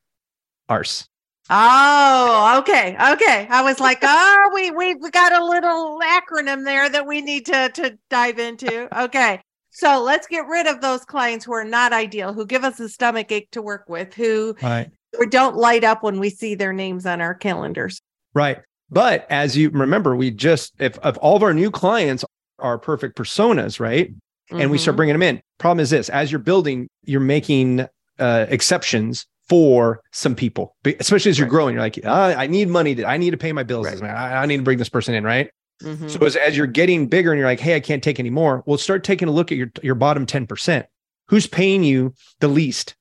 arse. 0.70 1.08
Oh, 1.50 2.60
okay. 2.60 2.96
Okay. 3.14 3.48
I 3.50 3.62
was 3.62 3.80
like, 3.80 4.00
oh, 4.04 4.52
we 4.54 4.72
we 4.72 4.96
we 4.96 5.10
got 5.12 5.34
a 5.34 5.44
little 5.44 6.00
acronym 6.00 6.64
there 6.64 6.90
that 6.90 7.06
we 7.06 7.22
need 7.22 7.46
to 7.48 7.70
to 7.70 7.98
dive 8.10 8.40
into. 8.40 9.04
Okay. 9.04 9.42
So 9.72 10.04
let's 10.04 10.28
get 10.28 10.46
rid 10.48 10.68
of 10.68 10.82
those 10.82 11.04
clients 11.06 11.46
who 11.46 11.54
are 11.54 11.64
not 11.64 11.94
ideal, 11.94 12.34
who 12.34 12.46
give 12.46 12.64
us 12.64 12.80
a 12.80 12.90
stomach 12.90 13.32
ache 13.32 13.50
to 13.52 13.62
work 13.62 13.86
with, 13.88 14.14
who 14.14 14.56
Right. 14.62 14.90
don't 15.30 15.56
light 15.56 15.84
up 15.84 16.04
when 16.04 16.20
we 16.20 16.30
see 16.30 16.56
their 16.56 16.74
names 16.74 17.06
on 17.06 17.22
our 17.22 17.34
calendars. 17.34 18.00
Right. 18.34 18.60
But 18.90 19.26
as 19.30 19.56
you 19.58 19.70
remember, 19.70 20.16
we 20.16 20.32
just, 20.32 20.74
if, 20.80 21.00
if 21.04 21.18
all 21.22 21.38
of 21.38 21.44
our 21.44 21.54
new 21.54 21.72
clients 21.72 22.26
are 22.60 22.78
perfect 22.78 23.18
personas, 23.18 23.80
right? 23.80 24.12
And 24.52 24.70
we 24.70 24.78
start 24.78 24.96
Mhm. 24.96 24.98
bringing 24.98 25.14
them 25.14 25.24
in. 25.24 25.42
Problem 25.58 25.80
is 25.82 25.90
this 25.90 26.10
as 26.10 26.32
you're 26.32 26.40
building, 26.40 26.88
you're 27.06 27.22
making 27.22 27.88
uh, 28.20 28.46
exceptions 28.50 29.26
for 29.50 30.02
some 30.12 30.36
people, 30.36 30.76
especially 31.00 31.30
as 31.32 31.40
you're 31.40 31.48
Right. 31.48 31.52
growing. 31.52 31.74
You're 31.74 31.82
like, 31.84 32.00
ah, 32.06 32.36
I 32.38 32.46
need 32.48 32.68
money. 32.70 32.94
To, 32.96 33.06
I 33.06 33.18
need 33.18 33.32
to 33.32 33.38
pay 33.38 33.52
my 33.52 33.64
bills. 33.64 33.88
Right. 33.88 34.04
I, 34.04 34.44
I 34.44 34.46
need 34.46 34.58
to 34.58 34.64
bring 34.64 34.78
this 34.78 34.90
person 34.90 35.16
in, 35.16 35.24
right? 35.24 35.50
Mhm. 35.82 36.10
So 36.10 36.20
as, 36.26 36.36
as 36.36 36.56
you're 36.56 36.68
getting 36.68 37.08
bigger 37.08 37.32
and 37.32 37.40
you're 37.40 37.48
like, 37.48 37.60
hey, 37.60 37.76
I 37.76 37.80
can't 37.80 38.04
take 38.04 38.20
any 38.20 38.30
more, 38.30 38.64
well, 38.66 38.78
start 38.78 39.04
taking 39.04 39.28
a 39.28 39.32
look 39.32 39.52
at 39.52 39.58
your, 39.58 39.72
your 39.84 39.96
bottom 39.96 40.26
10%. 40.26 40.86
Who's 41.28 41.48
paying 41.48 41.84
you 41.84 42.14
the 42.40 42.48
least? 42.48 42.96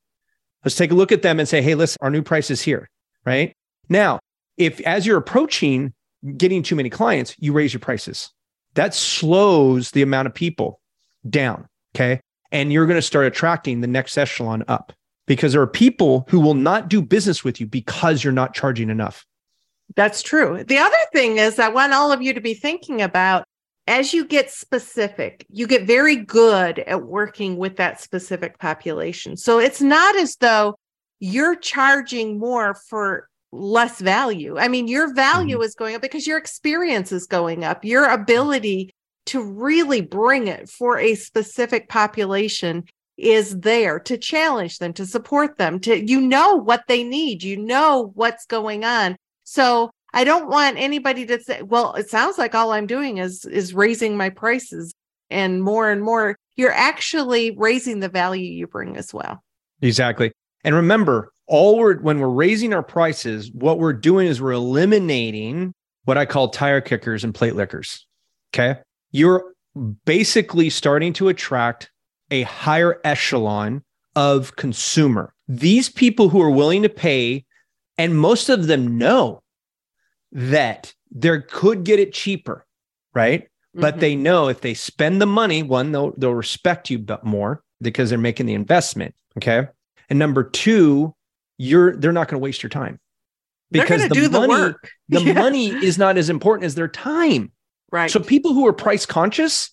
Let's 0.64 0.76
take 0.76 0.90
a 0.90 0.94
look 0.94 1.12
at 1.12 1.22
them 1.22 1.38
and 1.40 1.48
say, 1.48 1.62
hey, 1.62 1.74
listen, 1.74 1.96
our 2.00 2.10
new 2.10 2.22
price 2.22 2.50
is 2.50 2.60
here, 2.60 2.88
right? 3.24 3.54
Now, 3.88 4.20
if 4.56 4.80
as 4.82 5.06
you're 5.06 5.18
approaching 5.18 5.92
getting 6.36 6.62
too 6.62 6.76
many 6.76 6.90
clients, 6.90 7.34
you 7.38 7.52
raise 7.52 7.72
your 7.72 7.80
prices. 7.80 8.30
That 8.74 8.94
slows 8.94 9.90
the 9.90 10.02
amount 10.02 10.26
of 10.28 10.34
people 10.34 10.80
down. 11.28 11.66
Okay. 11.94 12.20
And 12.52 12.72
you're 12.72 12.86
going 12.86 12.98
to 12.98 13.02
start 13.02 13.26
attracting 13.26 13.80
the 13.80 13.86
next 13.86 14.16
echelon 14.18 14.64
up 14.68 14.92
because 15.26 15.52
there 15.52 15.62
are 15.62 15.66
people 15.66 16.26
who 16.28 16.40
will 16.40 16.54
not 16.54 16.88
do 16.88 17.00
business 17.02 17.42
with 17.42 17.60
you 17.60 17.66
because 17.66 18.22
you're 18.22 18.32
not 18.32 18.54
charging 18.54 18.90
enough. 18.90 19.24
That's 19.96 20.22
true. 20.22 20.62
The 20.64 20.78
other 20.78 20.96
thing 21.12 21.38
is, 21.38 21.58
I 21.58 21.68
want 21.68 21.92
all 21.92 22.12
of 22.12 22.22
you 22.22 22.32
to 22.32 22.40
be 22.40 22.54
thinking 22.54 23.02
about 23.02 23.44
as 23.86 24.14
you 24.14 24.24
get 24.24 24.50
specific, 24.50 25.44
you 25.48 25.66
get 25.66 25.86
very 25.86 26.14
good 26.14 26.78
at 26.80 27.02
working 27.02 27.56
with 27.56 27.76
that 27.76 28.00
specific 28.00 28.58
population. 28.58 29.36
So 29.36 29.58
it's 29.58 29.80
not 29.80 30.16
as 30.16 30.36
though 30.36 30.76
you're 31.18 31.56
charging 31.56 32.38
more 32.38 32.74
for 32.74 33.28
less 33.52 34.00
value. 34.00 34.58
I 34.58 34.68
mean, 34.68 34.86
your 34.86 35.12
value 35.12 35.56
mm-hmm. 35.56 35.64
is 35.64 35.74
going 35.74 35.96
up 35.96 36.02
because 36.02 36.26
your 36.26 36.38
experience 36.38 37.10
is 37.10 37.26
going 37.26 37.64
up, 37.64 37.84
your 37.84 38.08
ability 38.08 38.90
to 39.26 39.42
really 39.42 40.00
bring 40.00 40.46
it 40.46 40.68
for 40.68 40.98
a 40.98 41.14
specific 41.14 41.88
population 41.88 42.84
is 43.16 43.58
there 43.58 43.98
to 44.00 44.16
challenge 44.16 44.78
them, 44.78 44.92
to 44.94 45.04
support 45.04 45.58
them, 45.58 45.78
to 45.80 46.08
you 46.08 46.20
know 46.20 46.54
what 46.54 46.84
they 46.88 47.02
need, 47.02 47.42
you 47.42 47.56
know 47.56 48.12
what's 48.14 48.46
going 48.46 48.84
on. 48.84 49.16
So 49.50 49.90
I 50.14 50.22
don't 50.22 50.48
want 50.48 50.78
anybody 50.78 51.26
to 51.26 51.42
say, 51.42 51.62
well, 51.62 51.94
it 51.94 52.08
sounds 52.08 52.38
like 52.38 52.54
all 52.54 52.70
I'm 52.70 52.86
doing 52.86 53.18
is 53.18 53.44
is 53.44 53.74
raising 53.74 54.16
my 54.16 54.30
prices 54.30 54.94
and 55.28 55.60
more 55.60 55.90
and 55.90 56.04
more. 56.04 56.36
You're 56.54 56.70
actually 56.70 57.50
raising 57.56 57.98
the 57.98 58.08
value 58.08 58.44
you 58.44 58.68
bring 58.68 58.96
as 58.96 59.12
well. 59.12 59.42
Exactly. 59.82 60.30
And 60.62 60.76
remember, 60.76 61.32
all 61.48 61.78
we're 61.78 61.98
when 61.98 62.20
we're 62.20 62.28
raising 62.28 62.72
our 62.72 62.84
prices, 62.84 63.50
what 63.52 63.80
we're 63.80 63.92
doing 63.92 64.28
is 64.28 64.40
we're 64.40 64.52
eliminating 64.52 65.74
what 66.04 66.16
I 66.16 66.26
call 66.26 66.50
tire 66.50 66.80
kickers 66.80 67.24
and 67.24 67.34
plate 67.34 67.56
lickers. 67.56 68.06
Okay. 68.54 68.78
You're 69.10 69.42
basically 70.04 70.70
starting 70.70 71.12
to 71.14 71.28
attract 71.28 71.90
a 72.30 72.42
higher 72.42 73.00
echelon 73.02 73.82
of 74.14 74.54
consumer. 74.54 75.34
These 75.48 75.88
people 75.88 76.28
who 76.28 76.40
are 76.40 76.50
willing 76.50 76.82
to 76.82 76.88
pay, 76.88 77.44
and 77.98 78.16
most 78.16 78.48
of 78.48 78.68
them 78.68 78.96
know 78.96 79.39
that 80.32 80.94
they 81.10 81.40
could 81.40 81.84
get 81.84 81.98
it 81.98 82.12
cheaper, 82.12 82.66
right? 83.14 83.42
Mm-hmm. 83.42 83.80
But 83.80 84.00
they 84.00 84.16
know 84.16 84.48
if 84.48 84.60
they 84.60 84.74
spend 84.74 85.20
the 85.20 85.26
money, 85.26 85.62
one, 85.62 85.92
they'll, 85.92 86.12
they'll 86.16 86.34
respect 86.34 86.90
you 86.90 86.98
but 86.98 87.24
more 87.24 87.62
because 87.80 88.10
they're 88.10 88.18
making 88.18 88.46
the 88.46 88.54
investment. 88.54 89.14
Okay. 89.38 89.68
And 90.08 90.18
number 90.18 90.42
two, 90.42 91.14
you're 91.58 91.94
they're 91.96 92.12
not 92.12 92.28
going 92.28 92.40
to 92.40 92.42
waste 92.42 92.62
your 92.62 92.70
time 92.70 92.98
because 93.70 94.08
the 94.08 94.14
do 94.14 94.28
money, 94.28 94.54
the 94.54 94.60
work. 94.60 94.90
the 95.08 95.22
yeah. 95.24 95.32
money 95.34 95.68
is 95.68 95.98
not 95.98 96.16
as 96.16 96.30
important 96.30 96.64
as 96.64 96.74
their 96.74 96.88
time. 96.88 97.52
Right. 97.92 98.10
So 98.10 98.20
people 98.20 98.54
who 98.54 98.66
are 98.66 98.72
price 98.72 99.06
conscious 99.06 99.70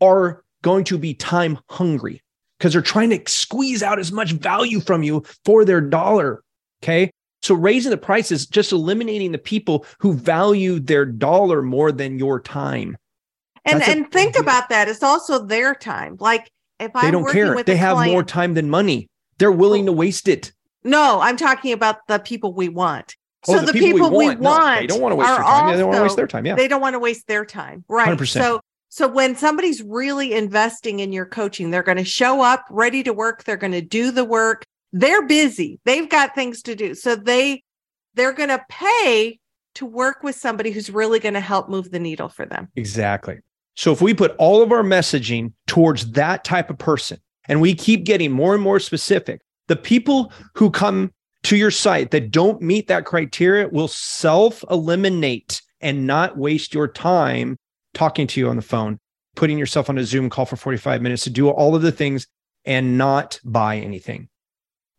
are 0.00 0.44
going 0.62 0.84
to 0.84 0.98
be 0.98 1.14
time 1.14 1.58
hungry 1.70 2.22
because 2.58 2.72
they're 2.72 2.82
trying 2.82 3.10
to 3.10 3.20
squeeze 3.26 3.82
out 3.82 3.98
as 3.98 4.12
much 4.12 4.32
value 4.32 4.80
from 4.80 5.02
you 5.02 5.24
for 5.44 5.64
their 5.64 5.80
dollar. 5.80 6.42
Okay. 6.82 7.10
So 7.42 7.54
raising 7.54 7.90
the 7.90 7.96
price 7.96 8.30
is 8.30 8.46
just 8.46 8.72
eliminating 8.72 9.32
the 9.32 9.38
people 9.38 9.86
who 9.98 10.12
value 10.12 10.78
their 10.78 11.06
dollar 11.06 11.62
more 11.62 11.90
than 11.90 12.18
your 12.18 12.40
time. 12.40 12.96
And 13.64 13.80
That's 13.80 13.90
and 13.90 14.06
a, 14.06 14.08
think 14.08 14.38
about 14.38 14.68
that. 14.70 14.88
It's 14.88 15.02
also 15.02 15.44
their 15.44 15.74
time. 15.74 16.16
Like 16.20 16.50
if 16.78 16.90
I 16.94 17.10
don't 17.10 17.30
care, 17.30 17.62
they 17.62 17.76
have 17.76 17.94
client, 17.94 18.12
more 18.12 18.22
time 18.22 18.54
than 18.54 18.70
money. 18.70 19.08
They're 19.38 19.52
willing 19.52 19.86
to 19.86 19.92
waste 19.92 20.28
it. 20.28 20.52
No, 20.84 21.20
I'm 21.20 21.36
talking 21.36 21.72
about 21.72 22.06
the 22.08 22.18
people 22.18 22.54
we 22.54 22.68
want. 22.68 23.16
Oh, 23.48 23.54
so 23.54 23.60
the, 23.60 23.72
the 23.72 23.72
people, 23.72 24.00
people, 24.00 24.10
we 24.10 24.26
want, 24.26 24.40
we 24.40 24.44
want 24.44 24.64
no, 24.64 24.80
they 24.80 24.86
don't 24.86 25.00
want 25.00 25.12
to 25.12 25.16
waste 25.16 25.28
their 25.28 25.38
time. 25.38 25.64
Also, 25.64 25.72
they 25.72 25.78
don't 25.78 25.88
want 25.88 25.96
to 25.96 26.02
waste 26.02 26.16
their 26.16 26.26
time. 26.26 26.46
Yeah. 26.46 26.54
They 26.56 26.68
don't 26.68 26.80
want 26.80 26.94
to 26.94 26.98
waste 26.98 27.26
their 27.26 27.44
time. 27.44 27.84
Right. 27.88 28.18
100%. 28.18 28.32
So 28.32 28.60
so 28.90 29.06
when 29.06 29.36
somebody's 29.36 29.82
really 29.82 30.34
investing 30.34 30.98
in 30.98 31.12
your 31.12 31.24
coaching, 31.24 31.70
they're 31.70 31.84
going 31.84 31.98
to 31.98 32.04
show 32.04 32.42
up 32.42 32.66
ready 32.70 33.04
to 33.04 33.12
work. 33.12 33.44
They're 33.44 33.56
going 33.56 33.72
to 33.72 33.80
do 33.80 34.10
the 34.10 34.24
work. 34.24 34.64
They're 34.92 35.26
busy. 35.26 35.80
They've 35.84 36.08
got 36.08 36.34
things 36.34 36.62
to 36.62 36.74
do. 36.74 36.94
So 36.94 37.16
they 37.16 37.62
they're 38.14 38.32
going 38.32 38.48
to 38.48 38.64
pay 38.68 39.38
to 39.76 39.86
work 39.86 40.22
with 40.22 40.34
somebody 40.34 40.70
who's 40.70 40.90
really 40.90 41.20
going 41.20 41.34
to 41.34 41.40
help 41.40 41.68
move 41.68 41.90
the 41.90 41.98
needle 42.00 42.28
for 42.28 42.44
them. 42.44 42.68
Exactly. 42.74 43.38
So 43.76 43.92
if 43.92 44.02
we 44.02 44.14
put 44.14 44.34
all 44.36 44.62
of 44.62 44.72
our 44.72 44.82
messaging 44.82 45.52
towards 45.66 46.10
that 46.12 46.44
type 46.44 46.70
of 46.70 46.78
person 46.78 47.18
and 47.46 47.60
we 47.60 47.74
keep 47.74 48.04
getting 48.04 48.32
more 48.32 48.52
and 48.54 48.62
more 48.62 48.80
specific, 48.80 49.40
the 49.68 49.76
people 49.76 50.32
who 50.54 50.70
come 50.70 51.12
to 51.44 51.56
your 51.56 51.70
site 51.70 52.10
that 52.10 52.30
don't 52.30 52.60
meet 52.60 52.88
that 52.88 53.04
criteria 53.04 53.68
will 53.68 53.88
self 53.88 54.64
eliminate 54.70 55.62
and 55.80 56.06
not 56.06 56.36
waste 56.36 56.74
your 56.74 56.88
time 56.88 57.56
talking 57.94 58.26
to 58.26 58.40
you 58.40 58.48
on 58.48 58.56
the 58.56 58.62
phone, 58.62 58.98
putting 59.36 59.58
yourself 59.58 59.88
on 59.88 59.98
a 59.98 60.04
Zoom 60.04 60.28
call 60.28 60.44
for 60.44 60.56
45 60.56 61.00
minutes 61.00 61.24
to 61.24 61.30
do 61.30 61.48
all 61.48 61.74
of 61.74 61.82
the 61.82 61.92
things 61.92 62.26
and 62.64 62.98
not 62.98 63.40
buy 63.44 63.76
anything. 63.76 64.28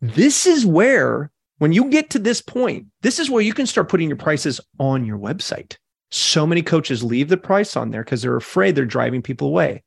This 0.02 0.46
is 0.46 0.66
where, 0.66 1.30
when 1.58 1.72
you 1.72 1.88
get 1.88 2.10
to 2.10 2.18
this 2.18 2.42
point, 2.42 2.86
this 3.02 3.20
is 3.20 3.30
where 3.30 3.40
you 3.40 3.54
can 3.54 3.66
start 3.66 3.88
putting 3.88 4.08
your 4.08 4.16
prices 4.16 4.60
on 4.80 5.06
your 5.06 5.16
website. 5.16 5.76
So 6.10 6.44
many 6.44 6.60
coaches 6.60 7.04
leave 7.04 7.28
the 7.28 7.36
price 7.36 7.76
on 7.76 7.90
there 7.90 8.02
because 8.02 8.20
they're 8.20 8.36
afraid 8.36 8.74
they're 8.74 8.84
driving 8.84 9.22
people 9.22 9.48
away. 9.48 9.84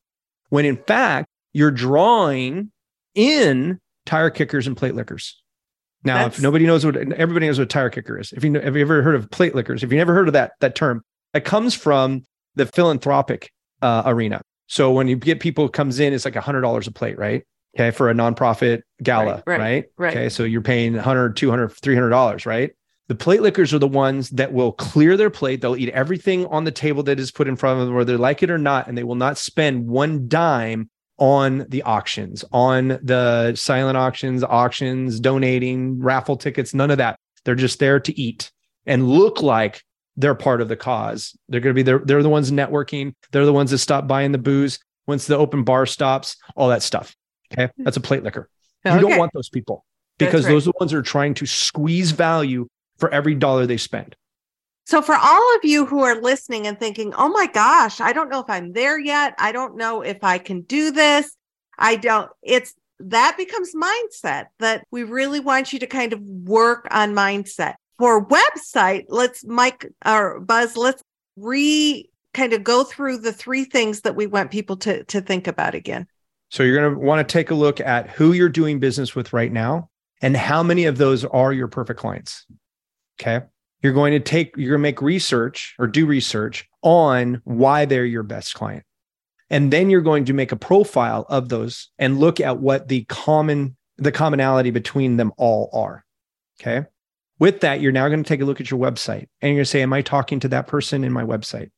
When 0.49 0.65
in 0.65 0.77
fact, 0.77 1.27
you're 1.53 1.69
drawing 1.69 2.71
in 3.13 3.79
tire 4.05 4.29
kickers 4.29 4.67
and 4.67 4.77
plate 4.77 4.95
lickers. 4.95 5.41
Now, 6.05 6.23
That's... 6.23 6.37
if 6.37 6.43
nobody 6.43 6.65
knows 6.65 6.85
what 6.85 6.95
everybody 6.95 7.47
knows 7.47 7.59
what 7.59 7.69
tire 7.69 7.89
kicker 7.89 8.17
is. 8.19 8.31
If 8.31 8.43
you 8.43 8.51
know, 8.51 8.61
have 8.61 8.75
you 8.75 8.81
ever 8.81 9.01
heard 9.01 9.15
of 9.15 9.29
plate 9.29 9.53
lickers? 9.53 9.83
If 9.83 9.91
you 9.91 9.97
never 9.97 10.13
heard 10.13 10.27
of 10.27 10.33
that 10.33 10.53
that 10.61 10.75
term, 10.75 11.03
that 11.33 11.43
comes 11.43 11.73
from 11.73 12.23
the 12.55 12.65
philanthropic 12.65 13.51
uh, 13.81 14.03
arena. 14.05 14.41
So 14.67 14.91
when 14.91 15.07
you 15.07 15.17
get 15.17 15.39
people 15.41 15.67
comes 15.67 15.99
in, 15.99 16.13
it's 16.13 16.25
like 16.25 16.35
a 16.35 16.41
hundred 16.41 16.61
dollars 16.61 16.87
a 16.87 16.91
plate, 16.91 17.17
right? 17.17 17.43
Okay, 17.75 17.91
for 17.91 18.09
a 18.09 18.13
nonprofit 18.13 18.81
gala, 19.03 19.43
right, 19.45 19.47
right, 19.47 19.59
right? 19.59 19.85
right? 19.97 20.13
Okay, 20.13 20.29
so 20.29 20.43
you're 20.43 20.61
paying 20.61 20.93
100, 20.93 21.35
200, 21.35 21.69
300 21.69 22.09
dollars, 22.09 22.45
right? 22.45 22.71
The 23.07 23.15
plate 23.15 23.41
lickers 23.41 23.73
are 23.73 23.79
the 23.79 23.87
ones 23.87 24.29
that 24.31 24.51
will 24.51 24.71
clear 24.71 25.15
their 25.15 25.29
plate. 25.29 25.61
They'll 25.61 25.75
eat 25.75 25.89
everything 25.89 26.47
on 26.47 26.63
the 26.63 26.71
table 26.71 27.03
that 27.03 27.19
is 27.19 27.31
put 27.31 27.47
in 27.47 27.55
front 27.55 27.79
of 27.79 27.85
them, 27.85 27.95
whether 27.95 28.13
they 28.13 28.17
like 28.17 28.41
it 28.41 28.49
or 28.49 28.57
not, 28.57 28.87
and 28.87 28.97
they 28.97 29.03
will 29.03 29.15
not 29.15 29.37
spend 29.37 29.87
one 29.87 30.27
dime 30.27 30.89
on 31.17 31.65
the 31.69 31.83
auctions, 31.83 32.43
on 32.51 32.99
the 33.03 33.53
silent 33.55 33.97
auctions, 33.97 34.43
auctions, 34.43 35.19
donating, 35.19 35.99
raffle 35.99 36.35
tickets, 36.35 36.73
none 36.73 36.91
of 36.91 36.97
that. 36.97 37.17
They're 37.43 37.55
just 37.55 37.79
there 37.79 37.99
to 37.99 38.19
eat 38.19 38.51
and 38.85 39.07
look 39.07 39.41
like 39.41 39.83
they're 40.17 40.35
part 40.35 40.61
of 40.61 40.67
the 40.67 40.75
cause. 40.75 41.37
They're 41.47 41.61
going 41.61 41.75
to 41.75 41.77
be 41.77 41.83
there. 41.83 41.99
They're 41.99 42.23
the 42.23 42.29
ones 42.29 42.51
networking. 42.51 43.13
They're 43.31 43.45
the 43.45 43.53
ones 43.53 43.71
that 43.71 43.77
stop 43.79 44.07
buying 44.07 44.31
the 44.31 44.37
booze 44.37 44.79
once 45.07 45.27
the 45.27 45.37
open 45.37 45.63
bar 45.63 45.85
stops, 45.85 46.37
all 46.55 46.69
that 46.69 46.81
stuff. 46.83 47.15
Okay. 47.57 47.71
That's 47.77 47.97
a 47.97 48.01
plate 48.01 48.23
licker. 48.23 48.49
Oh, 48.85 48.91
you 48.91 48.99
okay. 48.99 49.09
don't 49.09 49.19
want 49.19 49.31
those 49.33 49.49
people 49.49 49.85
because 50.17 50.45
right. 50.45 50.51
those 50.51 50.67
are 50.67 50.71
the 50.71 50.77
ones 50.79 50.91
that 50.91 50.97
are 50.97 51.03
trying 51.03 51.33
to 51.35 51.45
squeeze 51.45 52.11
value 52.11 52.67
for 52.97 53.09
every 53.11 53.35
dollar 53.35 53.65
they 53.65 53.77
spend. 53.77 54.15
So, 54.85 55.01
for 55.01 55.15
all 55.15 55.55
of 55.55 55.65
you 55.65 55.85
who 55.85 56.03
are 56.03 56.21
listening 56.21 56.67
and 56.67 56.79
thinking, 56.79 57.13
oh 57.15 57.29
my 57.29 57.47
gosh, 57.47 57.99
I 57.99 58.13
don't 58.13 58.29
know 58.29 58.39
if 58.39 58.49
I'm 58.49 58.73
there 58.73 58.99
yet. 58.99 59.33
I 59.39 59.51
don't 59.51 59.77
know 59.77 60.01
if 60.01 60.23
I 60.23 60.37
can 60.37 60.61
do 60.61 60.91
this. 60.91 61.35
I 61.77 61.95
don't, 61.95 62.29
it's 62.43 62.75
that 62.99 63.35
becomes 63.35 63.73
mindset 63.75 64.45
that 64.59 64.85
we 64.91 65.03
really 65.03 65.39
want 65.39 65.73
you 65.73 65.79
to 65.79 65.87
kind 65.87 66.13
of 66.13 66.21
work 66.21 66.87
on 66.91 67.13
mindset 67.13 67.73
for 67.97 68.25
website, 68.25 69.05
let's 69.09 69.45
Mike 69.45 69.91
or 70.05 70.39
Buzz, 70.39 70.75
let's 70.75 71.03
re 71.35 72.09
kind 72.33 72.53
of 72.53 72.63
go 72.63 72.83
through 72.83 73.19
the 73.19 73.31
three 73.31 73.63
things 73.63 74.01
that 74.01 74.15
we 74.15 74.27
want 74.27 74.51
people 74.51 74.77
to 74.77 75.03
to 75.05 75.21
think 75.21 75.47
about 75.47 75.75
again. 75.75 76.07
So 76.49 76.63
you're 76.63 76.79
going 76.79 76.93
to 76.93 76.99
want 76.99 77.27
to 77.27 77.31
take 77.31 77.51
a 77.51 77.55
look 77.55 77.79
at 77.79 78.09
who 78.09 78.33
you're 78.33 78.49
doing 78.49 78.79
business 78.79 79.15
with 79.15 79.33
right 79.33 79.51
now 79.51 79.89
and 80.21 80.37
how 80.37 80.63
many 80.63 80.85
of 80.85 80.97
those 80.97 81.25
are 81.25 81.51
your 81.51 81.67
perfect 81.67 81.99
clients. 81.99 82.45
Okay? 83.19 83.45
You're 83.81 83.93
going 83.93 84.13
to 84.13 84.19
take 84.19 84.55
you're 84.57 84.71
going 84.71 84.79
to 84.79 84.89
make 84.89 85.01
research 85.01 85.75
or 85.77 85.87
do 85.87 86.05
research 86.05 86.67
on 86.81 87.41
why 87.43 87.85
they're 87.85 88.05
your 88.05 88.23
best 88.23 88.53
client. 88.53 88.83
And 89.49 89.71
then 89.71 89.89
you're 89.89 90.01
going 90.01 90.25
to 90.25 90.33
make 90.33 90.51
a 90.51 90.57
profile 90.57 91.25
of 91.29 91.49
those 91.49 91.91
and 91.99 92.19
look 92.19 92.39
at 92.39 92.59
what 92.59 92.87
the 92.87 93.03
common 93.05 93.75
the 93.97 94.11
commonality 94.11 94.71
between 94.71 95.17
them 95.17 95.31
all 95.37 95.69
are. 95.73 96.03
Okay? 96.59 96.87
With 97.37 97.61
that, 97.61 97.81
you're 97.81 97.91
now 97.91 98.07
going 98.07 98.23
to 98.23 98.27
take 98.27 98.41
a 98.41 98.45
look 98.45 98.61
at 98.61 98.71
your 98.71 98.79
website 98.79 99.27
and 99.41 99.49
you're 99.49 99.55
going 99.55 99.65
to 99.65 99.65
say, 99.65 99.81
Am 99.81 99.93
I 99.93 100.01
talking 100.01 100.39
to 100.41 100.47
that 100.49 100.67
person 100.67 101.03
in 101.03 101.11
my 101.11 101.23
website? 101.23 101.71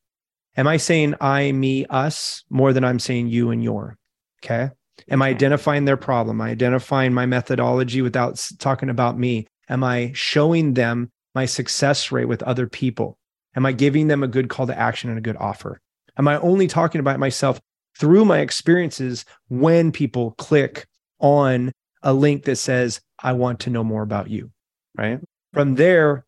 Am 0.55 0.68
I 0.68 0.78
saying 0.78 1.15
I, 1.22 1.51
me, 1.51 1.86
us 1.88 2.43
more 2.49 2.74
than 2.74 2.84
I'm 2.84 2.99
saying 2.99 3.28
you 3.28 3.51
and 3.51 3.63
your? 3.63 3.97
Okay. 4.44 4.70
Am 5.10 5.22
I 5.22 5.30
identifying 5.30 5.86
their 5.86 5.98
problem? 5.98 6.42
Am 6.42 6.48
I 6.48 6.52
identifying 6.52 7.14
my 7.14 7.26
methodology 7.26 8.02
without 8.02 8.44
talking 8.60 8.90
about 8.90 9.18
me? 9.18 9.48
Am 9.70 9.84
I 9.84 10.12
showing 10.14 10.74
them 10.74 11.12
my 11.36 11.46
success 11.46 12.12
rate 12.12 12.26
with 12.26 12.42
other 12.44 12.68
people? 12.68 13.18
Am 13.56 13.66
I 13.66 13.72
giving 13.72 14.08
them 14.08 14.24
a 14.24 14.28
good 14.28 14.50
call 14.50 14.68
to 14.68 14.78
action 14.78 15.10
and 15.10 15.18
a 15.18 15.22
good 15.22 15.38
offer? 15.38 15.80
Am 16.18 16.28
I 16.28 16.40
only 16.40 16.68
talking 16.68 17.00
about 17.00 17.20
myself 17.20 17.60
through 17.98 18.26
my 18.26 18.40
experiences 18.40 19.26
when 19.50 19.92
people 19.92 20.32
click 20.32 20.88
on 21.20 21.72
a 22.04 22.14
link 22.14 22.46
that 22.46 22.56
says, 22.58 23.02
I 23.20 23.34
want 23.34 23.60
to 23.62 23.70
know 23.70 23.84
more 23.84 24.04
about 24.04 24.30
you? 24.30 24.52
Right. 24.96 25.20
From 25.54 25.76
there, 25.76 26.26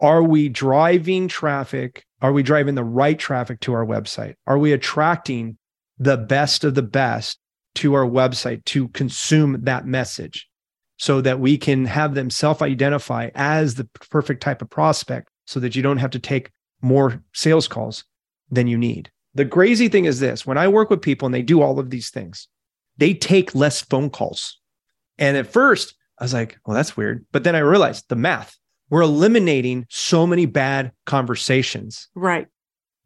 are 0.00 0.22
we 0.22 0.48
driving 0.48 1.28
traffic? 1.28 2.04
Are 2.20 2.32
we 2.32 2.42
driving 2.42 2.74
the 2.74 2.84
right 2.84 3.18
traffic 3.18 3.60
to 3.60 3.72
our 3.72 3.84
website? 3.84 4.34
Are 4.46 4.58
we 4.58 4.72
attracting 4.72 5.58
the 5.98 6.16
best 6.16 6.64
of 6.64 6.74
the 6.74 6.82
best 6.82 7.38
to 7.76 7.94
our 7.94 8.06
website 8.06 8.64
to 8.66 8.88
consume 8.88 9.64
that 9.64 9.86
message 9.86 10.48
so 10.98 11.20
that 11.20 11.40
we 11.40 11.58
can 11.58 11.84
have 11.84 12.14
them 12.14 12.30
self 12.30 12.62
identify 12.62 13.30
as 13.34 13.74
the 13.74 13.84
perfect 14.10 14.42
type 14.42 14.62
of 14.62 14.70
prospect 14.70 15.28
so 15.46 15.60
that 15.60 15.76
you 15.76 15.82
don't 15.82 15.98
have 15.98 16.10
to 16.10 16.18
take 16.18 16.50
more 16.82 17.22
sales 17.32 17.68
calls 17.68 18.04
than 18.50 18.66
you 18.66 18.78
need? 18.78 19.10
The 19.34 19.46
crazy 19.46 19.88
thing 19.88 20.06
is 20.06 20.20
this 20.20 20.46
when 20.46 20.58
I 20.58 20.68
work 20.68 20.90
with 20.90 21.02
people 21.02 21.26
and 21.26 21.34
they 21.34 21.42
do 21.42 21.62
all 21.62 21.78
of 21.78 21.90
these 21.90 22.10
things, 22.10 22.48
they 22.96 23.14
take 23.14 23.54
less 23.54 23.80
phone 23.82 24.10
calls. 24.10 24.58
And 25.18 25.36
at 25.36 25.46
first, 25.46 25.94
I 26.18 26.24
was 26.24 26.34
like, 26.34 26.58
well, 26.66 26.74
that's 26.74 26.96
weird. 26.96 27.26
But 27.32 27.44
then 27.44 27.54
I 27.54 27.60
realized 27.60 28.06
the 28.08 28.16
math 28.16 28.56
we're 28.90 29.02
eliminating 29.02 29.86
so 29.88 30.26
many 30.26 30.46
bad 30.46 30.92
conversations. 31.06 32.08
Right. 32.14 32.46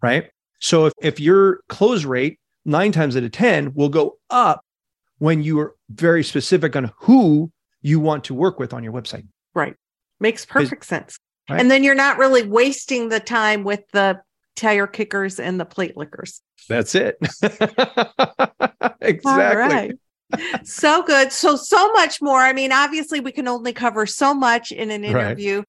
Right. 0.02 0.30
So 0.60 0.86
if, 0.86 0.92
if 1.00 1.20
your 1.20 1.60
close 1.68 2.04
rate 2.04 2.38
nine 2.70 2.92
times 2.92 3.16
out 3.16 3.24
of 3.24 3.32
10 3.32 3.74
will 3.74 3.88
go 3.88 4.16
up 4.30 4.64
when 5.18 5.42
you 5.42 5.58
are 5.60 5.74
very 5.90 6.24
specific 6.24 6.74
on 6.76 6.92
who 6.96 7.50
you 7.82 8.00
want 8.00 8.24
to 8.24 8.34
work 8.34 8.58
with 8.58 8.72
on 8.72 8.82
your 8.82 8.92
website. 8.92 9.26
Right. 9.54 9.74
Makes 10.20 10.46
perfect 10.46 10.84
sense. 10.86 11.18
Right. 11.48 11.60
And 11.60 11.70
then 11.70 11.82
you're 11.84 11.94
not 11.94 12.18
really 12.18 12.42
wasting 12.42 13.08
the 13.08 13.20
time 13.20 13.64
with 13.64 13.80
the 13.92 14.20
tire 14.56 14.86
kickers 14.86 15.40
and 15.40 15.58
the 15.58 15.64
plate 15.64 15.96
lickers. 15.96 16.40
That's 16.68 16.94
it. 16.94 17.16
exactly. 19.00 19.24
All 19.24 19.36
right. 19.36 19.92
so 20.62 21.02
good. 21.02 21.32
So, 21.32 21.56
so 21.56 21.92
much 21.92 22.22
more. 22.22 22.40
I 22.40 22.52
mean, 22.52 22.70
obviously, 22.72 23.20
we 23.20 23.32
can 23.32 23.48
only 23.48 23.72
cover 23.72 24.06
so 24.06 24.32
much 24.34 24.70
in 24.72 24.90
an 24.90 25.02
Right. 25.02 25.10
interview. 25.26 25.62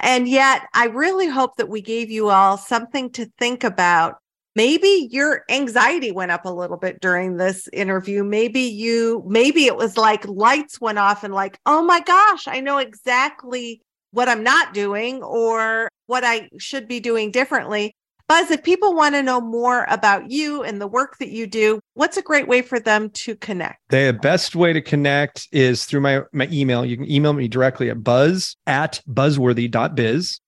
And 0.00 0.28
yet, 0.28 0.62
I 0.74 0.86
really 0.86 1.28
hope 1.28 1.56
that 1.56 1.68
we 1.68 1.80
gave 1.82 2.10
you 2.10 2.30
all 2.30 2.56
something 2.56 3.10
to 3.12 3.26
think 3.38 3.64
about. 3.64 4.16
Maybe 4.58 5.06
your 5.12 5.44
anxiety 5.48 6.10
went 6.10 6.32
up 6.32 6.44
a 6.44 6.50
little 6.50 6.78
bit 6.78 7.00
during 7.00 7.36
this 7.36 7.68
interview. 7.72 8.24
Maybe 8.24 8.62
you, 8.62 9.22
maybe 9.24 9.66
it 9.66 9.76
was 9.76 9.96
like 9.96 10.26
lights 10.26 10.80
went 10.80 10.98
off 10.98 11.22
and 11.22 11.32
like, 11.32 11.60
oh 11.64 11.80
my 11.80 12.00
gosh, 12.00 12.48
I 12.48 12.58
know 12.58 12.78
exactly 12.78 13.80
what 14.10 14.28
I'm 14.28 14.42
not 14.42 14.74
doing 14.74 15.22
or 15.22 15.88
what 16.06 16.24
I 16.24 16.48
should 16.58 16.88
be 16.88 16.98
doing 16.98 17.30
differently. 17.30 17.94
Buzz, 18.26 18.50
if 18.50 18.64
people 18.64 18.96
want 18.96 19.14
to 19.14 19.22
know 19.22 19.40
more 19.40 19.86
about 19.88 20.28
you 20.28 20.64
and 20.64 20.80
the 20.80 20.88
work 20.88 21.18
that 21.18 21.28
you 21.28 21.46
do, 21.46 21.78
what's 21.94 22.16
a 22.16 22.22
great 22.22 22.48
way 22.48 22.60
for 22.60 22.80
them 22.80 23.10
to 23.10 23.36
connect? 23.36 23.78
The 23.90 24.18
best 24.20 24.56
way 24.56 24.72
to 24.72 24.82
connect 24.82 25.46
is 25.52 25.84
through 25.84 26.00
my, 26.00 26.22
my 26.32 26.48
email. 26.50 26.84
You 26.84 26.96
can 26.96 27.08
email 27.08 27.32
me 27.32 27.46
directly 27.46 27.90
at 27.90 28.02
buzz 28.02 28.56
at 28.66 29.02
buzzworthy.biz. 29.08 30.40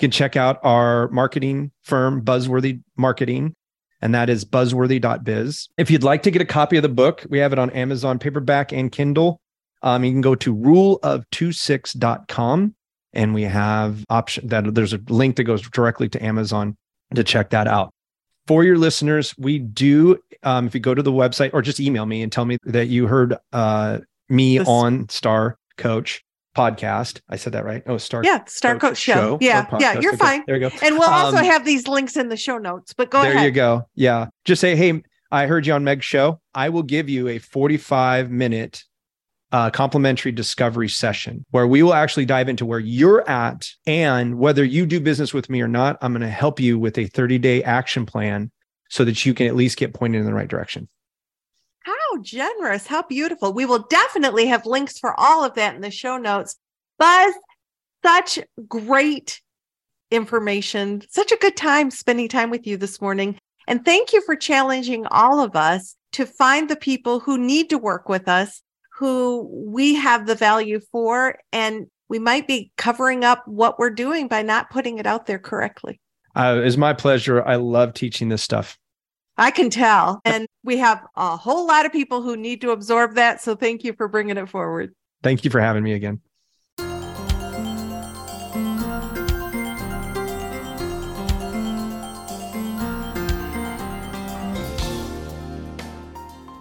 You 0.00 0.06
can 0.06 0.12
check 0.12 0.34
out 0.34 0.58
our 0.62 1.08
marketing 1.08 1.72
firm, 1.82 2.24
Buzzworthy 2.24 2.80
Marketing, 2.96 3.54
and 4.00 4.14
that 4.14 4.30
is 4.30 4.46
buzzworthy.biz. 4.46 5.68
If 5.76 5.90
you'd 5.90 6.02
like 6.02 6.22
to 6.22 6.30
get 6.30 6.40
a 6.40 6.46
copy 6.46 6.78
of 6.78 6.82
the 6.82 6.88
book, 6.88 7.26
we 7.28 7.38
have 7.38 7.52
it 7.52 7.58
on 7.58 7.68
Amazon 7.68 8.18
paperback 8.18 8.72
and 8.72 8.90
Kindle. 8.90 9.38
Um, 9.82 10.02
you 10.02 10.10
can 10.10 10.22
go 10.22 10.34
to 10.36 10.56
ruleof26.com 10.56 12.74
and 13.12 13.34
we 13.34 13.42
have 13.42 14.02
option 14.08 14.48
that 14.48 14.74
there's 14.74 14.94
a 14.94 15.00
link 15.10 15.36
that 15.36 15.44
goes 15.44 15.60
directly 15.68 16.08
to 16.08 16.24
Amazon 16.24 16.78
to 17.14 17.22
check 17.22 17.50
that 17.50 17.68
out. 17.68 17.90
For 18.46 18.64
your 18.64 18.78
listeners, 18.78 19.34
we 19.36 19.58
do 19.58 20.18
um, 20.44 20.66
if 20.66 20.72
you 20.72 20.80
go 20.80 20.94
to 20.94 21.02
the 21.02 21.12
website 21.12 21.50
or 21.52 21.60
just 21.60 21.78
email 21.78 22.06
me 22.06 22.22
and 22.22 22.32
tell 22.32 22.46
me 22.46 22.56
that 22.64 22.86
you 22.86 23.06
heard 23.06 23.36
uh, 23.52 23.98
me 24.30 24.56
This- 24.56 24.66
on 24.66 25.10
Star 25.10 25.58
Coach 25.76 26.24
podcast. 26.56 27.20
I 27.28 27.36
said 27.36 27.52
that 27.52 27.64
right? 27.64 27.82
Oh, 27.86 27.96
Star 27.98 28.22
Yeah, 28.24 28.44
Star 28.46 28.78
Coach 28.78 28.96
Show. 28.98 29.34
or 29.34 29.38
Yeah, 29.40 29.66
yeah, 29.78 29.98
you're 30.00 30.10
Okay, 30.14 30.18
fine. 30.18 30.42
There 30.46 30.56
you 30.56 30.68
go. 30.68 30.76
And 30.82 30.98
we'll 30.98 31.08
also 31.08 31.38
Um, 31.38 31.44
have 31.44 31.64
these 31.64 31.86
links 31.88 32.16
in 32.16 32.28
the 32.28 32.36
show 32.36 32.58
notes, 32.58 32.92
but 32.92 33.10
go 33.10 33.18
ahead. 33.18 33.30
there 33.30 33.36
ahead. 33.36 33.46
you 33.46 33.52
go. 33.52 33.82
Yeah. 33.94 34.26
Just 34.44 34.60
say, 34.60 34.74
hey, 34.76 35.02
I 35.30 35.46
heard 35.46 35.66
you 35.66 35.72
on 35.74 35.84
Meg's 35.84 36.04
show. 36.04 36.40
I 36.54 36.68
will 36.70 36.82
give 36.82 37.08
you 37.08 37.28
a 37.28 37.38
45 37.38 38.30
minute 38.30 38.82
uh, 39.52 39.70
complimentary 39.70 40.30
discovery 40.32 40.88
session 40.88 41.44
where 41.50 41.66
we 41.66 41.82
will 41.82 41.94
actually 41.94 42.24
dive 42.24 42.48
into 42.48 42.64
where 42.64 42.78
you're 42.78 43.28
at 43.28 43.68
and 43.86 44.38
whether 44.38 44.62
you 44.64 44.86
do 44.86 45.00
business 45.00 45.34
with 45.34 45.50
me 45.50 45.60
or 45.60 45.66
not. 45.68 45.98
I'm 46.02 46.12
going 46.12 46.20
to 46.22 46.28
help 46.28 46.60
you 46.60 46.78
with 46.78 46.96
a 46.98 47.06
30 47.06 47.38
day 47.38 47.62
action 47.64 48.06
plan 48.06 48.50
so 48.88 49.04
that 49.04 49.24
you 49.24 49.34
can 49.34 49.46
at 49.46 49.54
least 49.56 49.76
get 49.76 49.92
pointed 49.94 50.20
in 50.20 50.26
the 50.26 50.34
right 50.34 50.48
direction. 50.48 50.88
How 52.10 52.22
generous. 52.22 52.86
How 52.86 53.02
beautiful. 53.02 53.52
We 53.52 53.66
will 53.66 53.86
definitely 53.90 54.46
have 54.46 54.66
links 54.66 54.98
for 54.98 55.18
all 55.18 55.44
of 55.44 55.54
that 55.54 55.74
in 55.74 55.80
the 55.80 55.90
show 55.90 56.16
notes. 56.16 56.56
Buzz, 56.98 57.34
such 58.04 58.38
great 58.66 59.40
information. 60.10 61.02
Such 61.08 61.30
a 61.30 61.36
good 61.36 61.56
time 61.56 61.90
spending 61.90 62.28
time 62.28 62.50
with 62.50 62.66
you 62.66 62.76
this 62.76 63.00
morning. 63.00 63.38
And 63.68 63.84
thank 63.84 64.12
you 64.12 64.22
for 64.22 64.34
challenging 64.34 65.06
all 65.06 65.40
of 65.40 65.54
us 65.54 65.94
to 66.12 66.26
find 66.26 66.68
the 66.68 66.76
people 66.76 67.20
who 67.20 67.38
need 67.38 67.70
to 67.70 67.78
work 67.78 68.08
with 68.08 68.26
us, 68.26 68.62
who 68.92 69.48
we 69.66 69.94
have 69.94 70.26
the 70.26 70.34
value 70.34 70.80
for, 70.90 71.38
and 71.52 71.86
we 72.08 72.18
might 72.18 72.48
be 72.48 72.72
covering 72.76 73.24
up 73.24 73.46
what 73.46 73.78
we're 73.78 73.90
doing 73.90 74.26
by 74.26 74.42
not 74.42 74.70
putting 74.70 74.98
it 74.98 75.06
out 75.06 75.26
there 75.26 75.38
correctly. 75.38 76.00
Uh, 76.34 76.60
it's 76.64 76.76
my 76.76 76.92
pleasure. 76.92 77.44
I 77.44 77.54
love 77.54 77.94
teaching 77.94 78.28
this 78.28 78.42
stuff. 78.42 78.79
I 79.36 79.50
can 79.50 79.70
tell. 79.70 80.20
And 80.24 80.46
we 80.64 80.76
have 80.78 81.06
a 81.16 81.36
whole 81.36 81.66
lot 81.66 81.86
of 81.86 81.92
people 81.92 82.22
who 82.22 82.36
need 82.36 82.60
to 82.60 82.70
absorb 82.70 83.14
that. 83.14 83.40
So 83.40 83.54
thank 83.54 83.84
you 83.84 83.92
for 83.94 84.08
bringing 84.08 84.36
it 84.36 84.48
forward. 84.48 84.92
Thank 85.22 85.44
you 85.44 85.50
for 85.50 85.60
having 85.60 85.82
me 85.82 85.92
again. 85.92 86.20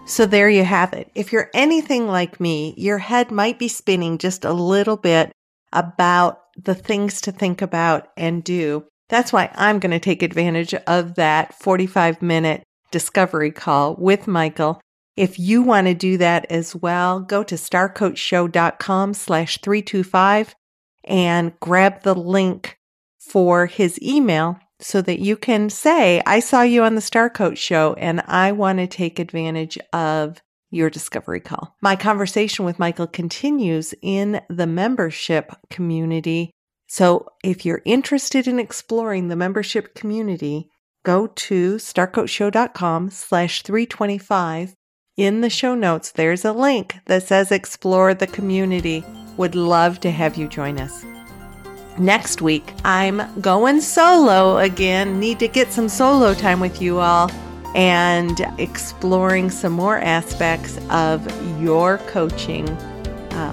So 0.06 0.26
there 0.26 0.50
you 0.50 0.66
have 0.66 0.92
it. 0.94 1.10
If 1.16 1.32
you're 1.32 1.52
anything 1.54 2.08
like 2.08 2.40
me, 2.42 2.74
your 2.78 2.98
head 2.98 3.32
might 3.32 3.60
be 3.60 3.68
spinning 3.68 4.18
just 4.18 4.44
a 4.44 4.52
little 4.52 4.98
bit 4.98 5.32
about 5.72 6.42
the 6.58 6.76
things 6.76 7.22
to 7.22 7.32
think 7.32 7.62
about 7.62 8.10
and 8.18 8.44
do. 8.44 8.86
That's 9.10 9.34
why 9.34 9.52
I'm 9.56 9.80
going 9.80 9.92
to 9.92 10.00
take 10.00 10.24
advantage 10.24 10.74
of 10.74 11.16
that 11.16 11.54
45 11.56 12.22
minute 12.22 12.64
discovery 12.92 13.52
call 13.52 13.96
with 13.96 14.28
Michael. 14.28 14.80
If 15.18 15.38
you 15.38 15.62
want 15.62 15.88
to 15.88 15.94
do 15.94 16.18
that 16.18 16.50
as 16.50 16.76
well, 16.76 17.20
go 17.20 17.44
to 17.44 17.56
starcoachshow.com 17.56 19.14
slash 19.14 19.58
325 19.62 20.56
and 21.04 21.60
grab 21.60 22.04
the 22.04 22.16
link 22.16 22.78
for 23.20 23.66
his 23.66 24.02
email 24.02 24.60
so 24.80 25.02
that 25.02 25.20
you 25.20 25.36
can 25.36 25.70
say, 25.70 26.22
I 26.26 26.40
saw 26.40 26.62
you 26.62 26.84
on 26.84 26.96
the 26.96 27.02
Star 27.02 27.30
Coach 27.30 27.58
show 27.58 27.96
and 27.96 28.22
I 28.22 28.54
want 28.54 28.80
to 28.80 28.88
take 28.88 29.20
advantage 29.20 29.78
of 29.92 30.42
your 30.72 30.90
discovery 30.90 31.42
call. 31.42 31.76
My 31.82 31.96
conversation 31.96 32.64
with 32.64 32.80
Michael 32.80 33.08
continues 33.08 33.94
in 34.02 34.42
the 34.50 34.68
membership 34.68 35.52
community. 35.70 36.52
So 36.92 37.28
if 37.44 37.68
you're 37.68 37.84
interested 37.86 38.48
in 38.48 38.58
exploring 38.58 39.28
the 39.28 39.36
membership 39.36 39.94
community, 39.94 40.72
go 41.06 41.28
to 41.28 41.76
starcoachshow.com 41.76 43.12
slash 43.12 43.62
325. 43.62 44.74
In 45.16 45.42
the 45.42 45.52
show 45.52 45.76
notes, 45.76 46.12
there's 46.12 46.44
a 46.44 46.52
link 46.52 46.96
that 47.06 47.22
says 47.22 47.52
explore 47.52 48.16
the 48.16 48.26
community. 48.26 49.06
Would 49.38 49.54
love 49.54 50.00
to 50.00 50.10
have 50.10 50.36
you 50.36 50.48
join 50.48 50.80
us. 50.80 51.06
Next 52.00 52.42
week, 52.42 52.74
I'm 52.84 53.40
going 53.40 53.82
solo 53.82 54.58
again. 54.58 55.20
Need 55.20 55.38
to 55.40 55.48
get 55.48 55.72
some 55.72 55.90
solo 55.90 56.34
time 56.34 56.60
with 56.60 56.82
you 56.82 57.00
all 57.00 57.30
and 57.76 58.42
exploring 58.58 59.52
some 59.52 59.74
more 59.74 60.00
aspects 60.00 60.80
of 60.90 61.62
your 61.62 62.00
coaching 62.08 62.66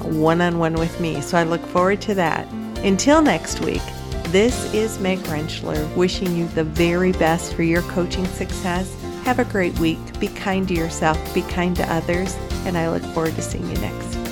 one 0.05 0.41
on 0.41 0.59
one 0.59 0.75
with 0.75 0.99
me. 1.01 1.21
So 1.21 1.37
I 1.37 1.43
look 1.43 1.65
forward 1.67 2.01
to 2.03 2.15
that. 2.15 2.49
Until 2.87 3.21
next 3.21 3.59
week, 3.63 3.83
this 4.29 4.73
is 4.73 5.01
Meg 5.01 5.19
Rentschler 5.25 5.93
wishing 5.97 6.37
you 6.37 6.47
the 6.47 6.63
very 6.63 7.11
best 7.11 7.55
for 7.55 7.65
your 7.65 7.83
coaching 7.83 8.25
success. 8.27 8.95
Have 9.25 9.41
a 9.41 9.45
great 9.45 9.77
week. 9.81 9.99
Be 10.21 10.29
kind 10.29 10.69
to 10.69 10.75
yourself, 10.75 11.19
be 11.35 11.43
kind 11.43 11.75
to 11.75 11.93
others, 11.93 12.37
and 12.65 12.79
I 12.79 12.89
look 12.89 13.03
forward 13.13 13.35
to 13.35 13.43
seeing 13.43 13.69
you 13.69 13.77
next. 13.79 14.26